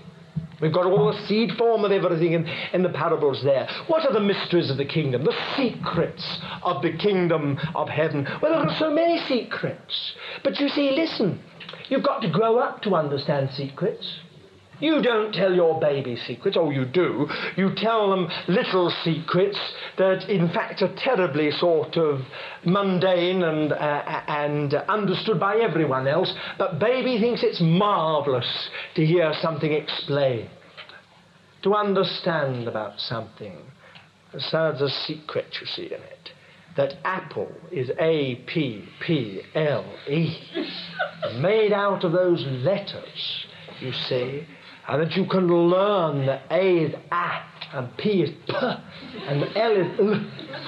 We've 0.62 0.74
got 0.74 0.86
all 0.86 1.12
the 1.12 1.28
seed 1.28 1.52
form 1.58 1.86
of 1.86 1.92
everything 1.92 2.34
in, 2.34 2.48
in 2.74 2.82
the 2.82 2.90
parables 2.90 3.44
there. 3.44 3.68
What 3.88 4.06
are 4.06 4.14
the 4.14 4.20
mysteries 4.20 4.72
of 4.72 4.78
the 4.78 4.86
kingdom? 4.86 5.26
The 5.26 5.36
secrets 5.56 6.40
of 6.64 6.82
the 6.82 6.94
kingdom 6.94 7.60
of 7.76 7.88
heaven. 7.88 8.28
Well, 8.42 8.54
there 8.54 8.68
are 8.68 8.80
so 8.80 8.90
many 8.90 9.20
secrets. 9.28 10.16
But 10.44 10.60
you 10.60 10.70
see, 10.70 10.92
listen, 10.92 11.40
you've 11.90 12.04
got 12.04 12.22
to 12.22 12.30
grow 12.30 12.58
up 12.58 12.82
to 12.84 12.96
understand 12.96 13.52
secrets. 13.52 14.22
You 14.80 15.02
don't 15.02 15.34
tell 15.34 15.54
your 15.54 15.80
baby 15.80 16.18
secrets, 16.28 16.58
or 16.58 16.74
you 16.74 16.86
do. 16.86 17.28
You 17.56 17.72
tell 17.76 18.10
them 18.10 18.28
little 18.48 18.90
secrets 19.04 19.58
that, 19.98 20.30
in 20.30 20.50
fact, 20.50 20.82
are 20.82 20.94
terribly 20.98 21.52
sort 21.52 21.96
of 21.96 22.22
mundane 22.66 23.44
and, 23.44 23.72
uh, 23.72 24.22
and 24.28 24.74
understood 24.74 25.40
by 25.40 25.58
everyone 25.58 26.08
else. 26.08 26.34
But 26.58 26.80
baby 26.80 27.20
thinks 27.20 27.42
it's 27.44 27.62
marvelous 27.62 28.70
to 28.96 29.06
hear 29.06 29.34
something 29.42 29.72
explained, 29.72 30.50
to 31.64 31.74
understand 31.74 32.68
about 32.68 33.00
something. 33.00 33.58
So 34.38 34.74
there's 34.78 34.82
a 34.82 34.90
secret, 34.90 35.46
you 35.62 35.68
see, 35.68 35.86
in 35.86 36.02
it. 36.02 36.32
That 36.76 36.96
apple 37.06 37.50
is 37.72 37.90
A 38.00 38.36
P 38.48 38.84
P 39.00 39.42
L 39.56 39.86
E, 40.10 40.36
made 41.40 41.72
out 41.72 42.04
of 42.04 42.12
those 42.12 42.44
letters, 42.46 43.46
you 43.80 43.94
see 43.94 44.46
and 44.88 45.02
that 45.02 45.16
you 45.16 45.26
can 45.26 45.48
learn 45.48 46.26
that 46.26 46.44
A 46.52 46.78
is 46.84 46.96
A 47.12 47.42
and 47.74 47.98
P 47.98 48.22
is 48.22 48.30
P 48.48 48.54
and 48.54 49.44
L 49.56 49.72
is 49.72 50.00
L 50.00 50.14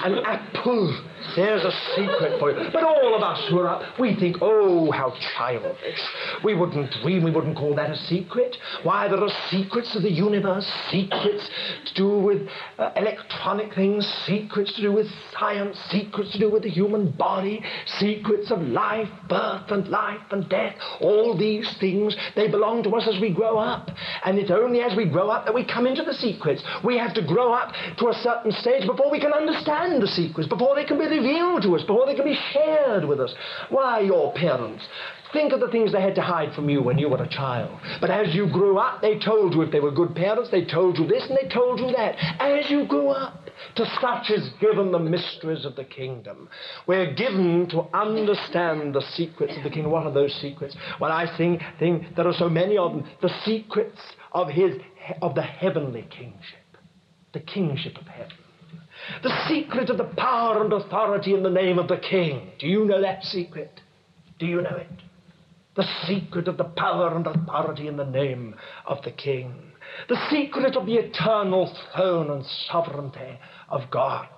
and 0.04 0.26
apple. 0.26 1.04
There's 1.36 1.64
a 1.64 1.72
secret 1.96 2.38
for 2.38 2.50
you. 2.50 2.70
But 2.72 2.82
all 2.82 3.14
of 3.14 3.22
us 3.22 3.48
who 3.48 3.58
are 3.60 3.68
up, 3.68 3.98
we 3.98 4.14
think, 4.16 4.36
oh, 4.40 4.90
how 4.90 5.14
childish. 5.36 6.00
We 6.44 6.54
wouldn't 6.54 6.92
dream, 7.02 7.24
we 7.24 7.30
wouldn't 7.30 7.56
call 7.56 7.74
that 7.76 7.90
a 7.90 7.96
secret. 7.96 8.56
Why, 8.82 9.08
there 9.08 9.22
are 9.22 9.30
secrets 9.50 9.94
of 9.96 10.02
the 10.02 10.10
universe, 10.10 10.70
secrets 10.90 11.48
to 11.86 11.94
do 11.94 12.18
with 12.18 12.48
uh, 12.78 12.90
electronic 12.96 13.74
things, 13.74 14.06
secrets 14.26 14.74
to 14.76 14.82
do 14.82 14.92
with 14.92 15.06
science, 15.38 15.78
secrets 15.90 16.32
to 16.32 16.38
do 16.38 16.50
with 16.50 16.62
the 16.62 16.70
human 16.70 17.10
body, 17.12 17.62
secrets 17.98 18.50
of 18.50 18.60
life, 18.62 19.08
birth 19.28 19.70
and 19.70 19.88
life 19.88 20.20
and 20.30 20.48
death. 20.48 20.76
All 21.00 21.36
these 21.36 21.72
things, 21.78 22.16
they 22.36 22.48
belong 22.48 22.82
to 22.84 22.90
us 22.90 23.08
as 23.08 23.20
we 23.20 23.32
grow 23.32 23.58
up. 23.58 23.90
And 24.24 24.38
it's 24.38 24.50
only 24.50 24.80
as 24.80 24.96
we 24.96 25.06
grow 25.06 25.28
up 25.28 25.44
that 25.46 25.54
we 25.54 25.64
come 25.64 25.86
into 25.86 26.02
the 26.02 26.14
secrets. 26.14 26.62
We 26.84 26.96
have 26.98 27.14
to 27.14 27.22
grow 27.22 27.52
up 27.52 27.74
to 27.98 28.08
a 28.08 28.14
certain 28.14 28.52
stage 28.52 28.86
before 28.86 29.10
we 29.10 29.20
can 29.20 29.32
understand 29.32 30.02
the 30.02 30.08
secrets, 30.08 30.48
before 30.48 30.74
they 30.74 30.84
can 30.84 30.98
be 30.98 31.07
revealed 31.08 31.62
to 31.62 31.74
us, 31.76 31.82
before 31.82 32.06
they 32.06 32.14
can 32.14 32.24
be 32.24 32.38
shared 32.52 33.04
with 33.04 33.20
us. 33.20 33.34
Why, 33.70 34.00
your 34.00 34.32
parents 34.34 34.84
Think 35.32 35.52
of 35.52 35.60
the 35.60 35.68
things 35.68 35.92
they 35.92 36.00
had 36.00 36.14
to 36.14 36.22
hide 36.22 36.54
from 36.54 36.70
you 36.70 36.82
when 36.82 36.96
you 36.96 37.08
were 37.08 37.22
a 37.22 37.28
child. 37.28 37.78
But 38.00 38.10
as 38.10 38.34
you 38.34 38.48
grew 38.48 38.78
up, 38.78 39.02
they 39.02 39.18
told 39.18 39.54
you 39.54 39.60
if 39.60 39.70
they 39.70 39.80
were 39.80 39.90
good 39.90 40.14
parents, 40.14 40.50
they 40.50 40.64
told 40.64 40.98
you 40.98 41.06
this 41.06 41.28
and 41.28 41.36
they 41.36 41.48
told 41.48 41.80
you 41.80 41.92
that. 41.92 42.16
As 42.40 42.70
you 42.70 42.86
grew 42.86 43.08
up, 43.08 43.50
to 43.74 43.84
such 44.00 44.30
is 44.30 44.48
given 44.60 44.90
the 44.90 44.98
mysteries 44.98 45.64
of 45.66 45.76
the 45.76 45.84
kingdom. 45.84 46.48
We're 46.86 47.12
given 47.12 47.68
to 47.70 47.86
understand 47.92 48.94
the 48.94 49.02
secrets 49.02 49.56
of 49.56 49.64
the 49.64 49.70
kingdom. 49.70 49.92
What 49.92 50.06
are 50.06 50.12
those 50.12 50.34
secrets? 50.40 50.74
Well, 50.98 51.12
I 51.12 51.36
think, 51.36 51.62
think 51.78 52.16
there 52.16 52.26
are 52.26 52.34
so 52.34 52.48
many 52.48 52.78
of 52.78 52.92
them. 52.92 53.04
The 53.20 53.34
secrets 53.44 54.00
of 54.32 54.48
his 54.48 54.76
of 55.22 55.34
the 55.34 55.42
heavenly 55.42 56.06
kingship, 56.10 56.76
the 57.32 57.40
kingship 57.40 57.96
of 57.98 58.06
heaven. 58.06 58.36
The 59.22 59.48
secret 59.48 59.90
of 59.90 59.98
the 59.98 60.04
power 60.04 60.62
and 60.62 60.72
authority 60.72 61.34
in 61.34 61.42
the 61.42 61.50
name 61.50 61.78
of 61.78 61.88
the 61.88 61.96
king. 61.96 62.52
Do 62.58 62.66
you 62.66 62.84
know 62.84 63.00
that 63.00 63.24
secret? 63.24 63.80
Do 64.38 64.46
you 64.46 64.60
know 64.60 64.76
it? 64.76 64.88
The 65.76 65.86
secret 66.06 66.48
of 66.48 66.56
the 66.56 66.64
power 66.64 67.14
and 67.14 67.26
authority 67.26 67.88
in 67.88 67.96
the 67.96 68.04
name 68.04 68.54
of 68.86 69.02
the 69.02 69.10
king. 69.10 69.54
The 70.08 70.18
secret 70.30 70.76
of 70.76 70.86
the 70.86 70.96
eternal 70.96 71.74
throne 71.94 72.30
and 72.30 72.44
sovereignty 72.70 73.38
of 73.68 73.90
God. 73.90 74.28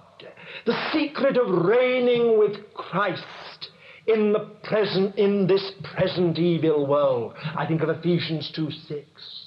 The 0.67 0.91
secret 0.93 1.37
of 1.37 1.65
reigning 1.65 2.39
with 2.39 2.75
Christ 2.75 3.71
in 4.07 4.33
the 4.33 4.51
present 4.63 5.17
in 5.17 5.47
this 5.47 5.73
present 5.95 6.39
evil 6.39 6.87
world. 6.87 7.35
I 7.57 7.67
think 7.67 7.83
of 7.83 7.89
Ephesians 7.89 8.51
2 8.55 8.71
6 8.71 9.40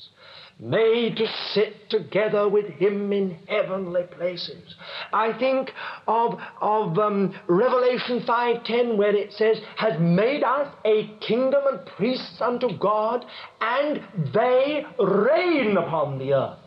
made 0.59 1.17
to 1.17 1.25
sit 1.53 1.89
together 1.89 2.47
with 2.47 2.65
him 2.65 3.11
in 3.11 3.37
heavenly 3.47 4.03
places. 4.03 4.75
I 5.11 5.37
think 5.37 5.71
of, 6.07 6.39
of 6.61 6.97
um, 6.97 7.33
Revelation 7.47 8.21
5.10 8.21 8.97
where 8.97 9.15
it 9.15 9.33
says, 9.33 9.57
has 9.77 9.99
made 9.99 10.43
us 10.43 10.73
a 10.85 11.15
kingdom 11.19 11.61
and 11.71 11.85
priests 11.97 12.39
unto 12.39 12.77
God, 12.77 13.25
and 13.61 14.01
they 14.33 14.85
reign 14.99 15.77
upon 15.77 16.19
the 16.19 16.33
earth. 16.33 16.59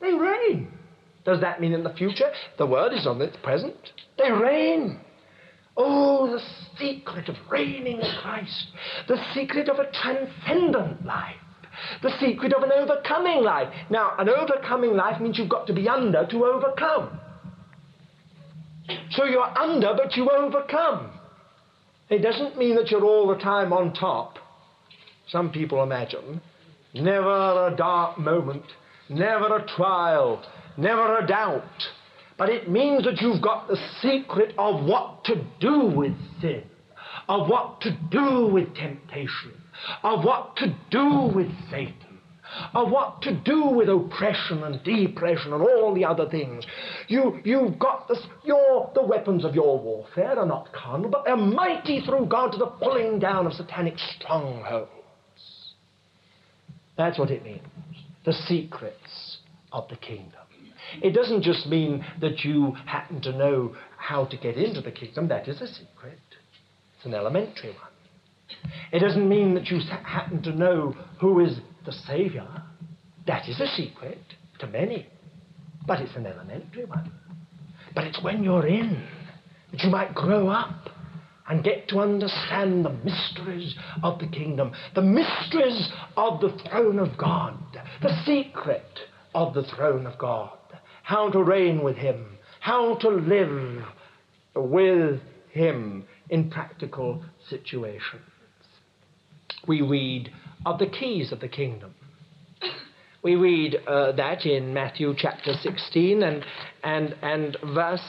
They 0.00 0.12
reign. 0.12 0.72
Does 1.24 1.40
that 1.40 1.60
mean 1.60 1.72
in 1.72 1.84
the 1.84 1.92
future? 1.92 2.30
The 2.58 2.66
word 2.66 2.92
is 2.92 3.06
on 3.06 3.20
its 3.20 3.36
present. 3.42 3.76
They 4.18 4.30
reign. 4.30 5.00
Oh, 5.76 6.26
the 6.26 6.42
secret 6.78 7.28
of 7.28 7.36
reigning 7.48 8.00
in 8.00 8.12
Christ, 8.22 8.66
the 9.06 9.22
secret 9.34 9.68
of 9.68 9.78
a 9.78 9.90
transcendent 9.92 11.04
life 11.06 11.36
the 12.02 12.10
secret 12.20 12.52
of 12.52 12.62
an 12.62 12.70
overcoming 12.72 13.42
life. 13.42 13.72
Now, 13.90 14.12
an 14.18 14.28
overcoming 14.28 14.96
life 14.96 15.20
means 15.20 15.38
you've 15.38 15.48
got 15.48 15.66
to 15.66 15.72
be 15.72 15.88
under 15.88 16.26
to 16.26 16.44
overcome. 16.44 17.20
So 19.10 19.24
you're 19.24 19.58
under, 19.58 19.94
but 19.94 20.16
you 20.16 20.28
overcome. 20.30 21.10
It 22.08 22.22
doesn't 22.22 22.58
mean 22.58 22.74
that 22.76 22.90
you're 22.90 23.04
all 23.04 23.28
the 23.28 23.40
time 23.40 23.72
on 23.72 23.94
top. 23.94 24.38
Some 25.28 25.52
people 25.52 25.82
imagine. 25.82 26.40
Never 26.92 27.68
a 27.68 27.74
dark 27.76 28.18
moment, 28.18 28.64
never 29.08 29.56
a 29.56 29.66
trial, 29.76 30.42
never 30.76 31.18
a 31.18 31.26
doubt. 31.26 31.62
But 32.36 32.48
it 32.48 32.68
means 32.68 33.04
that 33.04 33.20
you've 33.20 33.42
got 33.42 33.68
the 33.68 33.76
secret 34.02 34.54
of 34.58 34.84
what 34.84 35.24
to 35.24 35.44
do 35.60 35.86
with 35.86 36.14
sin, 36.40 36.64
of 37.28 37.48
what 37.48 37.80
to 37.82 37.96
do 38.10 38.48
with 38.52 38.74
temptation, 38.74 39.52
of 40.02 40.24
what 40.24 40.56
to 40.56 40.74
do 40.90 41.30
with 41.34 41.50
Satan, 41.70 42.20
of 42.74 42.90
what 42.90 43.22
to 43.22 43.34
do 43.34 43.66
with 43.66 43.88
oppression 43.88 44.62
and 44.64 44.82
depression 44.82 45.52
and 45.52 45.62
all 45.62 45.94
the 45.94 46.04
other 46.04 46.28
things. 46.28 46.66
You, 47.08 47.40
you've 47.44 47.78
got 47.78 48.08
this, 48.08 48.18
your, 48.44 48.90
the 48.94 49.02
weapons 49.02 49.44
of 49.44 49.54
your 49.54 49.78
warfare 49.78 50.38
are 50.38 50.46
not 50.46 50.72
carnal, 50.72 51.10
but 51.10 51.24
they're 51.24 51.36
mighty 51.36 52.00
through 52.00 52.26
God 52.26 52.52
to 52.52 52.58
the 52.58 52.66
pulling 52.66 53.18
down 53.18 53.46
of 53.46 53.52
satanic 53.52 53.94
strongholds. 53.98 54.90
That's 56.96 57.18
what 57.18 57.30
it 57.30 57.42
means. 57.44 57.66
The 58.24 58.32
secrets 58.32 59.38
of 59.72 59.88
the 59.88 59.96
kingdom. 59.96 60.40
It 61.02 61.12
doesn't 61.12 61.42
just 61.42 61.66
mean 61.66 62.04
that 62.20 62.44
you 62.44 62.72
happen 62.84 63.20
to 63.22 63.32
know 63.32 63.76
how 63.96 64.24
to 64.26 64.36
get 64.36 64.56
into 64.56 64.80
the 64.80 64.90
kingdom. 64.90 65.28
That 65.28 65.48
is 65.48 65.60
a 65.60 65.66
secret. 65.66 66.18
It's 66.96 67.06
an 67.06 67.14
elementary 67.14 67.70
one. 67.70 67.89
It 68.92 69.00
doesn't 69.00 69.28
mean 69.28 69.54
that 69.54 69.68
you 69.68 69.78
happen 70.04 70.42
to 70.42 70.52
know 70.52 70.94
who 71.20 71.40
is 71.40 71.60
the 71.86 71.92
Saviour. 71.92 72.48
That 73.26 73.48
is 73.48 73.60
a 73.60 73.66
secret 73.66 74.20
to 74.58 74.66
many, 74.66 75.06
but 75.86 76.00
it's 76.00 76.16
an 76.16 76.26
elementary 76.26 76.84
one. 76.84 77.12
But 77.94 78.04
it's 78.04 78.22
when 78.22 78.42
you're 78.42 78.66
in 78.66 79.06
that 79.70 79.82
you 79.82 79.90
might 79.90 80.14
grow 80.14 80.48
up 80.48 80.90
and 81.48 81.64
get 81.64 81.88
to 81.88 81.98
understand 81.98 82.84
the 82.84 82.92
mysteries 83.04 83.74
of 84.04 84.20
the 84.20 84.26
kingdom, 84.26 84.72
the 84.94 85.02
mysteries 85.02 85.90
of 86.16 86.40
the 86.40 86.56
throne 86.64 86.98
of 86.98 87.18
God, 87.18 87.58
the 88.02 88.22
secret 88.24 88.86
of 89.34 89.54
the 89.54 89.64
throne 89.64 90.06
of 90.06 90.16
God, 90.18 90.56
how 91.02 91.28
to 91.30 91.42
reign 91.42 91.82
with 91.82 91.96
Him, 91.96 92.38
how 92.60 92.94
to 92.96 93.08
live 93.08 93.84
with 94.54 95.20
Him 95.50 96.04
in 96.28 96.50
practical 96.50 97.24
situations. 97.48 98.29
We 99.66 99.82
read 99.82 100.30
of 100.66 100.78
the 100.78 100.86
keys 100.86 101.32
of 101.32 101.40
the 101.40 101.48
kingdom. 101.48 101.94
We 103.22 103.34
read 103.34 103.76
uh, 103.86 104.12
that 104.12 104.46
in 104.46 104.72
Matthew 104.72 105.14
chapter 105.16 105.52
16 105.52 106.22
and, 106.22 106.44
and, 106.82 107.14
and 107.20 107.56
verse 107.74 108.00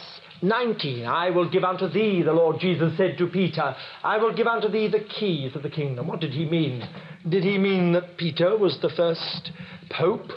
19. 0.41 1.05
I 1.05 1.29
will 1.29 1.49
give 1.49 1.63
unto 1.63 1.89
thee, 1.89 2.21
the 2.23 2.31
Lord 2.31 2.59
Jesus 2.59 2.95
said 2.97 3.17
to 3.17 3.27
Peter, 3.27 3.75
I 4.03 4.17
will 4.17 4.33
give 4.33 4.47
unto 4.47 4.69
thee 4.69 4.87
the 4.87 5.01
keys 5.01 5.55
of 5.55 5.63
the 5.63 5.69
kingdom. 5.69 6.07
What 6.07 6.21
did 6.21 6.31
he 6.31 6.45
mean? 6.45 6.87
Did 7.27 7.43
he 7.43 7.57
mean 7.57 7.91
that 7.93 8.17
Peter 8.17 8.57
was 8.57 8.79
the 8.81 8.89
first 8.89 9.51
pope? 9.89 10.31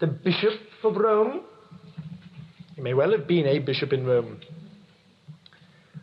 The 0.00 0.06
bishop 0.06 0.54
of 0.82 0.96
Rome? 0.96 1.42
He 2.74 2.82
may 2.82 2.94
well 2.94 3.12
have 3.12 3.26
been 3.26 3.46
a 3.46 3.58
bishop 3.58 3.92
in 3.92 4.06
Rome. 4.06 4.40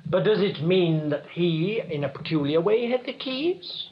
But 0.05 0.23
does 0.25 0.41
it 0.41 0.61
mean 0.61 1.09
that 1.09 1.25
he, 1.31 1.81
in 1.89 2.03
a 2.03 2.09
peculiar 2.09 2.61
way, 2.61 2.89
had 2.89 3.05
the 3.05 3.13
keys? 3.13 3.87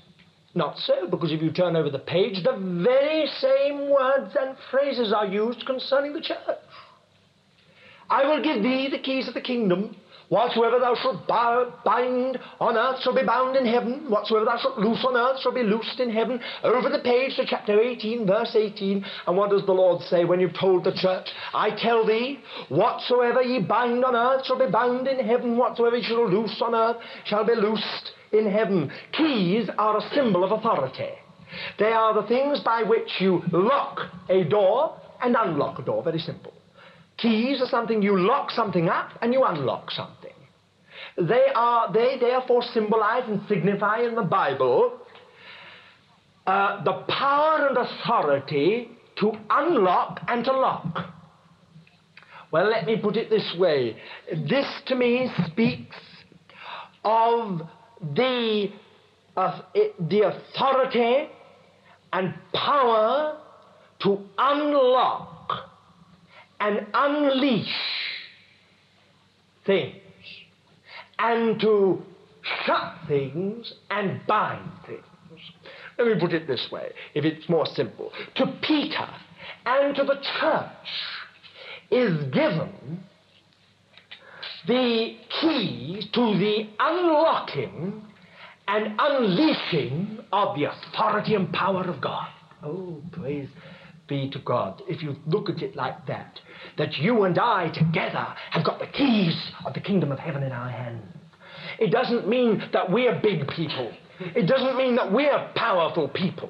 Not 0.54 0.78
so, 0.78 1.08
because 1.08 1.32
if 1.32 1.42
you 1.42 1.52
turn 1.52 1.76
over 1.76 1.90
the 1.90 2.00
page, 2.00 2.44
the 2.44 2.58
very 2.58 3.28
same 3.40 3.90
words 3.90 4.36
and 4.40 4.58
phrases 4.70 5.14
are 5.14 5.26
used 5.26 5.66
concerning 5.66 6.14
the 6.14 6.22
church. 6.22 6.38
I 8.10 8.26
will 8.26 8.44
give 8.44 8.62
thee 8.62 8.90
the 8.90 9.00
keys 9.00 9.30
of 9.30 9.34
the 9.34 9.42
kingdom. 9.42 9.96
Whatsoever 10.32 10.80
thou 10.80 10.96
shalt 10.96 11.28
bind 11.28 12.40
on 12.62 12.78
earth 12.78 13.02
shall 13.02 13.14
be 13.14 13.26
bound 13.26 13.58
in 13.58 13.66
heaven. 13.66 14.10
Whatsoever 14.10 14.46
thou 14.46 14.58
shalt 14.60 14.80
loose 14.80 15.04
on 15.06 15.18
earth 15.18 15.42
shall 15.42 15.52
be 15.52 15.62
loosed 15.62 16.00
in 16.00 16.10
heaven. 16.10 16.40
Over 16.64 16.88
the 16.88 17.00
page 17.04 17.36
to 17.36 17.46
chapter 17.46 17.78
18, 17.78 18.26
verse 18.26 18.56
18. 18.56 19.04
And 19.28 19.36
what 19.36 19.50
does 19.50 19.66
the 19.66 19.74
Lord 19.74 20.02
say 20.04 20.24
when 20.24 20.40
you've 20.40 20.58
told 20.58 20.86
the 20.86 20.94
church? 20.94 21.28
I 21.54 21.72
tell 21.72 22.08
thee, 22.08 22.40
whatsoever 22.70 23.42
ye 23.42 23.60
bind 23.60 24.06
on 24.06 24.16
earth 24.16 24.46
shall 24.46 24.58
be 24.58 24.72
bound 24.72 25.06
in 25.06 25.20
heaven. 25.20 25.58
Whatsoever 25.58 25.98
ye 25.98 26.04
shall 26.04 26.30
loose 26.30 26.62
on 26.62 26.76
earth 26.76 27.04
shall 27.26 27.46
be 27.46 27.56
loosed 27.56 28.12
in 28.32 28.50
heaven. 28.50 28.90
Keys 29.12 29.70
are 29.78 29.98
a 29.98 30.16
symbol 30.16 30.46
of 30.46 30.54
authority. 30.54 31.10
They 31.78 31.92
are 31.92 32.14
the 32.14 32.26
things 32.30 32.62
by 32.62 32.84
which 32.84 33.10
you 33.20 33.42
lock 33.52 34.00
a 34.30 34.46
door 34.46 34.98
and 35.22 35.36
unlock 35.38 35.80
a 35.80 35.82
door. 35.82 36.02
Very 36.04 36.20
simple. 36.20 36.54
Keys 37.22 37.62
are 37.62 37.68
something 37.68 38.02
you 38.02 38.20
lock 38.20 38.52
something 38.52 38.90
up 38.90 39.12
and 39.22 39.34
you 39.34 39.44
unlock 39.44 39.92
something. 39.92 40.34
They 41.18 41.48
are 41.56 41.92
they 41.92 42.18
therefore 42.20 42.64
symbolize 42.74 43.24
and 43.28 43.42
signify 43.48 44.02
in 44.02 44.16
the 44.16 44.24
Bible 44.24 45.00
uh, 46.48 46.84
the 46.84 47.04
power 47.08 47.68
and 47.68 47.78
authority 47.78 48.90
to 49.20 49.32
unlock 49.50 50.22
and 50.28 50.44
to 50.46 50.52
lock. 50.52 51.14
Well, 52.52 52.70
let 52.70 52.86
me 52.86 52.98
put 52.98 53.16
it 53.16 53.30
this 53.30 53.56
way. 53.58 53.96
This 54.50 54.66
to 54.88 54.96
me 54.96 55.32
speaks 55.48 55.96
of 57.04 57.62
the, 58.16 58.68
uh, 59.38 59.62
the 60.00 60.22
authority 60.22 61.30
and 62.12 62.34
power 62.54 63.38
to 64.04 64.20
unlock 64.38 65.41
and 66.62 66.86
unleash 66.94 67.66
things 69.66 69.96
and 71.18 71.60
to 71.60 72.02
shut 72.66 72.94
things 73.08 73.74
and 73.90 74.22
bind 74.28 74.70
things. 74.86 75.02
Let 75.98 76.08
me 76.08 76.20
put 76.20 76.34
it 76.34 76.48
this 76.48 76.68
way, 76.72 76.92
if 77.16 77.26
it's 77.26 77.50
more 77.50 77.66
simple. 77.66 78.12
To 78.36 78.60
Peter 78.62 79.10
and 79.66 79.96
to 79.96 80.04
the 80.04 80.20
church 80.40 80.70
is 81.90 82.24
given 82.32 83.04
the 84.68 85.18
key 85.42 86.10
to 86.14 86.38
the 86.38 86.70
unlocking 86.80 88.04
and 88.68 88.96
unleashing 89.00 90.20
of 90.32 90.56
the 90.56 90.66
authority 90.66 91.34
and 91.34 91.52
power 91.52 91.84
of 91.84 92.00
God. 92.00 92.28
Oh, 92.64 93.02
praise 93.12 93.50
be 94.12 94.30
to 94.30 94.40
God. 94.40 94.84
If 94.90 95.02
you 95.02 95.16
look 95.26 95.50
at 95.50 95.64
it 95.64 95.74
like 95.74 96.06
that, 96.08 96.38
that 96.78 96.98
you 96.98 97.24
and 97.24 97.40
I 97.40 97.70
together 97.70 98.28
have 98.52 98.66
got 98.66 98.78
the 98.80 98.88
keys 98.88 99.36
of 99.66 99.74
the 99.74 99.80
kingdom 99.80 100.12
of 100.12 100.20
heaven 100.20 100.44
in 100.44 100.52
our 100.52 100.70
hands. 100.70 101.16
It 101.80 101.92
doesn't 101.92 102.28
mean 102.28 102.62
that 102.74 102.92
we're 102.92 103.18
big 103.22 103.48
people. 103.48 103.90
It 104.20 104.48
doesn't 104.48 104.76
mean 104.76 104.96
that 104.98 105.14
we're 105.14 105.50
powerful 105.56 106.10
people. 106.10 106.50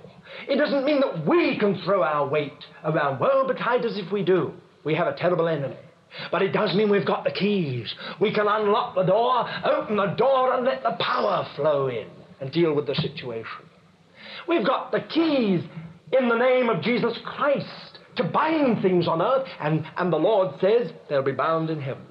It 0.49 0.55
doesn't 0.55 0.83
mean 0.85 1.01
that 1.01 1.27
we 1.27 1.59
can 1.59 1.79
throw 1.83 2.01
our 2.01 2.27
weight 2.27 2.65
around. 2.83 3.19
Well, 3.19 3.47
betide 3.47 3.85
us 3.85 3.93
if 3.95 4.11
we 4.11 4.23
do. 4.23 4.53
We 4.83 4.95
have 4.95 5.07
a 5.07 5.15
terrible 5.15 5.47
enemy. 5.47 5.77
But 6.31 6.41
it 6.41 6.53
does 6.53 6.75
mean 6.75 6.89
we've 6.89 7.05
got 7.05 7.23
the 7.23 7.31
keys. 7.31 7.93
We 8.19 8.33
can 8.33 8.47
unlock 8.47 8.95
the 8.95 9.03
door, 9.03 9.47
open 9.63 9.97
the 9.97 10.15
door, 10.17 10.55
and 10.55 10.65
let 10.65 10.81
the 10.81 10.97
power 10.99 11.47
flow 11.55 11.89
in 11.89 12.07
and 12.39 12.51
deal 12.51 12.73
with 12.73 12.87
the 12.87 12.95
situation. 12.95 13.69
We've 14.47 14.65
got 14.65 14.91
the 14.91 15.01
keys 15.01 15.61
in 16.11 16.29
the 16.29 16.37
name 16.37 16.69
of 16.69 16.81
Jesus 16.81 17.17
Christ 17.25 17.99
to 18.17 18.23
bind 18.23 18.81
things 18.81 19.07
on 19.07 19.21
earth, 19.21 19.47
and, 19.59 19.85
and 19.97 20.11
the 20.11 20.17
Lord 20.17 20.59
says 20.59 20.91
they'll 21.09 21.23
be 21.23 21.31
bound 21.31 21.69
in 21.69 21.81
heaven. 21.81 22.03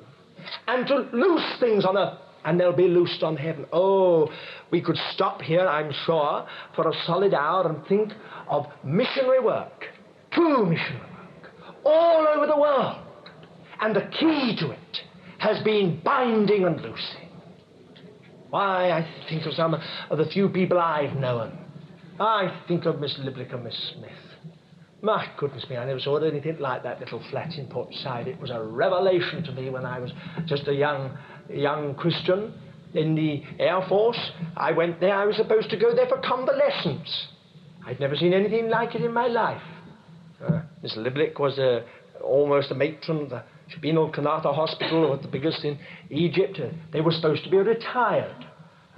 And 0.66 0.86
to 0.86 1.08
loose 1.12 1.58
things 1.60 1.84
on 1.84 1.98
earth, 1.98 2.18
and 2.44 2.58
they'll 2.58 2.72
be 2.72 2.88
loosed 2.88 3.22
on 3.22 3.36
heaven. 3.36 3.66
Oh, 3.72 4.30
we 4.70 4.80
could 4.80 4.96
stop 5.12 5.42
here, 5.42 5.66
I'm 5.66 5.92
sure, 6.06 6.46
for 6.74 6.88
a 6.88 6.92
solid 7.04 7.34
hour 7.34 7.68
and 7.68 7.86
think 7.86 8.12
of 8.48 8.66
missionary 8.82 9.40
work, 9.40 9.84
true 10.32 10.64
missionary 10.64 11.00
work, 11.00 11.52
all 11.84 12.26
over 12.34 12.46
the 12.46 12.58
world. 12.58 13.04
And 13.80 13.94
the 13.94 14.08
key 14.18 14.56
to 14.60 14.70
it 14.70 15.00
has 15.38 15.62
been 15.62 16.00
binding 16.02 16.64
and 16.64 16.76
loosing. 16.80 17.28
Why, 18.50 18.90
I 18.90 19.08
think 19.28 19.46
of 19.46 19.52
some 19.52 19.74
of 20.10 20.18
the 20.18 20.24
few 20.26 20.48
people 20.48 20.78
I've 20.78 21.16
known. 21.16 21.56
I 22.20 22.62
think 22.68 22.84
of 22.84 23.00
Miss 23.00 23.18
Liblick 23.18 23.54
and 23.54 23.64
Miss 23.64 23.92
Smith. 23.94 24.10
My 25.00 25.26
goodness 25.38 25.64
me, 25.70 25.78
I 25.78 25.86
never 25.86 26.00
saw 26.00 26.18
anything 26.18 26.58
like 26.58 26.82
that 26.82 27.00
little 27.00 27.22
flat 27.30 27.54
in 27.54 27.66
Port 27.66 27.88
Said. 27.94 28.28
It 28.28 28.38
was 28.38 28.50
a 28.50 28.62
revelation 28.62 29.42
to 29.44 29.52
me 29.52 29.70
when 29.70 29.86
I 29.86 29.98
was 29.98 30.12
just 30.44 30.68
a 30.68 30.74
young, 30.74 31.16
young 31.48 31.94
Christian 31.94 32.52
in 32.92 33.14
the 33.14 33.42
Air 33.58 33.80
Force. 33.88 34.18
I 34.54 34.72
went 34.72 35.00
there, 35.00 35.14
I 35.14 35.24
was 35.24 35.36
supposed 35.36 35.70
to 35.70 35.78
go 35.78 35.94
there 35.94 36.06
for 36.06 36.18
convalescence. 36.18 37.28
I'd 37.86 37.98
never 37.98 38.14
seen 38.14 38.34
anything 38.34 38.68
like 38.68 38.94
it 38.94 39.00
in 39.00 39.14
my 39.14 39.26
life. 39.26 39.62
Uh, 40.46 40.60
Miss 40.82 40.94
Liblick 40.96 41.40
was 41.40 41.58
a, 41.58 41.86
almost 42.22 42.70
a 42.70 42.74
matron 42.74 43.22
of 43.22 43.30
the 43.30 43.42
Shabin 43.74 44.14
Kanata 44.14 44.54
Hospital, 44.54 45.08
was 45.08 45.20
the 45.22 45.28
biggest 45.28 45.64
in 45.64 45.78
Egypt. 46.10 46.60
Uh, 46.62 46.68
they 46.92 47.00
were 47.00 47.12
supposed 47.12 47.44
to 47.44 47.50
be 47.50 47.56
retired. 47.56 48.44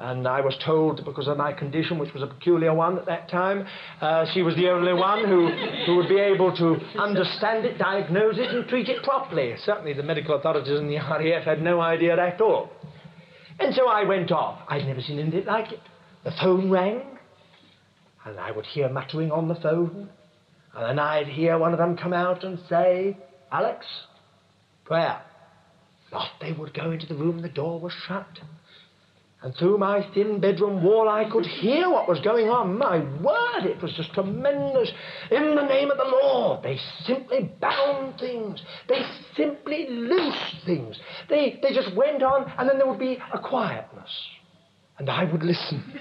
And 0.02 0.26
I 0.26 0.40
was 0.40 0.56
told, 0.64 1.04
because 1.04 1.28
of 1.28 1.36
my 1.36 1.52
condition, 1.52 1.96
which 1.96 2.12
was 2.12 2.24
a 2.24 2.26
peculiar 2.26 2.74
one 2.74 2.98
at 2.98 3.06
that 3.06 3.30
time, 3.30 3.64
uh, 4.00 4.26
she 4.34 4.42
was 4.42 4.56
the 4.56 4.68
only 4.68 4.92
one 4.92 5.24
who, 5.24 5.48
who 5.86 5.94
would 5.94 6.08
be 6.08 6.18
able 6.18 6.50
to 6.56 6.74
understand 7.00 7.64
it, 7.64 7.78
diagnose 7.78 8.36
it, 8.36 8.50
and 8.50 8.68
treat 8.68 8.88
it 8.88 9.04
properly. 9.04 9.54
Certainly 9.64 9.92
the 9.92 10.02
medical 10.02 10.34
authorities 10.34 10.76
in 10.76 10.88
the 10.88 10.96
RAF 10.96 11.44
had 11.44 11.62
no 11.62 11.80
idea 11.80 12.18
at 12.18 12.40
all. 12.40 12.70
And 13.60 13.72
so 13.76 13.86
I 13.86 14.02
went 14.02 14.32
off. 14.32 14.58
I'd 14.68 14.86
never 14.86 15.00
seen 15.00 15.20
anything 15.20 15.44
like 15.44 15.70
it. 15.70 15.80
The 16.24 16.32
phone 16.32 16.68
rang, 16.68 17.02
and 18.24 18.40
I 18.40 18.50
would 18.50 18.66
hear 18.66 18.88
muttering 18.88 19.30
on 19.30 19.46
the 19.46 19.54
phone, 19.54 20.08
and 20.74 20.84
then 20.84 20.98
I'd 20.98 21.28
hear 21.28 21.58
one 21.58 21.70
of 21.72 21.78
them 21.78 21.96
come 21.96 22.12
out 22.12 22.42
and 22.42 22.58
say, 22.68 23.16
Alex, 23.52 23.86
prayer. 24.84 25.22
Off 26.12 26.28
they 26.40 26.52
would 26.52 26.74
go 26.74 26.90
into 26.90 27.06
the 27.06 27.14
room, 27.14 27.40
the 27.40 27.48
door 27.48 27.78
was 27.78 27.92
shut. 28.08 28.26
And 29.42 29.54
through 29.56 29.78
my 29.78 30.08
thin 30.14 30.40
bedroom 30.40 30.84
wall, 30.84 31.08
I 31.08 31.28
could 31.28 31.44
hear 31.44 31.90
what 31.90 32.08
was 32.08 32.20
going 32.20 32.48
on. 32.48 32.78
My 32.78 32.98
word, 32.98 33.66
it 33.66 33.82
was 33.82 33.92
just 33.96 34.12
tremendous. 34.14 34.92
In 35.32 35.56
the 35.56 35.66
name 35.66 35.90
of 35.90 35.96
the 35.98 36.04
Lord, 36.04 36.62
they 36.62 36.78
simply 37.04 37.50
bound 37.60 38.20
things. 38.20 38.62
They 38.88 39.02
simply 39.36 39.88
loosed 39.90 40.64
things. 40.64 40.96
They, 41.28 41.58
they 41.60 41.74
just 41.74 41.92
went 41.96 42.22
on, 42.22 42.52
and 42.56 42.68
then 42.68 42.78
there 42.78 42.86
would 42.86 43.00
be 43.00 43.18
a 43.34 43.38
quietness. 43.40 44.10
And 44.98 45.10
I 45.10 45.24
would 45.24 45.42
listen. 45.42 45.82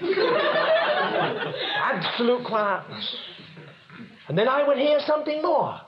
Absolute 1.82 2.46
quietness. 2.46 3.16
And 4.28 4.38
then 4.38 4.46
I 4.46 4.64
would 4.66 4.78
hear 4.78 5.00
something 5.04 5.42
more. 5.42 5.80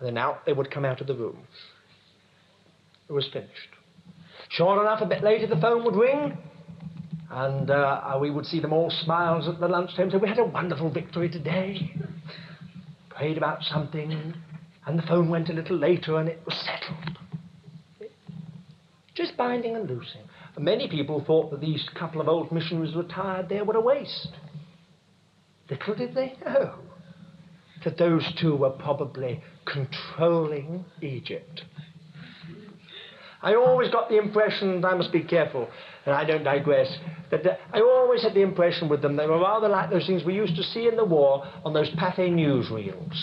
And 0.00 0.08
then 0.08 0.18
out 0.18 0.44
they 0.44 0.52
would 0.52 0.72
come 0.72 0.84
out 0.84 1.00
of 1.00 1.06
the 1.06 1.14
room. 1.14 1.38
It 3.08 3.12
was 3.12 3.28
finished. 3.32 3.68
Sure 4.50 4.80
enough, 4.80 5.00
a 5.00 5.06
bit 5.06 5.22
later 5.22 5.46
the 5.46 5.60
phone 5.60 5.84
would 5.84 5.94
ring, 5.94 6.36
and 7.30 7.70
uh, 7.70 8.18
we 8.20 8.30
would 8.30 8.46
see 8.46 8.60
them 8.60 8.72
all 8.72 8.90
smiles 8.90 9.48
at 9.48 9.58
the 9.60 9.68
lunchtime. 9.68 10.10
So 10.10 10.18
we 10.18 10.28
had 10.28 10.38
a 10.38 10.44
wonderful 10.44 10.90
victory 10.90 11.28
today. 11.28 11.92
Prayed 13.10 13.36
about 13.36 13.62
something, 13.62 14.34
and 14.86 14.98
the 14.98 15.02
phone 15.02 15.28
went 15.28 15.48
a 15.48 15.52
little 15.52 15.76
later, 15.76 16.18
and 16.18 16.28
it 16.28 16.40
was 16.44 16.54
settled. 16.54 17.18
Just 19.14 19.36
binding 19.36 19.74
and 19.74 19.88
loosing. 19.88 20.22
Many 20.58 20.88
people 20.88 21.24
thought 21.26 21.50
that 21.50 21.60
these 21.60 21.88
couple 21.98 22.20
of 22.20 22.28
old 22.28 22.52
missionaries 22.52 22.94
retired 22.94 23.48
there 23.48 23.64
were 23.64 23.76
a 23.76 23.80
waste. 23.80 24.28
Little 25.68 25.94
did 25.94 26.14
they 26.14 26.34
know 26.44 26.78
that 27.84 27.98
those 27.98 28.24
two 28.40 28.56
were 28.56 28.70
probably 28.70 29.42
controlling 29.64 30.84
Egypt. 31.02 31.62
I 33.42 33.54
always 33.54 33.90
got 33.90 34.08
the 34.08 34.18
impression, 34.18 34.84
I 34.84 34.94
must 34.94 35.12
be 35.12 35.22
careful, 35.22 35.68
and 36.06 36.14
I 36.14 36.24
don't 36.24 36.44
digress, 36.44 36.88
that 37.30 37.58
I 37.72 37.80
always 37.80 38.22
had 38.22 38.34
the 38.34 38.42
impression 38.42 38.88
with 38.88 39.02
them 39.02 39.16
they 39.16 39.26
were 39.26 39.40
rather 39.40 39.68
like 39.68 39.90
those 39.90 40.06
things 40.06 40.24
we 40.24 40.34
used 40.34 40.56
to 40.56 40.62
see 40.62 40.86
in 40.86 40.96
the 40.96 41.04
war 41.04 41.44
on 41.64 41.72
those 41.72 41.90
Pathé 41.90 42.30
newsreels 42.30 43.16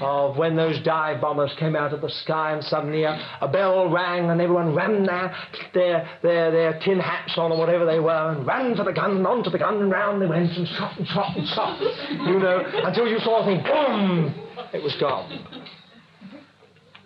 of 0.00 0.36
when 0.36 0.56
those 0.56 0.78
dive 0.80 1.20
bombers 1.20 1.54
came 1.58 1.74
out 1.74 1.92
of 1.92 2.00
the 2.00 2.10
sky 2.10 2.52
and 2.52 2.62
suddenly 2.64 3.04
a, 3.04 3.38
a 3.40 3.48
bell 3.48 3.88
rang 3.88 4.28
and 4.28 4.40
everyone 4.40 4.74
ran 4.74 5.04
their, 5.04 5.34
their, 5.72 6.10
their, 6.22 6.50
their 6.50 6.80
tin 6.80 6.98
hats 6.98 7.34
on 7.38 7.52
or 7.52 7.58
whatever 7.58 7.86
they 7.86 8.00
were 8.00 8.32
and 8.32 8.46
ran 8.46 8.76
for 8.76 8.84
the 8.84 8.92
gun 8.92 9.16
and 9.16 9.26
onto 9.26 9.48
the 9.48 9.58
gun 9.58 9.80
and 9.80 9.90
round 9.90 10.20
they 10.20 10.26
went 10.26 10.50
and 10.52 10.68
shot 10.68 10.98
and 10.98 11.06
shot 11.06 11.36
and 11.36 11.48
shot, 11.48 11.80
you 12.10 12.38
know, 12.38 12.62
until 12.84 13.06
you 13.06 13.18
saw 13.20 13.42
a 13.42 13.46
thing, 13.46 13.62
boom, 13.62 14.34
it 14.72 14.82
was 14.82 14.94
gone. 15.00 15.64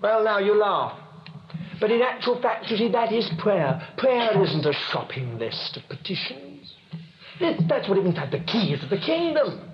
Well, 0.02 0.24
now 0.24 0.38
you 0.38 0.58
laugh. 0.58 0.98
But 1.80 1.90
in 1.90 2.02
actual 2.02 2.40
fact, 2.40 2.70
you 2.70 2.76
see, 2.76 2.88
that 2.88 3.12
is 3.12 3.30
prayer. 3.38 3.80
Prayer 3.96 4.42
isn't 4.42 4.66
a 4.66 4.72
shopping 4.72 5.38
list 5.38 5.76
of 5.76 5.82
petitions. 5.88 6.74
It, 7.40 7.66
that's 7.68 7.88
what 7.88 7.96
it 7.96 8.04
means 8.04 8.16
to 8.16 8.20
have 8.20 8.30
the 8.30 8.40
keys 8.40 8.82
of 8.82 8.90
the 8.90 8.98
kingdom. 8.98 9.70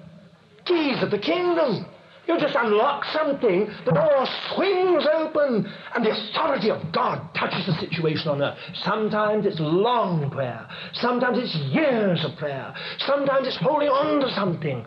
Keys 0.65 1.03
of 1.03 1.11
the 1.11 1.19
kingdom. 1.19 1.87
You 2.29 2.41
just 2.41 2.57
unlock 2.59 3.05
something, 3.13 3.71
the 3.85 3.93
door 3.93 4.27
swings 4.55 5.05
open, 5.15 5.73
and 5.95 6.05
the 6.05 6.11
authority 6.11 6.71
of 6.71 6.93
God 6.93 7.33
touches 7.35 7.67
the 7.67 7.73
situation 7.75 8.29
on 8.29 8.43
earth. 8.43 8.59
Sometimes 8.83 9.47
it's 9.47 9.61
long 9.61 10.29
prayer. 10.31 10.67
Sometimes 10.95 11.39
it's 11.39 11.55
years 11.73 12.25
of 12.25 12.37
prayer. 12.37 12.75
Sometimes 12.99 13.47
it's 13.47 13.59
holding 13.59 13.89
on 13.89 14.21
to 14.21 14.35
something 14.35 14.85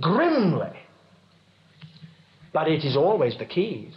grimly. 0.00 0.76
But 2.52 2.68
it 2.68 2.84
is 2.84 2.96
always 2.96 3.36
the 3.38 3.44
keys. 3.44 3.94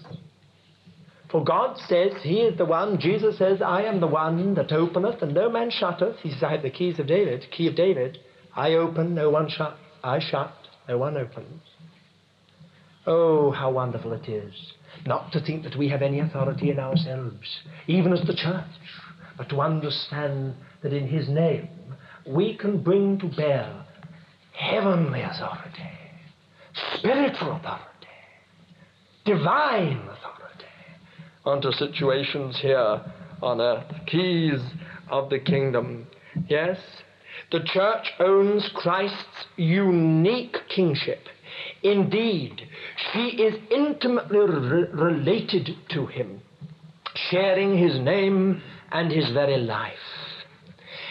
For 1.32 1.44
God 1.44 1.78
says, 1.88 2.14
He 2.24 2.40
is 2.42 2.58
the 2.58 2.66
one, 2.66 3.00
Jesus 3.00 3.38
says, 3.38 3.62
I 3.62 3.84
am 3.84 4.00
the 4.00 4.08
one 4.08 4.56
that 4.56 4.72
openeth, 4.72 5.22
and 5.22 5.34
no 5.34 5.50
man 5.50 5.70
shutteth. 5.70 6.18
He 6.22 6.32
says, 6.32 6.44
I 6.44 6.52
have 6.54 6.64
the 6.64 6.72
keys 6.72 7.00
of 7.00 7.08
David, 7.08 7.46
key 7.52 7.68
of 7.68 7.76
David. 7.76 8.18
I 8.56 8.74
open, 8.74 9.14
no 9.14 9.30
one 9.30 9.48
shut. 9.50 9.78
I 10.04 10.20
shut, 10.20 10.54
no 10.88 10.98
one 10.98 11.18
opens. 11.18 11.62
Oh, 13.06 13.52
how 13.52 13.72
wonderful 13.72 14.14
it 14.14 14.28
is 14.28 14.54
not 15.06 15.32
to 15.32 15.40
think 15.40 15.64
that 15.64 15.78
we 15.78 15.90
have 15.90 16.02
any 16.02 16.20
authority 16.20 16.72
in 16.72 16.80
ourselves, 16.80 17.62
even 17.88 18.14
as 18.14 18.26
the 18.26 18.36
church, 18.36 18.66
but 19.38 19.50
to 19.50 19.62
understand 19.62 20.56
that 20.82 20.94
in 20.94 21.08
His 21.08 21.30
name 21.30 21.70
we 22.28 22.58
can 22.58 22.82
bring 22.84 23.20
to 23.20 23.28
bear 23.28 23.86
heavenly 24.54 25.22
authority, 25.22 25.90
spiritual 26.98 27.56
authority, 27.56 27.86
divine 29.26 29.98
authority 30.00 30.39
onto 31.46 31.72
situations 31.72 32.58
here 32.60 33.02
on 33.42 33.62
earth. 33.62 33.86
Keys 34.08 34.62
of 35.10 35.30
the 35.30 35.40
kingdom. 35.40 36.08
Yes, 36.48 36.78
the 37.52 37.62
church 37.64 38.12
owns 38.20 38.70
Christ's 38.76 39.46
unique 39.56 40.58
kingship. 40.70 41.28
Indeed, 41.82 42.62
she 43.12 43.30
is 43.30 43.60
intimately 43.72 44.40
re- 44.40 44.88
related 44.92 45.76
to 45.90 46.06
him, 46.06 46.42
sharing 47.16 47.78
his 47.78 48.00
name 48.00 48.62
and 48.92 49.12
his 49.12 49.30
very 49.32 49.58
life. 49.58 49.94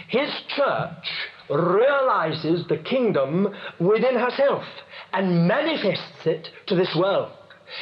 His 0.09 0.31
church 0.57 1.09
realizes 1.51 2.67
the 2.69 2.79
kingdom 2.79 3.55
within 3.79 4.15
herself 4.15 4.65
and 5.13 5.49
manifests 5.49 6.27
it 6.27 6.49
to 6.67 6.75
this 6.75 6.95
world. 6.95 7.33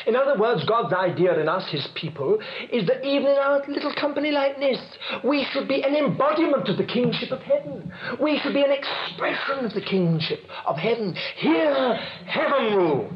In 0.07 0.17
other 0.17 0.39
words, 0.39 0.65
God's 0.65 0.93
idea 0.93 1.39
in 1.39 1.49
us, 1.49 1.71
His 1.71 1.87
people, 1.95 2.39
is 2.73 2.87
that 2.87 3.05
even 3.05 3.29
in 3.29 3.39
our 3.39 3.63
little 3.69 3.95
company 3.95 4.31
like 4.31 4.59
this, 4.59 4.79
we 5.25 5.47
should 5.53 5.69
be 5.69 5.83
an 5.83 5.95
embodiment 5.95 6.69
of 6.69 6.77
the 6.77 6.85
kingship 6.85 7.31
of 7.31 7.41
heaven. 7.41 7.93
We 8.21 8.39
should 8.39 8.55
be 8.55 8.63
an 8.63 8.73
expression 8.73 9.65
of 9.65 9.75
the 9.75 9.81
kingship 9.81 10.41
of 10.67 10.77
heaven. 10.77 11.15
Here, 11.37 11.95
heaven 12.27 12.77
rules. 12.77 13.13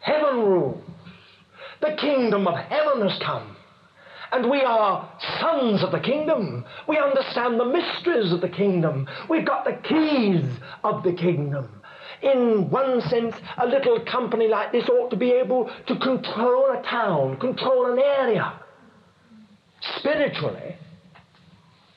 Heaven 0.00 0.36
rules. 0.36 0.84
The 1.80 1.96
kingdom 2.00 2.46
of 2.46 2.56
heaven 2.56 3.08
has 3.08 3.18
come. 3.24 3.56
And 4.30 4.50
we 4.50 4.60
are 4.60 5.10
sons 5.40 5.82
of 5.82 5.90
the 5.90 6.00
kingdom. 6.00 6.64
We 6.86 6.98
understand 6.98 7.58
the 7.58 7.64
mysteries 7.64 8.32
of 8.32 8.40
the 8.40 8.48
kingdom. 8.48 9.08
We've 9.28 9.46
got 9.46 9.64
the 9.64 9.78
keys 9.88 10.44
of 10.84 11.02
the 11.02 11.12
kingdom. 11.12 11.77
In 12.22 12.68
one 12.70 13.00
sense, 13.02 13.34
a 13.56 13.66
little 13.66 14.00
company 14.04 14.48
like 14.48 14.72
this 14.72 14.88
ought 14.88 15.10
to 15.10 15.16
be 15.16 15.30
able 15.30 15.70
to 15.86 15.96
control 15.96 16.72
a 16.72 16.82
town, 16.82 17.38
control 17.38 17.92
an 17.92 17.98
area, 17.98 18.60
spiritually, 19.98 20.76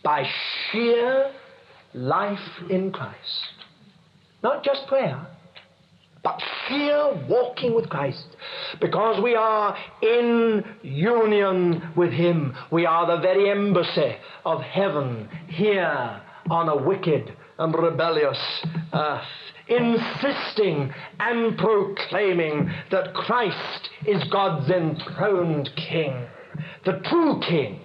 by 0.04 0.24
sheer 0.72 1.32
life 1.94 2.40
in 2.70 2.92
Christ. 2.92 3.46
Not 4.44 4.64
just 4.64 4.88
prayer, 4.88 5.28
but 6.24 6.42
sheer 6.68 7.26
walking 7.28 7.74
with 7.74 7.90
Christ. 7.90 8.26
Because 8.80 9.22
we 9.24 9.36
are 9.36 9.76
in 10.02 10.64
union 10.84 11.94
with 11.96 12.12
Him. 12.12 12.56
We 12.72 12.86
are 12.86 13.08
the 13.08 13.22
very 13.22 13.50
embassy 13.50 14.16
of 14.46 14.62
heaven 14.62 15.30
here 15.48 16.22
on 16.50 16.70
a 16.70 16.76
wicked 16.76 17.34
and 17.58 17.74
rebellious 17.74 18.40
earth 18.94 19.24
insisting 19.72 20.94
and 21.20 21.58
proclaiming 21.58 22.72
that 22.92 23.14
Christ 23.14 23.90
is 24.06 24.24
God's 24.26 24.70
enthroned 24.70 25.70
King, 25.76 26.28
the 26.86 27.02
true 27.06 27.40
King 27.48 27.80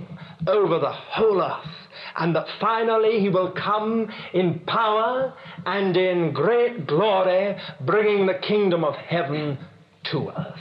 over 0.47 0.78
the 0.78 0.93
whole 0.93 1.41
earth, 1.41 1.70
and 2.18 2.34
that 2.34 2.47
finally 2.61 3.20
he 3.20 3.28
will 3.28 3.53
come 3.53 4.09
in 4.34 4.61
power 4.61 5.34
and 5.64 5.97
in 5.97 6.32
great 6.32 6.87
glory, 6.87 7.57
bringing 7.84 8.26
the 8.26 8.41
kingdom 8.47 8.84
of 8.84 8.95
heaven 8.95 9.59
to 10.11 10.30
earth. 10.30 10.61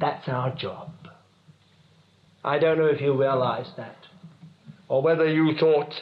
That's 0.00 0.28
our 0.28 0.54
job. 0.54 0.90
I 2.44 2.58
don't 2.58 2.78
know 2.78 2.86
if 2.86 3.00
you 3.00 3.18
realize 3.18 3.70
that, 3.76 3.96
or 4.88 5.00
whether 5.00 5.28
you 5.28 5.54
thought, 5.58 5.92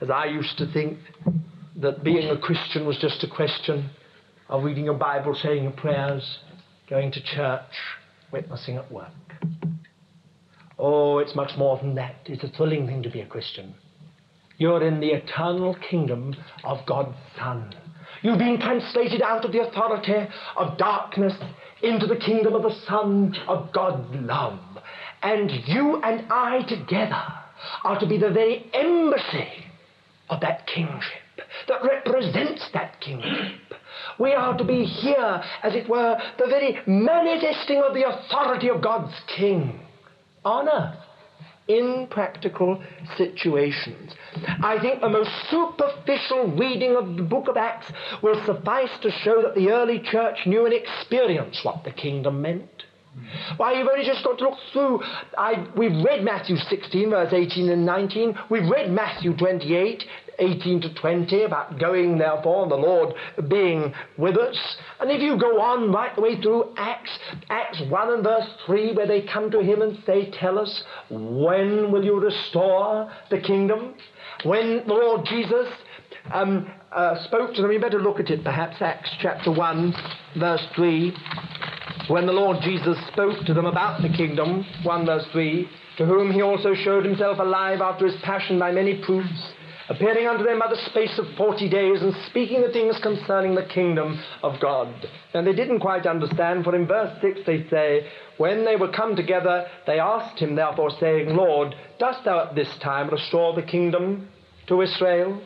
as 0.00 0.10
I 0.10 0.26
used 0.26 0.58
to 0.58 0.70
think, 0.72 0.98
that 1.76 2.04
being 2.04 2.30
a 2.30 2.38
Christian 2.38 2.86
was 2.86 2.98
just 2.98 3.24
a 3.24 3.28
question 3.28 3.90
of 4.48 4.62
reading 4.62 4.84
your 4.84 4.94
Bible, 4.94 5.34
saying 5.34 5.64
your 5.64 5.72
prayers, 5.72 6.38
going 6.88 7.10
to 7.12 7.22
church, 7.22 7.62
witnessing 8.30 8.76
at 8.76 8.90
work. 8.92 9.10
Oh, 10.78 11.18
it's 11.18 11.34
much 11.34 11.56
more 11.56 11.78
than 11.78 11.94
that. 11.96 12.16
It's 12.26 12.44
a 12.44 12.48
thrilling 12.48 12.86
thing 12.86 13.02
to 13.02 13.10
be 13.10 13.20
a 13.20 13.26
Christian. 13.26 13.74
You're 14.58 14.86
in 14.86 15.00
the 15.00 15.08
eternal 15.08 15.76
kingdom 15.90 16.36
of 16.62 16.84
God's 16.86 17.16
Son. 17.36 17.74
You've 18.22 18.38
been 18.38 18.60
translated 18.60 19.20
out 19.22 19.44
of 19.44 19.52
the 19.52 19.66
authority 19.66 20.28
of 20.56 20.78
darkness 20.78 21.34
into 21.82 22.06
the 22.06 22.16
kingdom 22.16 22.54
of 22.54 22.62
the 22.62 22.74
Son 22.86 23.34
of 23.48 23.72
God's 23.72 24.14
love. 24.14 24.60
And 25.22 25.50
you 25.66 26.00
and 26.02 26.26
I 26.30 26.62
together 26.68 27.22
are 27.82 27.98
to 27.98 28.06
be 28.06 28.18
the 28.18 28.30
very 28.30 28.70
embassy 28.72 29.48
of 30.28 30.40
that 30.40 30.66
kingship 30.66 31.23
that 31.68 31.82
represents 31.82 32.68
that 32.72 33.00
kingship. 33.00 33.60
We 34.18 34.32
are 34.32 34.56
to 34.56 34.64
be 34.64 34.84
here, 34.84 35.42
as 35.62 35.74
it 35.74 35.88
were, 35.88 36.18
the 36.38 36.46
very 36.46 36.78
manifesting 36.86 37.82
of 37.82 37.94
the 37.94 38.08
authority 38.08 38.68
of 38.68 38.82
God's 38.82 39.14
King 39.26 39.80
on 40.44 40.68
earth 40.68 40.98
in 41.66 42.06
practical 42.10 42.82
situations. 43.16 44.12
I 44.62 44.78
think 44.80 45.00
the 45.00 45.08
most 45.08 45.30
superficial 45.50 46.48
reading 46.56 46.96
of 46.96 47.16
the 47.16 47.22
book 47.22 47.48
of 47.48 47.56
Acts 47.56 47.90
will 48.22 48.44
suffice 48.44 48.90
to 49.00 49.10
show 49.10 49.40
that 49.42 49.54
the 49.54 49.70
early 49.70 50.00
church 50.00 50.46
knew 50.46 50.66
and 50.66 50.74
experienced 50.74 51.64
what 51.64 51.84
the 51.84 51.90
kingdom 51.90 52.42
meant. 52.42 52.84
Why, 53.56 53.74
you've 53.74 53.88
only 53.88 54.04
just 54.04 54.24
got 54.24 54.38
to 54.38 54.44
look 54.44 54.58
through. 54.72 55.00
I, 55.38 55.68
we've 55.76 56.04
read 56.04 56.24
Matthew 56.24 56.56
16, 56.56 57.10
verse 57.10 57.32
18 57.32 57.70
and 57.70 57.86
19. 57.86 58.34
We've 58.50 58.68
read 58.68 58.90
Matthew 58.90 59.36
28, 59.36 60.04
18 60.38 60.80
to 60.82 60.94
20 60.94 61.42
about 61.44 61.78
going, 61.78 62.18
therefore, 62.18 62.62
and 62.62 62.70
the 62.70 62.76
Lord 62.76 63.14
being 63.48 63.92
with 64.16 64.36
us. 64.36 64.76
And 65.00 65.10
if 65.10 65.20
you 65.20 65.38
go 65.38 65.60
on 65.60 65.92
right 65.92 66.14
the 66.14 66.22
way 66.22 66.40
through 66.40 66.74
Acts, 66.76 67.10
Acts 67.48 67.80
1 67.88 68.12
and 68.12 68.24
verse 68.24 68.48
3, 68.66 68.94
where 68.94 69.06
they 69.06 69.22
come 69.22 69.50
to 69.50 69.60
him 69.60 69.82
and 69.82 69.98
say, 70.06 70.30
Tell 70.30 70.58
us, 70.58 70.82
when 71.10 71.92
will 71.92 72.04
you 72.04 72.18
restore 72.20 73.10
the 73.30 73.40
kingdom? 73.40 73.94
When 74.44 74.86
the 74.86 74.94
Lord 74.94 75.26
Jesus 75.26 75.68
um, 76.32 76.70
uh, 76.92 77.22
spoke 77.24 77.54
to 77.54 77.62
them, 77.62 77.72
you 77.72 77.80
better 77.80 78.00
look 78.00 78.20
at 78.20 78.30
it 78.30 78.44
perhaps, 78.44 78.76
Acts 78.80 79.10
chapter 79.20 79.52
1, 79.52 79.94
verse 80.38 80.66
3. 80.74 81.16
When 82.08 82.26
the 82.26 82.32
Lord 82.32 82.58
Jesus 82.62 82.98
spoke 83.08 83.46
to 83.46 83.54
them 83.54 83.66
about 83.66 84.02
the 84.02 84.10
kingdom, 84.10 84.66
1 84.82 85.06
verse 85.06 85.24
3, 85.32 85.68
to 85.96 86.04
whom 86.04 86.32
he 86.32 86.42
also 86.42 86.74
showed 86.74 87.04
himself 87.04 87.38
alive 87.38 87.80
after 87.80 88.06
his 88.06 88.20
passion 88.22 88.58
by 88.58 88.72
many 88.72 89.02
proofs 89.04 89.52
appearing 89.88 90.26
unto 90.26 90.44
them 90.44 90.58
by 90.58 90.68
the 90.68 90.90
space 90.90 91.18
of 91.18 91.26
forty 91.36 91.68
days, 91.68 92.00
and 92.00 92.14
speaking 92.28 92.62
the 92.62 92.72
things 92.72 92.98
concerning 93.02 93.54
the 93.54 93.66
kingdom 93.66 94.22
of 94.42 94.60
God. 94.60 94.88
And 95.34 95.46
they 95.46 95.52
didn't 95.52 95.80
quite 95.80 96.06
understand, 96.06 96.64
for 96.64 96.74
in 96.74 96.86
verse 96.86 97.16
6 97.20 97.40
they 97.46 97.68
say, 97.68 98.08
When 98.38 98.64
they 98.64 98.76
were 98.76 98.92
come 98.92 99.16
together, 99.16 99.66
they 99.86 99.98
asked 99.98 100.38
him 100.38 100.54
therefore, 100.54 100.90
saying, 100.98 101.34
Lord, 101.34 101.74
dost 101.98 102.24
thou 102.24 102.48
at 102.48 102.54
this 102.54 102.78
time 102.82 103.10
restore 103.10 103.54
the 103.54 103.62
kingdom 103.62 104.28
to 104.68 104.80
Israel? 104.80 105.42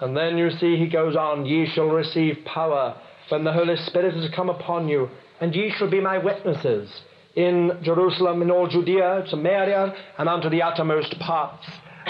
And 0.00 0.16
then 0.16 0.36
you 0.36 0.50
see 0.50 0.76
he 0.76 0.88
goes 0.88 1.16
on, 1.16 1.46
Ye 1.46 1.66
shall 1.74 1.88
receive 1.88 2.44
power 2.44 3.00
when 3.30 3.44
the 3.44 3.52
Holy 3.52 3.76
Spirit 3.76 4.14
has 4.14 4.30
come 4.34 4.48
upon 4.48 4.88
you, 4.88 5.08
and 5.40 5.54
ye 5.54 5.72
shall 5.76 5.90
be 5.90 6.00
my 6.00 6.18
witnesses 6.18 6.90
in 7.34 7.78
Jerusalem, 7.82 8.42
in 8.42 8.50
all 8.50 8.68
Judea, 8.68 9.24
Samaria, 9.28 9.94
and 10.18 10.28
unto 10.28 10.48
the 10.48 10.62
uttermost 10.62 11.18
parts 11.20 11.66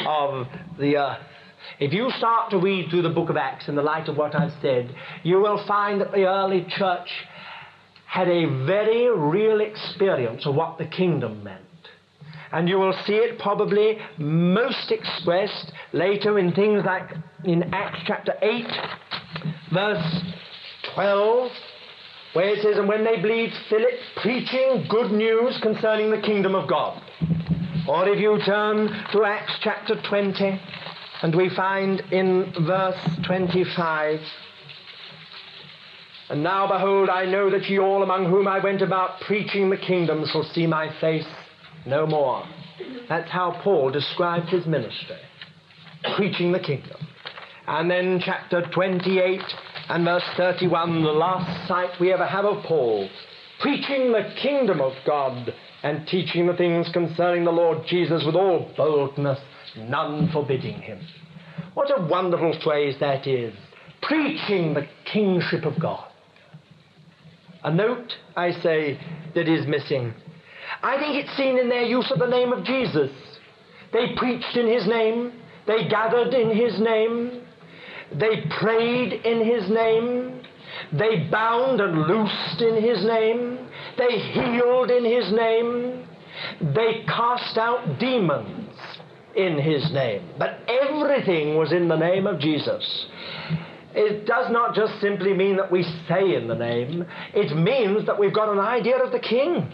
of 0.06 0.46
the 0.78 0.96
earth. 0.96 1.22
If 1.80 1.92
you 1.92 2.10
start 2.18 2.50
to 2.50 2.58
read 2.58 2.90
through 2.90 3.02
the 3.02 3.08
book 3.08 3.30
of 3.30 3.36
Acts 3.36 3.68
in 3.68 3.74
the 3.74 3.82
light 3.82 4.08
of 4.08 4.16
what 4.16 4.34
I've 4.34 4.52
said, 4.62 4.94
you 5.22 5.40
will 5.40 5.64
find 5.66 6.00
that 6.00 6.12
the 6.12 6.24
early 6.24 6.66
church 6.76 7.08
had 8.06 8.28
a 8.28 8.46
very 8.64 9.08
real 9.14 9.60
experience 9.60 10.46
of 10.46 10.54
what 10.54 10.78
the 10.78 10.86
kingdom 10.86 11.44
meant. 11.44 11.62
And 12.50 12.68
you 12.68 12.78
will 12.78 12.94
see 13.06 13.12
it 13.12 13.38
probably 13.38 13.98
most 14.16 14.90
expressed 14.90 15.72
later 15.92 16.38
in 16.38 16.52
things 16.52 16.82
like 16.84 17.10
in 17.44 17.74
Acts 17.74 18.00
chapter 18.06 18.32
8, 18.40 18.64
verse 19.72 20.22
12, 20.94 21.52
where 22.32 22.48
it 22.48 22.62
says, 22.62 22.78
And 22.78 22.88
when 22.88 23.04
they 23.04 23.20
believed 23.20 23.52
Philip 23.68 23.92
preaching 24.22 24.86
good 24.88 25.12
news 25.12 25.58
concerning 25.62 26.10
the 26.10 26.20
kingdom 26.22 26.54
of 26.54 26.68
God. 26.68 27.02
Or 27.88 28.06
if 28.06 28.20
you 28.20 28.38
turn 28.44 28.88
to 29.12 29.24
Acts 29.24 29.54
chapter 29.62 29.94
20, 30.10 30.60
and 31.22 31.34
we 31.34 31.48
find 31.56 32.00
in 32.12 32.52
verse 32.66 32.98
25, 33.24 34.20
And 36.28 36.42
now 36.42 36.66
behold, 36.66 37.08
I 37.08 37.24
know 37.24 37.48
that 37.48 37.64
ye 37.70 37.78
all 37.78 38.02
among 38.02 38.26
whom 38.26 38.46
I 38.46 38.58
went 38.58 38.82
about 38.82 39.22
preaching 39.22 39.70
the 39.70 39.78
kingdom 39.78 40.26
shall 40.30 40.42
see 40.52 40.66
my 40.66 40.94
face 41.00 41.24
no 41.86 42.06
more. 42.06 42.44
That's 43.08 43.30
how 43.30 43.58
Paul 43.64 43.90
described 43.90 44.50
his 44.50 44.66
ministry 44.66 45.16
preaching 46.14 46.52
the 46.52 46.60
kingdom. 46.60 46.98
And 47.66 47.90
then, 47.90 48.20
chapter 48.22 48.66
28 48.70 49.40
and 49.88 50.04
verse 50.04 50.22
31, 50.36 51.02
the 51.02 51.08
last 51.08 51.66
sight 51.66 51.98
we 51.98 52.12
ever 52.12 52.26
have 52.26 52.44
of 52.44 52.62
Paul, 52.64 53.08
preaching 53.60 54.12
the 54.12 54.30
kingdom 54.42 54.82
of 54.82 54.92
God 55.06 55.54
and 55.82 56.06
teaching 56.08 56.46
the 56.46 56.56
things 56.56 56.88
concerning 56.92 57.44
the 57.44 57.52
Lord 57.52 57.86
Jesus 57.86 58.24
with 58.24 58.34
all 58.34 58.70
boldness, 58.76 59.38
none 59.76 60.30
forbidding 60.32 60.80
him. 60.80 61.00
What 61.74 61.90
a 61.96 62.06
wonderful 62.06 62.58
phrase 62.62 62.96
that 63.00 63.26
is 63.26 63.54
preaching 64.02 64.74
the 64.74 64.86
kingship 65.12 65.64
of 65.64 65.80
God. 65.80 66.04
A 67.64 67.72
note, 67.72 68.12
I 68.36 68.52
say, 68.52 68.98
that 69.34 69.48
is 69.48 69.66
missing 69.66 70.14
I 70.82 70.98
think 70.98 71.16
it's 71.16 71.36
seen 71.36 71.58
in 71.58 71.68
their 71.68 71.82
use 71.82 72.10
of 72.10 72.18
the 72.18 72.26
name 72.26 72.52
of 72.52 72.64
Jesus. 72.64 73.10
They 73.92 74.14
preached 74.16 74.56
in 74.56 74.66
his 74.66 74.86
name, 74.86 75.32
they 75.66 75.88
gathered 75.88 76.34
in 76.34 76.56
his 76.56 76.78
name, 76.80 77.42
they 78.14 78.44
prayed 78.60 79.12
in 79.24 79.44
his 79.44 79.68
name, 79.70 80.42
they 80.92 81.28
bound 81.30 81.80
and 81.80 82.02
loosed 82.02 82.60
in 82.60 82.82
his 82.82 83.04
name, 83.04 83.67
they 83.98 84.18
healed 84.18 84.90
in 84.90 85.04
his 85.04 85.32
name, 85.32 86.06
they 86.74 87.04
cast 87.06 87.58
out 87.58 87.98
demons 87.98 88.70
in 89.36 89.58
his 89.58 89.90
name. 89.92 90.30
But 90.38 90.60
everything 90.68 91.56
was 91.56 91.72
in 91.72 91.88
the 91.88 91.96
name 91.96 92.26
of 92.26 92.40
Jesus. 92.40 93.06
It 93.94 94.26
does 94.26 94.50
not 94.50 94.74
just 94.74 95.00
simply 95.00 95.34
mean 95.34 95.56
that 95.56 95.72
we 95.72 95.82
say 96.08 96.34
in 96.34 96.46
the 96.46 96.54
name, 96.54 97.04
it 97.34 97.56
means 97.56 98.06
that 98.06 98.18
we've 98.18 98.34
got 98.34 98.52
an 98.52 98.60
idea 98.60 98.98
of 98.98 99.12
the 99.12 99.18
King. 99.18 99.72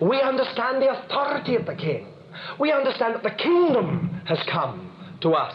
We 0.00 0.20
understand 0.20 0.82
the 0.82 0.90
authority 0.90 1.56
of 1.56 1.66
the 1.66 1.74
king. 1.74 2.06
We 2.60 2.72
understand 2.72 3.14
that 3.16 3.22
the 3.22 3.30
kingdom 3.30 4.20
has 4.26 4.38
come 4.50 4.92
to 5.22 5.30
us 5.30 5.54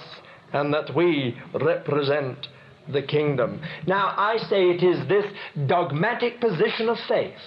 and 0.52 0.74
that 0.74 0.94
we 0.96 1.38
represent 1.54 2.48
the 2.92 3.02
kingdom. 3.02 3.62
Now, 3.88 4.14
I 4.18 4.38
say 4.50 4.70
it 4.70 4.84
is 4.84 5.08
this 5.08 5.26
dogmatic 5.68 6.42
position 6.42 6.90
of 6.90 6.98
faith 7.08 7.40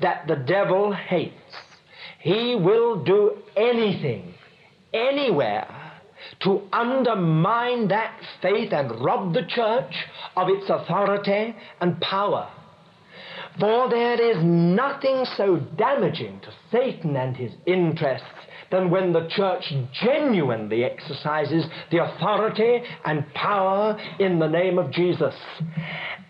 that 0.00 0.26
the 0.26 0.36
devil 0.36 0.92
hates. 0.92 1.34
He 2.20 2.56
will 2.56 3.04
do 3.04 3.38
anything, 3.56 4.34
anywhere, 4.92 5.68
to 6.40 6.62
undermine 6.72 7.88
that 7.88 8.18
faith 8.42 8.72
and 8.72 9.04
rob 9.04 9.32
the 9.32 9.46
church 9.46 9.94
of 10.36 10.48
its 10.48 10.68
authority 10.68 11.54
and 11.80 12.00
power. 12.00 12.50
For 13.58 13.88
there 13.88 14.20
is 14.20 14.42
nothing 14.42 15.24
so 15.36 15.56
damaging 15.78 16.40
to 16.40 16.52
Satan 16.70 17.16
and 17.16 17.36
his 17.36 17.52
interests 17.64 18.26
than 18.70 18.90
when 18.90 19.12
the 19.12 19.28
church 19.28 19.72
genuinely 20.02 20.84
exercises 20.84 21.64
the 21.90 22.02
authority 22.02 22.82
and 23.04 23.32
power 23.34 23.98
in 24.18 24.38
the 24.38 24.48
name 24.48 24.78
of 24.78 24.90
Jesus 24.90 25.34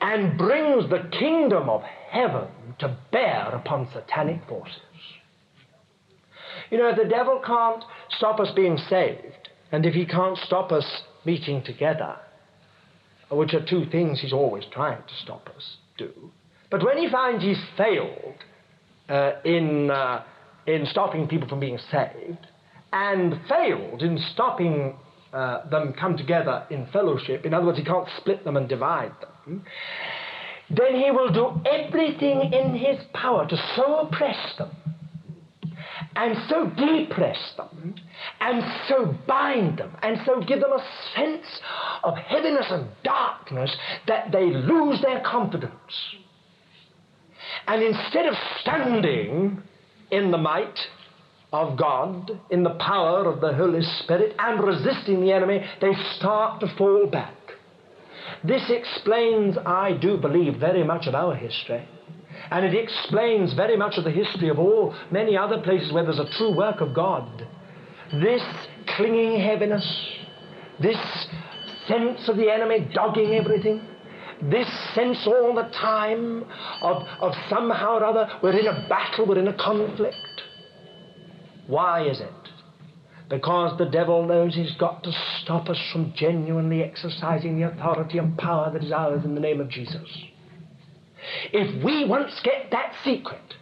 and 0.00 0.36
brings 0.36 0.88
the 0.90 1.08
kingdom 1.18 1.68
of 1.68 1.82
heaven 2.11 2.48
to 2.78 2.96
bear 3.12 3.48
upon 3.54 3.88
satanic 3.92 4.40
forces. 4.48 4.80
You 6.70 6.78
know, 6.78 6.94
the 6.94 7.09
devil 7.09 7.40
can't 7.44 7.84
stop 8.11 8.40
us 8.40 8.48
being 8.54 8.78
saved, 8.88 9.50
and 9.72 9.86
if 9.86 9.94
he 9.94 10.07
can't 10.07 10.38
stop 10.38 10.72
us 10.72 11.02
meeting 11.24 11.62
together, 11.64 12.16
which 13.30 13.54
are 13.54 13.64
two 13.64 13.86
things 13.90 14.20
he's 14.20 14.32
always 14.32 14.64
trying 14.72 15.02
to 15.02 15.14
stop 15.22 15.48
us 15.57 15.76
do, 15.96 16.12
but 16.70 16.84
when 16.84 16.98
he 16.98 17.09
finds 17.11 17.42
he's 17.44 17.62
failed 17.76 18.34
uh, 19.09 19.32
in, 19.44 19.90
uh, 19.90 20.24
in 20.66 20.86
stopping 20.86 21.28
people 21.28 21.48
from 21.48 21.61
being 21.61 21.78
saved, 21.90 22.46
and 22.92 23.40
failed 23.48 24.02
in 24.02 24.18
stopping 24.32 24.96
uh, 25.32 25.68
them 25.68 25.92
come 25.92 26.16
together 26.16 26.66
in 26.70 26.86
fellowship, 26.92 27.44
in 27.44 27.54
other 27.54 27.66
words, 27.66 27.78
he 27.78 27.84
can't 27.84 28.09
split 28.16 28.44
them 28.44 28.57
and 28.57 28.68
divide 28.68 29.12
them, 29.20 29.64
then 30.70 30.94
he 30.96 31.10
will 31.10 31.32
do 31.32 31.60
everything 31.70 32.52
in 32.52 32.74
his 32.74 32.98
power 33.14 33.46
to 33.48 33.56
so 33.76 33.98
oppress 33.98 34.56
them, 34.58 34.70
and 36.16 36.36
so 36.48 36.66
depress 36.70 37.38
them, 37.56 37.94
and 38.40 38.62
so 38.88 39.14
bind 39.26 39.78
them, 39.78 39.96
and 40.02 40.18
so 40.26 40.40
give 40.40 40.60
them 40.60 40.72
a 40.72 40.84
sense 41.14 41.46
of 42.02 42.16
heaviness 42.16 42.66
and 42.70 42.88
darkness 43.04 43.74
that 44.06 44.32
they 44.32 44.46
lose 44.46 45.00
their 45.02 45.20
confidence 45.20 45.72
and 47.66 47.82
instead 47.82 48.26
of 48.26 48.34
standing 48.60 49.62
in 50.10 50.30
the 50.30 50.38
might 50.38 50.78
of 51.52 51.76
God, 51.78 52.30
in 52.50 52.62
the 52.62 52.74
power 52.74 53.28
of 53.28 53.40
the 53.40 53.54
Holy 53.54 53.82
Spirit, 54.02 54.34
and 54.38 54.62
resisting 54.62 55.20
the 55.20 55.32
enemy, 55.32 55.64
they 55.80 55.92
start 56.16 56.60
to 56.60 56.74
fall 56.76 57.06
back. 57.06 57.36
This 58.45 58.62
explains, 58.70 59.57
I 59.59 59.93
do 59.93 60.16
believe, 60.16 60.57
very 60.57 60.84
much 60.84 61.07
of 61.07 61.14
our 61.14 61.34
history. 61.34 61.89
And 62.51 62.64
it 62.64 62.74
explains 62.74 63.55
very 63.55 63.76
much 63.76 63.97
of 63.97 64.05
the 64.05 64.11
history 64.11 64.49
of 64.49 64.59
all 64.59 64.95
many 65.11 65.37
other 65.37 65.61
places 65.62 65.93
where 65.93 66.05
there's 66.05 66.18
a 66.18 66.30
true 66.37 66.55
work 66.55 66.80
of 66.80 66.95
God. 66.95 67.47
This 68.12 68.43
clinging 68.97 69.41
heaviness, 69.41 69.84
this 70.80 70.99
sense 71.89 72.28
of 72.28 72.37
the 72.37 72.51
enemy 72.51 72.89
dogging 72.93 73.34
everything, 73.34 73.80
this 74.43 74.68
sense 74.95 75.26
all 75.26 75.55
the 75.55 75.68
time 75.72 76.45
of, 76.82 77.03
of 77.20 77.32
somehow 77.49 77.97
or 77.97 78.05
other 78.05 78.28
we're 78.43 78.59
in 78.59 78.66
a 78.66 78.87
battle, 78.89 79.26
we're 79.26 79.39
in 79.39 79.49
a 79.49 79.57
conflict. 79.57 80.16
Why 81.66 82.07
is 82.07 82.20
it? 82.20 82.30
Because 83.29 83.77
the 83.77 83.87
devil 83.87 84.24
knows 84.24 84.55
he's 84.55 84.77
got 84.77 85.03
to 85.03 85.12
stop 85.43 85.68
us 85.68 85.79
from 85.93 86.12
genuinely 86.14 86.83
exercising 86.83 87.59
the 87.59 87.68
authority 87.68 88.18
and 88.18 88.39
power 88.39 88.70
that 88.72 88.85
is 88.85 88.93
ours 88.93 89.24
in 89.24 89.35
the 89.35 89.41
name 89.41 89.61
of 89.61 89.68
Jesus. 89.68 90.09
If 91.53 91.83
we 91.85 92.05
once 92.05 92.39
get 92.45 92.70
that 92.70 92.95
secret 93.03 93.55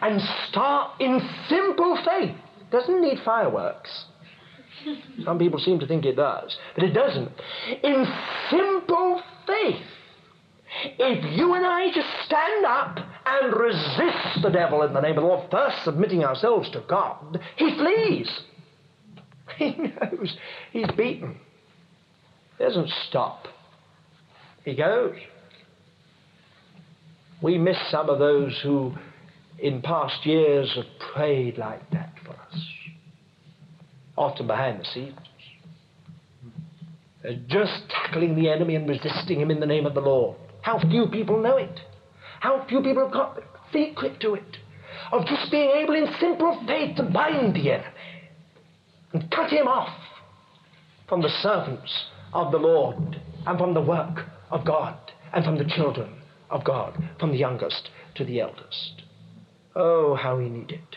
and 0.00 0.20
start 0.48 1.00
in 1.00 1.20
simple 1.48 1.98
faith, 2.04 2.34
doesn't 2.70 3.02
need 3.02 3.18
fireworks. 3.24 4.06
Some 5.24 5.38
people 5.38 5.58
seem 5.60 5.78
to 5.80 5.86
think 5.86 6.04
it 6.04 6.16
does, 6.16 6.56
but 6.74 6.84
it 6.84 6.92
doesn't. 6.92 7.30
In 7.82 8.06
simple 8.50 9.22
faith, 9.46 9.82
if 10.98 11.38
you 11.38 11.54
and 11.54 11.66
I 11.66 11.92
just 11.92 12.08
stand 12.24 12.64
up 12.64 12.98
and 13.26 13.52
resist 13.54 14.42
the 14.42 14.50
devil 14.50 14.82
in 14.82 14.94
the 14.94 15.00
name 15.00 15.18
of 15.18 15.22
the 15.22 15.28
Lord, 15.28 15.50
first 15.50 15.84
submitting 15.84 16.24
ourselves 16.24 16.70
to 16.70 16.82
God, 16.88 17.40
he 17.56 17.76
flees. 17.76 18.40
He 19.58 19.76
knows 19.76 20.36
he's 20.72 20.90
beaten. 20.96 21.36
He 22.58 22.64
doesn't 22.64 22.90
stop. 23.08 23.46
He 24.64 24.74
goes. 24.74 25.16
We 27.42 27.58
miss 27.58 27.76
some 27.90 28.08
of 28.08 28.18
those 28.20 28.58
who, 28.62 28.92
in 29.58 29.82
past 29.82 30.24
years, 30.24 30.72
have 30.76 30.86
prayed 31.14 31.58
like 31.58 31.90
that 31.90 32.12
for 32.24 32.32
us, 32.32 32.64
often 34.16 34.46
behind 34.46 34.80
the 34.80 34.84
scenes. 34.84 35.16
uh, 37.24 37.32
just 37.48 37.72
tackling 37.90 38.36
the 38.36 38.48
enemy 38.48 38.76
and 38.76 38.88
resisting 38.88 39.40
him 39.40 39.50
in 39.50 39.60
the 39.60 39.66
name 39.66 39.86
of 39.86 39.94
the 39.94 40.00
Lord. 40.00 40.36
How 40.62 40.78
few 40.78 41.06
people 41.08 41.40
know 41.40 41.56
it. 41.56 41.80
How 42.40 42.64
few 42.68 42.80
people 42.82 43.04
have 43.04 43.12
got 43.12 43.40
secret 43.72 44.20
to 44.20 44.34
it. 44.34 44.56
Of 45.12 45.26
just 45.26 45.50
being 45.50 45.70
able 45.70 45.94
in 45.94 46.06
simple 46.20 46.62
faith 46.66 46.96
to 46.96 47.04
bind 47.04 47.56
the 47.56 47.72
enemy 47.72 47.88
and 49.12 49.30
cut 49.30 49.50
him 49.50 49.68
off 49.68 49.96
from 51.08 51.22
the 51.22 51.28
servants 51.28 52.06
of 52.32 52.52
the 52.52 52.58
Lord 52.58 53.20
and 53.46 53.58
from 53.58 53.74
the 53.74 53.80
work 53.80 54.26
of 54.50 54.64
God 54.64 54.96
and 55.32 55.44
from 55.44 55.58
the 55.58 55.70
children 55.76 56.22
of 56.50 56.64
God, 56.64 56.96
from 57.18 57.30
the 57.30 57.38
youngest 57.38 57.90
to 58.14 58.24
the 58.24 58.40
eldest. 58.40 59.02
Oh, 59.74 60.14
how 60.14 60.36
we 60.38 60.48
need 60.48 60.70
it. 60.70 60.96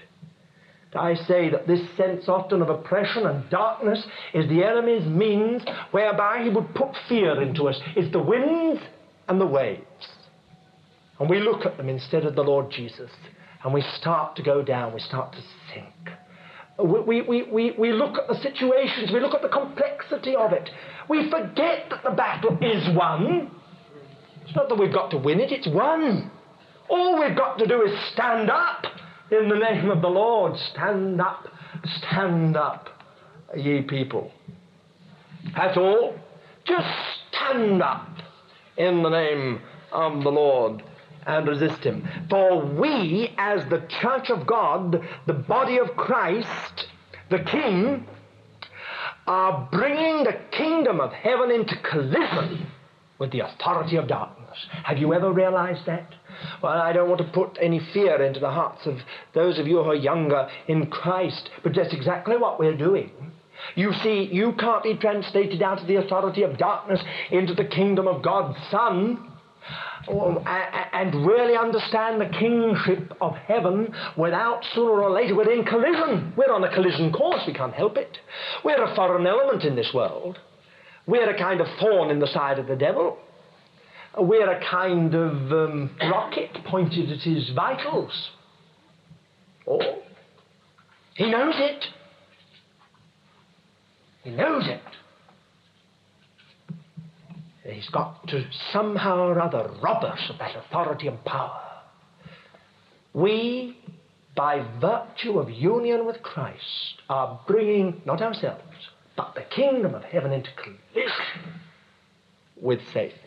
I 0.95 1.15
say 1.15 1.49
that 1.49 1.67
this 1.67 1.81
sense 1.97 2.29
often 2.29 2.61
of 2.61 2.69
oppression 2.69 3.25
and 3.25 3.49
darkness 3.49 4.05
is 4.33 4.47
the 4.47 4.63
enemy's 4.63 5.05
means 5.05 5.61
whereby 5.91 6.43
he 6.43 6.49
would 6.49 6.73
put 6.73 6.89
fear 7.09 7.41
into 7.41 7.67
us. 7.67 7.79
It's 7.97 8.11
the 8.13 8.21
winds 8.21 8.81
and 9.27 9.41
the 9.41 9.45
waves. 9.45 9.81
And 11.19 11.29
we 11.29 11.39
look 11.39 11.65
at 11.65 11.77
them 11.77 11.89
instead 11.89 12.25
of 12.25 12.35
the 12.35 12.43
Lord 12.43 12.71
Jesus, 12.71 13.11
and 13.63 13.73
we 13.73 13.81
start 13.99 14.35
to 14.37 14.43
go 14.43 14.61
down, 14.61 14.93
we 14.93 14.99
start 14.99 15.33
to 15.33 15.41
sink. 15.73 16.17
We, 16.77 17.21
we, 17.21 17.43
we, 17.43 17.71
we 17.71 17.93
look 17.93 18.17
at 18.17 18.27
the 18.27 18.35
situations, 18.35 19.11
we 19.11 19.21
look 19.21 19.33
at 19.33 19.41
the 19.41 19.49
complexity 19.49 20.35
of 20.35 20.51
it. 20.51 20.69
We 21.07 21.29
forget 21.29 21.89
that 21.89 22.03
the 22.03 22.11
battle 22.11 22.57
is 22.61 22.93
won. 22.95 23.49
It's 24.45 24.55
not 24.55 24.67
that 24.69 24.75
we've 24.75 24.93
got 24.93 25.09
to 25.11 25.17
win 25.17 25.39
it, 25.39 25.51
it's 25.51 25.67
won. 25.67 26.29
All 26.89 27.19
we've 27.19 27.35
got 27.35 27.57
to 27.59 27.65
do 27.65 27.81
is 27.83 27.97
stand 28.11 28.49
up 28.49 28.85
in 29.31 29.47
the 29.47 29.55
name 29.55 29.89
of 29.89 30.01
the 30.01 30.09
Lord. 30.09 30.57
Stand 30.71 31.21
up, 31.21 31.47
stand 31.97 32.57
up, 32.57 32.89
ye 33.55 33.81
people. 33.81 34.31
That's 35.55 35.77
all. 35.77 36.15
Just 36.65 36.87
stand 37.31 37.81
up 37.81 38.09
in 38.77 39.01
the 39.01 39.09
name 39.09 39.61
of 39.93 40.23
the 40.23 40.29
Lord 40.29 40.83
and 41.25 41.47
resist 41.47 41.83
him. 41.83 42.07
For 42.29 42.65
we, 42.65 43.33
as 43.37 43.67
the 43.69 43.87
church 44.01 44.29
of 44.29 44.45
God, 44.45 45.03
the 45.25 45.33
body 45.33 45.77
of 45.77 45.95
Christ, 45.95 46.87
the 47.29 47.39
King, 47.39 48.05
are 49.27 49.67
bringing 49.71 50.23
the 50.23 50.39
kingdom 50.51 50.99
of 50.99 51.11
heaven 51.11 51.51
into 51.51 51.75
collision 51.77 52.67
with 53.17 53.31
the 53.31 53.39
authority 53.39 53.95
of 53.95 54.07
darkness. 54.07 54.57
Have 54.83 54.97
you 54.97 55.13
ever 55.13 55.31
realized 55.31 55.85
that? 55.87 56.13
Well, 56.61 56.73
I 56.73 56.93
don't 56.93 57.09
want 57.09 57.21
to 57.21 57.31
put 57.31 57.57
any 57.61 57.79
fear 57.93 58.21
into 58.21 58.39
the 58.39 58.51
hearts 58.51 58.85
of 58.85 58.99
those 59.33 59.57
of 59.57 59.67
you 59.67 59.81
who 59.83 59.89
are 59.89 59.95
younger 59.95 60.49
in 60.67 60.87
Christ, 60.87 61.49
but 61.63 61.73
that's 61.73 61.93
exactly 61.93 62.37
what 62.37 62.59
we're 62.59 62.77
doing. 62.77 63.11
You 63.75 63.93
see, 64.03 64.23
you 64.31 64.53
can't 64.53 64.83
be 64.83 64.95
translated 64.95 65.61
out 65.61 65.81
of 65.81 65.87
the 65.87 65.95
authority 65.95 66.43
of 66.43 66.57
darkness 66.57 67.01
into 67.31 67.53
the 67.53 67.63
kingdom 67.63 68.07
of 68.07 68.21
God's 68.21 68.57
Son 68.69 69.31
and 70.07 71.25
really 71.25 71.57
understand 71.57 72.21
the 72.21 72.29
kingship 72.37 73.13
of 73.21 73.35
heaven 73.35 73.93
without 74.17 74.63
sooner 74.73 75.01
or 75.01 75.11
later 75.11 75.35
we're 75.35 75.51
in 75.51 75.65
collision. 75.65 76.33
We're 76.37 76.53
on 76.53 76.63
a 76.63 76.73
collision 76.73 77.11
course, 77.11 77.41
we 77.47 77.53
can't 77.53 77.73
help 77.73 77.97
it. 77.97 78.17
We're 78.63 78.83
a 78.83 78.95
foreign 78.95 79.25
element 79.25 79.63
in 79.63 79.75
this 79.75 79.91
world. 79.93 80.37
We're 81.07 81.29
a 81.29 81.37
kind 81.37 81.61
of 81.61 81.67
thorn 81.79 82.09
in 82.09 82.19
the 82.19 82.27
side 82.27 82.59
of 82.59 82.67
the 82.67 82.75
devil. 82.75 83.17
We're 84.17 84.49
a 84.49 84.63
kind 84.69 85.13
of 85.13 85.51
um, 85.51 85.95
rocket 86.01 86.51
pointed 86.65 87.11
at 87.11 87.19
his 87.19 87.51
vitals. 87.53 88.29
Oh, 89.67 90.01
he 91.15 91.29
knows 91.29 91.55
it. 91.57 91.85
He 94.23 94.31
knows 94.31 94.67
it. 94.67 94.81
He's 97.65 97.89
got 97.89 98.27
to 98.27 98.45
somehow 98.71 99.27
or 99.27 99.39
other 99.39 99.71
rob 99.81 100.03
us 100.03 100.19
of 100.29 100.37
that 100.37 100.55
authority 100.55 101.07
and 101.07 101.23
power. 101.25 101.61
We, 103.13 103.77
by 104.35 104.65
virtue 104.79 105.39
of 105.39 105.49
union 105.49 106.05
with 106.05 106.21
Christ, 106.21 107.01
are 107.09 107.39
bringing 107.47 108.01
not 108.05 108.21
ourselves, 108.21 108.61
but 109.17 109.33
the 109.33 109.43
kingdom 109.55 109.95
of 109.95 110.03
heaven 110.03 110.31
into 110.31 110.49
collision 110.55 111.59
with 112.61 112.79
Satan. 112.93 113.17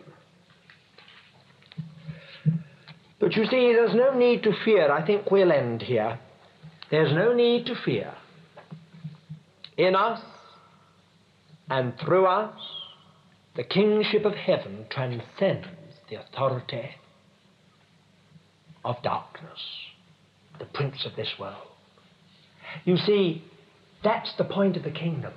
But 3.18 3.34
you 3.34 3.44
see, 3.46 3.72
there's 3.72 3.94
no 3.94 4.16
need 4.16 4.44
to 4.44 4.52
fear. 4.64 4.92
I 4.92 5.04
think 5.04 5.30
we'll 5.30 5.50
end 5.50 5.82
here. 5.82 6.20
There's 6.90 7.12
no 7.12 7.34
need 7.34 7.66
to 7.66 7.74
fear. 7.84 8.14
In 9.76 9.96
us 9.96 10.20
and 11.68 11.98
through 11.98 12.26
us, 12.26 12.54
the 13.58 13.64
kingship 13.64 14.24
of 14.24 14.34
heaven 14.34 14.86
transcends 14.88 15.66
the 16.08 16.14
authority 16.14 16.90
of 18.84 18.94
darkness, 19.02 19.58
the 20.60 20.64
prince 20.64 21.04
of 21.04 21.16
this 21.16 21.28
world. 21.40 21.66
You 22.84 22.96
see, 22.96 23.42
that's 24.04 24.32
the 24.38 24.44
point 24.44 24.76
of 24.76 24.84
the 24.84 24.92
kingdom. 24.92 25.32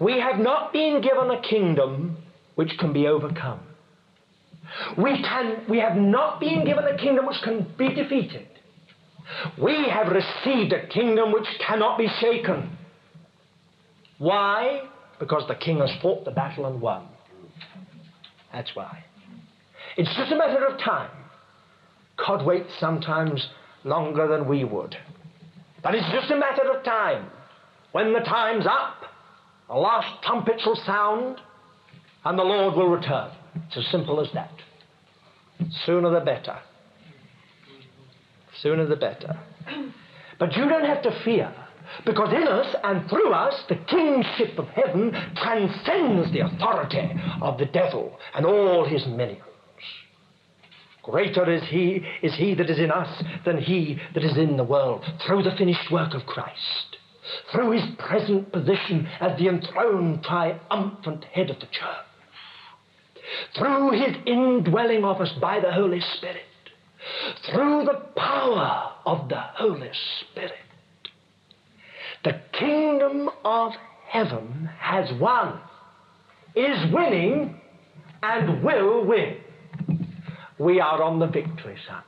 We 0.00 0.18
have 0.18 0.40
not 0.40 0.72
been 0.72 1.00
given 1.00 1.30
a 1.30 1.40
kingdom 1.48 2.16
which 2.56 2.76
can 2.80 2.92
be 2.92 3.06
overcome. 3.06 3.60
We, 4.98 5.22
can, 5.22 5.66
we 5.70 5.78
have 5.78 5.96
not 5.96 6.40
been 6.40 6.64
given 6.66 6.84
a 6.86 6.98
kingdom 6.98 7.26
which 7.26 7.40
can 7.44 7.72
be 7.78 7.94
defeated. 7.94 8.48
We 9.62 9.88
have 9.88 10.08
received 10.08 10.72
a 10.72 10.88
kingdom 10.88 11.30
which 11.30 11.46
cannot 11.64 11.98
be 11.98 12.08
shaken. 12.20 12.76
Why? 14.18 14.88
Because 15.18 15.46
the 15.48 15.54
king 15.54 15.78
has 15.78 15.90
fought 16.02 16.24
the 16.24 16.30
battle 16.30 16.66
and 16.66 16.80
won. 16.80 17.06
That's 18.52 18.74
why. 18.74 19.04
It's 19.96 20.14
just 20.16 20.32
a 20.32 20.36
matter 20.36 20.64
of 20.66 20.78
time. 20.80 21.10
God 22.16 22.44
waits 22.44 22.72
sometimes 22.78 23.48
longer 23.84 24.26
than 24.28 24.48
we 24.48 24.64
would. 24.64 24.96
But 25.82 25.94
it's 25.94 26.10
just 26.10 26.30
a 26.30 26.36
matter 26.36 26.70
of 26.70 26.84
time. 26.84 27.30
When 27.92 28.12
the 28.12 28.20
time's 28.20 28.66
up, 28.66 29.02
the 29.68 29.74
last 29.74 30.22
trumpet 30.22 30.60
will 30.64 30.76
sound, 30.76 31.40
and 32.24 32.38
the 32.38 32.42
Lord 32.42 32.74
will 32.74 32.88
return. 32.88 33.30
It's 33.66 33.76
as 33.76 33.86
simple 33.88 34.20
as 34.20 34.28
that. 34.34 34.52
Sooner 35.84 36.10
the 36.10 36.24
better. 36.24 36.58
Sooner 38.60 38.86
the 38.86 38.96
better. 38.96 39.38
But 40.38 40.56
you 40.56 40.68
don't 40.68 40.84
have 40.84 41.02
to 41.02 41.22
fear, 41.24 41.54
because 42.04 42.32
in 42.32 42.48
us 42.48 42.74
and 42.84 43.08
through 43.08 43.32
us, 43.32 43.54
the 43.68 43.76
kingship 43.76 44.58
of 44.58 44.68
heaven 44.68 45.12
transcends 45.36 46.32
the 46.32 46.40
authority 46.40 47.10
of 47.40 47.58
the 47.58 47.66
devil 47.66 48.18
and 48.34 48.44
all 48.44 48.84
his 48.84 49.06
minions. 49.06 49.42
Greater 51.02 51.50
is 51.50 51.62
he, 51.68 52.02
is 52.22 52.34
he 52.34 52.54
that 52.54 52.70
is 52.70 52.78
in 52.78 52.90
us 52.90 53.22
than 53.44 53.58
he 53.58 53.98
that 54.14 54.24
is 54.24 54.38
in 54.38 54.56
the 54.56 54.64
world, 54.64 55.04
through 55.26 55.42
the 55.42 55.54
finished 55.56 55.90
work 55.90 56.14
of 56.14 56.24
Christ, 56.24 56.96
through 57.52 57.72
his 57.72 57.84
present 57.98 58.50
position 58.52 59.06
as 59.20 59.38
the 59.38 59.48
enthroned 59.48 60.24
triumphant 60.24 61.24
head 61.24 61.50
of 61.50 61.60
the 61.60 61.66
church 61.66 62.06
through 63.56 63.90
his 63.92 64.16
indwelling 64.26 65.04
of 65.04 65.20
us 65.20 65.32
by 65.40 65.60
the 65.60 65.72
Holy 65.72 66.00
Spirit, 66.16 66.42
through 67.50 67.84
the 67.84 68.00
power 68.16 68.92
of 69.06 69.28
the 69.28 69.40
Holy 69.40 69.90
Spirit. 70.20 70.52
The 72.24 72.40
kingdom 72.52 73.30
of 73.44 73.72
heaven 74.08 74.70
has 74.78 75.12
won, 75.20 75.60
is 76.56 76.92
winning, 76.92 77.60
and 78.22 78.64
will 78.64 79.04
win. 79.04 79.36
We 80.58 80.80
are 80.80 81.02
on 81.02 81.18
the 81.18 81.26
victory 81.26 81.76
side. 81.86 82.02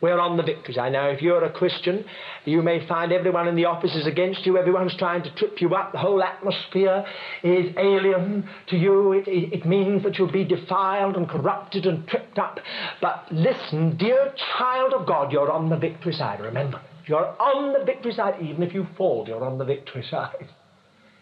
We're 0.00 0.18
on 0.18 0.38
the 0.38 0.42
victory 0.42 0.74
side. 0.74 0.92
Now, 0.92 1.08
if 1.08 1.20
you're 1.20 1.44
a 1.44 1.52
Christian, 1.52 2.04
you 2.46 2.62
may 2.62 2.86
find 2.86 3.12
everyone 3.12 3.48
in 3.48 3.54
the 3.54 3.66
office 3.66 3.94
is 3.94 4.06
against 4.06 4.46
you. 4.46 4.56
Everyone's 4.56 4.96
trying 4.96 5.22
to 5.24 5.34
trip 5.34 5.60
you 5.60 5.74
up. 5.74 5.92
The 5.92 5.98
whole 5.98 6.22
atmosphere 6.22 7.04
is 7.42 7.74
alien 7.76 8.48
to 8.68 8.76
you. 8.76 9.12
It, 9.12 9.28
it, 9.28 9.52
it 9.52 9.66
means 9.66 10.02
that 10.04 10.16
you'll 10.16 10.32
be 10.32 10.44
defiled 10.44 11.16
and 11.16 11.28
corrupted 11.28 11.84
and 11.84 12.06
tripped 12.08 12.38
up. 12.38 12.60
But 13.02 13.26
listen, 13.30 13.98
dear 13.98 14.32
child 14.56 14.94
of 14.94 15.06
God, 15.06 15.32
you're 15.32 15.50
on 15.50 15.68
the 15.68 15.76
victory 15.76 16.14
side. 16.14 16.40
Remember, 16.40 16.80
you're 17.10 17.40
on 17.40 17.72
the 17.78 17.84
victory 17.84 18.12
side. 18.12 18.40
Even 18.40 18.62
if 18.62 18.72
you 18.72 18.86
fall, 18.96 19.24
you're 19.26 19.44
on 19.44 19.58
the 19.58 19.64
victory 19.64 20.04
side. 20.08 20.48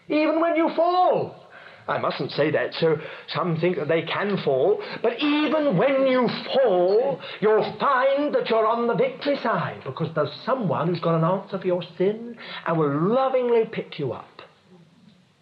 Even 0.07 0.39
when 0.39 0.55
you 0.55 0.69
fall. 0.75 1.47
I 1.87 1.97
mustn't 1.97 2.29
say 2.31 2.51
that, 2.51 2.75
so 2.75 2.97
some 3.33 3.57
think 3.59 3.77
that 3.77 3.87
they 3.87 4.03
can 4.03 4.37
fall. 4.45 4.79
But 5.01 5.13
even 5.19 5.75
when 5.75 6.05
you 6.05 6.29
fall, 6.53 7.19
you'll 7.41 7.75
find 7.79 8.33
that 8.35 8.47
you're 8.47 8.67
on 8.67 8.85
the 8.85 8.93
victory 8.93 9.37
side 9.41 9.81
because 9.83 10.13
there's 10.13 10.31
someone 10.45 10.87
who's 10.87 10.99
got 10.99 11.17
an 11.17 11.23
answer 11.23 11.57
for 11.57 11.65
your 11.65 11.81
sin 11.97 12.37
and 12.67 12.77
will 12.77 13.09
lovingly 13.09 13.63
pick 13.71 13.97
you 13.97 14.13
up 14.13 14.43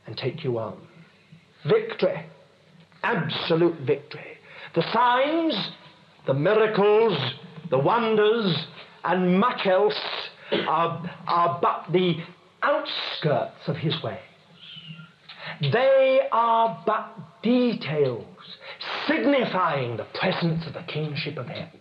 and 0.06 0.16
take 0.16 0.46
you 0.46 0.58
on. 0.58 0.78
Victory. 1.68 2.26
Absolute 3.04 3.82
victory. 3.82 4.38
The 4.74 4.84
signs, 4.94 5.72
the 6.26 6.34
miracles, 6.34 7.18
the 7.70 7.78
wonders, 7.78 8.56
and 9.04 9.38
much 9.38 9.66
else 9.66 10.00
are, 10.52 11.10
are 11.28 11.60
but 11.62 11.92
the 11.92 12.16
outskirts 12.64 13.68
of 13.68 13.78
his 13.78 14.02
way. 14.04 14.20
They 15.62 16.22
are 16.32 16.84
but 16.86 17.42
details 17.42 18.26
signifying 19.08 19.98
the 19.98 20.06
presence 20.20 20.66
of 20.68 20.74
the 20.74 20.84
kingship 20.84 21.38
of 21.38 21.48
heaven. 21.48 21.80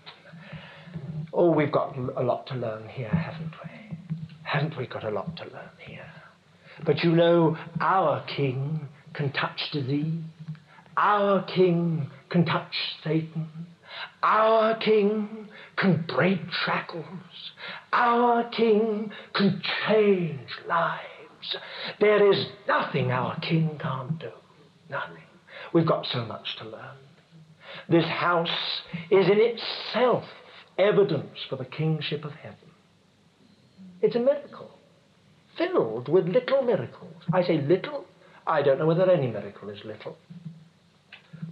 Oh, 1.33 1.51
we've 1.51 1.73
got 1.73 1.97
a 1.97 2.23
lot 2.23 2.47
to 2.49 2.55
learn 2.55 2.89
here, 2.89 3.11
haven't 3.11 3.53
we? 3.63 3.99
Haven't 4.43 4.79
we 4.79 4.87
got 4.87 5.05
a 5.05 5.11
lot 5.11 5.37
to 5.37 5.45
learn 5.45 5.71
here? 5.87 6.11
But 6.85 7.03
you 7.03 7.13
know, 7.13 7.57
our 7.81 8.25
king 8.27 8.89
can 9.13 9.33
touch 9.33 9.71
disease. 9.73 10.23
Our 10.97 11.45
king 11.45 12.11
can 12.31 12.47
touch 12.47 12.75
Satan. 13.05 13.49
Our 14.23 14.77
king 14.77 15.49
can 15.77 16.05
break 16.09 16.41
shackles. 16.65 17.05
Our 17.93 18.49
king 18.51 19.13
can 19.35 19.63
change 19.87 20.49
lives. 20.67 21.57
There 22.01 22.33
is 22.33 22.47
nothing 22.67 23.13
our 23.13 23.39
king 23.41 23.79
can't 23.81 24.19
do. 24.19 24.31
Nothing. 24.89 25.23
We've 25.73 25.87
got 25.87 26.07
so 26.07 26.25
much 26.25 26.57
to 26.59 26.65
learn. 26.69 26.97
This 27.89 28.07
house 28.07 28.49
is 29.11 29.27
in 29.27 29.39
itself 29.39 30.25
evidence 30.79 31.39
for 31.49 31.57
the 31.57 31.65
kingship 31.65 32.25
of 32.25 32.33
heaven. 32.33 32.57
It's 34.03 34.17
a 34.17 34.21
miracle, 34.21 34.71
filled 35.57 36.09
with 36.09 36.27
little 36.27 36.63
miracles. 36.63 37.23
I 37.33 37.43
say 37.43 37.61
little, 37.61 38.05
I 38.47 38.63
don't 38.63 38.79
know 38.79 38.87
whether 38.87 39.11
any 39.11 39.29
miracle 39.29 39.69
is 39.71 39.85
little. 39.85 40.17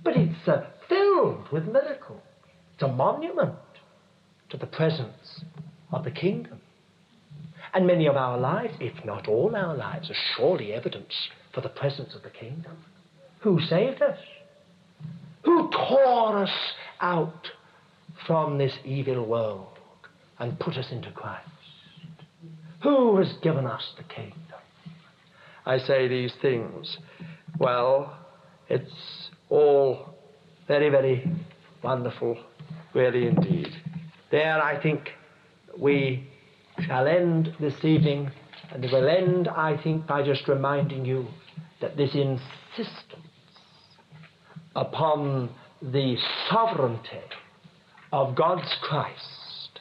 But 0.03 0.17
it's 0.17 0.47
uh, 0.47 0.67
filled 0.89 1.51
with 1.53 1.65
miracles. 1.65 2.21
It's 2.75 2.83
a 2.83 2.89
monument 2.89 3.55
to 4.51 4.57
the 4.57 4.67
presence 4.67 5.45
of 5.93 6.05
the 6.05 6.11
kingdom. 6.11 6.61
And 7.73 7.87
many 7.87 8.07
of 8.07 8.17
our 8.17 8.39
lives, 8.39 8.75
if 8.81 9.05
not 9.05 9.27
all 9.27 9.55
our 9.57 9.75
lives, 9.75 10.11
are 10.11 10.37
surely 10.37 10.73
evidence 10.73 11.13
for 11.53 11.61
the 11.61 11.69
presence 11.69 12.15
of 12.15 12.23
the 12.23 12.31
kingdom. 12.31 12.77
Who 13.41 13.61
saved 13.61 14.01
us? 14.01 14.19
Who 15.45 15.71
tore 15.71 16.45
us 16.45 16.73
out 17.01 17.49
from 18.27 18.59
this 18.59 18.73
evil 18.85 19.27
world 19.27 19.79
and 20.39 20.59
put 20.59 20.77
us 20.77 20.87
into 20.91 21.11
Christ? 21.11 21.49
Who 22.83 23.17
has 23.19 23.33
given 23.43 23.67
us 23.67 23.83
the 23.97 24.05
kingdom? 24.05 24.39
I 25.67 25.79
say 25.79 26.07
these 26.07 26.33
things. 26.41 26.99
Well, 27.59 28.17
it's 28.69 29.31
all 29.49 30.15
very, 30.69 30.91
very 30.91 31.31
wonderful, 31.83 32.39
really 32.95 33.27
indeed. 33.27 33.69
There, 34.35 34.61
I 34.61 34.83
think, 34.83 35.11
we 35.79 36.27
shall 36.81 37.07
end 37.07 37.55
this 37.61 37.85
evening, 37.85 38.33
and 38.73 38.83
we'll 38.83 39.09
end, 39.09 39.47
I 39.47 39.81
think, 39.81 40.09
by 40.09 40.25
just 40.25 40.49
reminding 40.49 41.05
you 41.05 41.29
that 41.81 41.97
this 41.97 42.17
insistence 42.17 43.29
upon 44.75 45.51
the 45.81 46.17
sovereignty 46.51 47.23
of 48.13 48.35
God's 48.35 48.75
Christ 48.83 49.79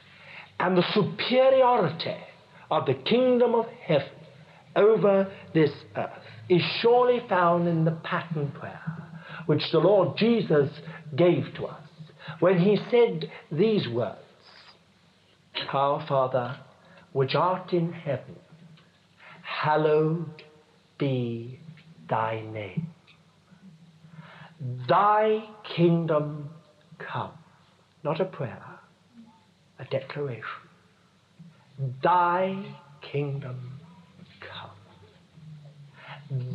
and 0.60 0.78
the 0.78 0.86
superiority 0.94 2.22
of 2.70 2.86
the 2.86 2.94
kingdom 2.94 3.56
of 3.56 3.66
heaven 3.84 4.12
over 4.76 5.34
this 5.56 5.72
earth 5.96 6.12
is 6.48 6.62
surely 6.80 7.24
found 7.28 7.68
in 7.68 7.86
the 7.86 7.98
pattern 8.04 8.52
prayer 8.52 8.84
which 9.48 9.72
the 9.72 9.80
Lord 9.80 10.16
Jesus 10.16 10.70
gave 11.16 11.56
to 11.56 11.66
us 11.66 11.88
when 12.40 12.60
he 12.60 12.78
said 12.92 13.32
these 13.52 13.88
words 13.90 14.20
Our 15.72 16.06
Father, 16.08 16.58
which 17.12 17.36
art 17.36 17.74
in 17.74 17.92
heaven, 17.92 18.36
hallowed 19.42 20.44
be 20.98 21.60
thy 22.10 22.42
name. 22.42 22.88
Thy 24.88 25.44
kingdom 25.76 26.50
come. 26.98 27.32
Not 28.04 28.22
a 28.22 28.26
prayer, 28.26 28.64
a 29.80 29.86
declaration. 29.86 30.44
Thy 32.02 32.76
kingdom 33.02 33.80
come. 34.40 34.70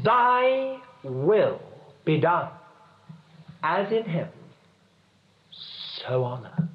Thy 0.04 0.78
will 1.02 1.60
be 2.04 2.20
done 2.20 2.50
as 3.62 3.90
in 3.92 4.04
heaven, 4.04 4.32
so 5.50 6.24
on 6.24 6.46
earth. 6.46 6.67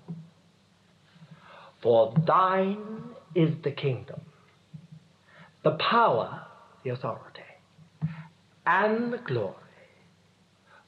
For 1.83 2.13
thine 2.25 3.03
is 3.35 3.53
the 3.63 3.71
kingdom, 3.71 4.21
the 5.63 5.71
power, 5.71 6.47
the 6.83 6.91
authority, 6.91 7.41
and 8.65 9.11
the 9.11 9.17
glory 9.17 9.55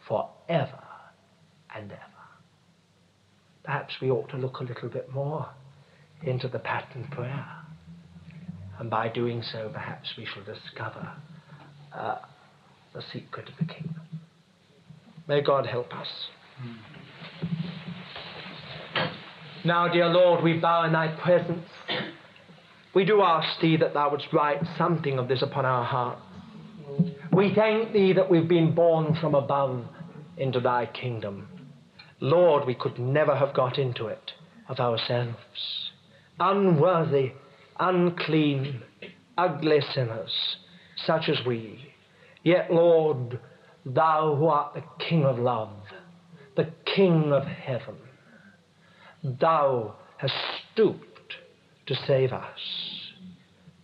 forever 0.08 0.84
and 1.76 1.92
ever. 1.92 2.02
Perhaps 3.66 3.96
we 4.02 4.10
ought 4.10 4.30
to 4.30 4.38
look 4.38 4.60
a 4.60 4.64
little 4.64 4.90
bit 4.90 5.12
more 5.14 5.50
into 6.24 6.48
the 6.48 6.60
pattern 6.60 7.08
prayer. 7.12 7.46
And 8.80 8.90
by 8.90 9.10
doing 9.10 9.44
so, 9.44 9.70
perhaps 9.74 10.14
we 10.18 10.26
shall 10.26 10.44
discover 10.44 11.12
uh, 11.94 12.20
the 12.94 13.02
secret 13.12 13.50
of 13.50 13.56
the 13.60 13.74
kingdom. 13.74 14.02
May 15.28 15.42
God 15.42 15.66
help 15.66 15.94
us. 15.94 16.08
Now, 19.66 19.88
dear 19.92 20.08
Lord, 20.08 20.44
we 20.44 20.60
bow 20.60 20.84
in 20.84 20.92
thy 20.92 21.08
presence. 21.24 21.68
We 22.94 23.04
do 23.04 23.24
ask 23.24 23.60
thee 23.60 23.78
that 23.78 23.96
thou 23.96 24.12
wouldst 24.12 24.32
write 24.32 24.62
something 24.78 25.18
of 25.18 25.28
this 25.28 25.42
upon 25.42 25.66
our 25.66 25.84
hearts. 25.84 26.22
We 27.34 27.52
thank 27.56 27.92
thee 27.92 28.14
that 28.14 28.30
we've 28.30 28.48
been 28.48 28.76
born 28.76 29.18
from 29.20 29.34
above 29.34 29.84
into 30.38 30.60
thy 30.60 30.86
kingdom. 30.86 31.48
Lord, 32.20 32.68
we 32.68 32.76
could 32.76 33.00
never 33.00 33.36
have 33.36 33.56
got 33.56 33.80
into 33.80 34.06
it 34.06 34.34
of 34.70 34.80
ourselves. 34.80 35.90
Unworthy, 36.40 37.32
unclean, 37.80 38.84
ugly 39.36 39.80
sinners, 39.96 40.58
such 41.08 41.28
as 41.28 41.44
we. 41.44 41.92
Yet, 42.44 42.72
Lord, 42.72 43.40
thou 43.84 44.36
who 44.36 44.46
art 44.46 44.76
the 44.76 44.84
King 45.04 45.24
of 45.26 45.40
love, 45.40 45.74
the 46.56 46.72
King 46.96 47.34
of 47.34 47.46
heaven, 47.46 47.96
thou 49.40 49.96
hast 50.18 50.34
stooped 50.72 51.34
to 51.88 51.96
save 52.08 52.32
us. 52.34 52.60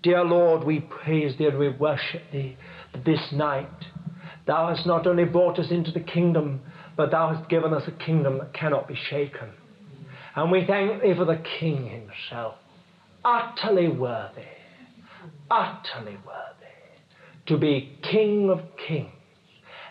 Dear 0.03 0.23
Lord, 0.23 0.63
we 0.63 0.79
praise 0.79 1.37
thee 1.37 1.45
and 1.45 1.57
we 1.57 1.69
worship 1.69 2.23
thee 2.31 2.57
this 3.05 3.31
night. 3.31 3.69
Thou 4.47 4.69
hast 4.73 4.87
not 4.87 5.05
only 5.05 5.25
brought 5.25 5.59
us 5.59 5.69
into 5.69 5.91
the 5.91 5.99
kingdom, 5.99 6.61
but 6.97 7.11
thou 7.11 7.33
hast 7.33 7.49
given 7.49 7.73
us 7.73 7.83
a 7.87 8.03
kingdom 8.03 8.39
that 8.39 8.53
cannot 8.53 8.87
be 8.87 8.97
shaken. 9.09 9.49
And 10.35 10.51
we 10.51 10.65
thank 10.65 11.01
thee 11.01 11.13
for 11.15 11.25
the 11.25 11.43
King 11.59 11.87
himself, 11.87 12.55
utterly 13.23 13.89
worthy, 13.89 14.41
utterly 15.49 16.17
worthy 16.25 16.61
to 17.47 17.57
be 17.57 17.97
King 18.09 18.49
of 18.49 18.61
kings 18.87 19.11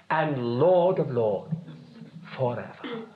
and 0.09 0.59
Lord 0.59 0.99
of 0.99 1.11
lords 1.11 1.55
forever. 2.37 3.07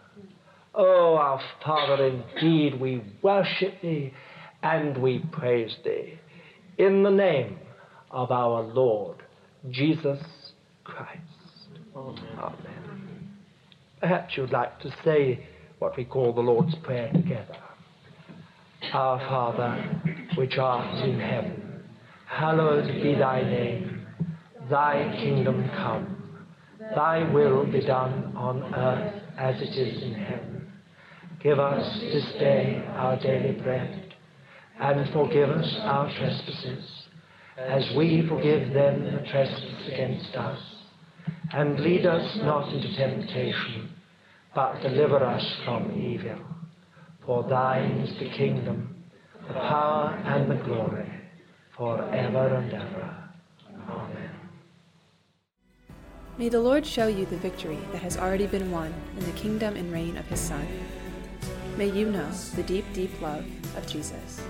Oh, 0.74 1.16
our 1.16 1.40
Father, 1.64 2.06
indeed 2.06 2.80
we 2.80 3.02
worship 3.22 3.80
thee 3.80 4.12
and 4.62 4.98
we 4.98 5.20
praise 5.30 5.76
thee 5.84 6.18
in 6.78 7.02
the 7.02 7.10
name 7.10 7.58
of 8.10 8.32
our 8.32 8.62
Lord 8.62 9.22
Jesus 9.70 10.18
Christ. 10.82 11.20
Amen. 11.96 12.18
Amen. 12.38 13.30
Perhaps 14.00 14.36
you'd 14.36 14.52
like 14.52 14.80
to 14.80 14.92
say 15.04 15.46
what 15.78 15.96
we 15.96 16.04
call 16.04 16.32
the 16.32 16.40
Lord's 16.40 16.74
Prayer 16.82 17.10
together. 17.12 17.56
Our 18.92 19.18
Father, 19.20 20.00
which 20.36 20.58
art 20.58 21.04
in 21.08 21.20
heaven, 21.20 21.84
hallowed 22.26 22.86
be 23.02 23.14
thy 23.14 23.42
name. 23.42 24.06
Thy 24.68 25.14
kingdom 25.20 25.70
come. 25.76 26.46
Thy 26.94 27.30
will 27.32 27.64
be 27.64 27.80
done 27.80 28.32
on 28.36 28.74
earth 28.74 29.22
as 29.38 29.56
it 29.60 29.76
is 29.78 30.02
in 30.02 30.14
heaven. 30.14 30.53
Give 31.44 31.60
us 31.60 32.00
this 32.00 32.24
day 32.40 32.84
our 32.96 33.16
daily 33.20 33.52
bread, 33.60 34.14
and 34.80 35.12
forgive 35.12 35.50
us 35.50 35.76
our 35.82 36.12
trespasses, 36.16 36.90
as 37.56 37.84
we 37.96 38.26
forgive 38.28 38.72
them 38.72 39.04
that 39.04 39.26
trespass 39.26 39.86
against 39.86 40.34
us 40.34 40.58
and 41.52 41.78
lead 41.80 42.06
us 42.06 42.36
not 42.38 42.72
into 42.72 42.94
temptation, 42.96 43.90
but 44.54 44.80
deliver 44.80 45.22
us 45.24 45.44
from 45.64 45.92
evil. 46.00 46.38
For 47.24 47.48
thine 47.48 47.92
is 48.00 48.18
the 48.18 48.30
kingdom, 48.36 49.04
the 49.46 49.54
power, 49.54 50.20
and 50.24 50.50
the 50.50 50.62
glory, 50.64 51.10
for 51.76 52.02
ever 52.12 52.56
and 52.56 52.72
ever. 52.72 53.30
Amen. 53.88 54.30
May 56.38 56.48
the 56.48 56.60
Lord 56.60 56.84
show 56.84 57.06
you 57.06 57.26
the 57.26 57.38
victory 57.38 57.78
that 57.92 58.02
has 58.02 58.16
already 58.16 58.46
been 58.46 58.70
won 58.70 58.92
in 59.16 59.24
the 59.24 59.32
kingdom 59.32 59.76
and 59.76 59.92
reign 59.92 60.16
of 60.16 60.26
his 60.26 60.40
Son. 60.40 60.66
May 61.76 61.90
you 61.90 62.08
know 62.08 62.30
the 62.54 62.62
deep, 62.62 62.84
deep 62.92 63.20
love 63.20 63.44
of 63.76 63.84
Jesus. 63.88 64.40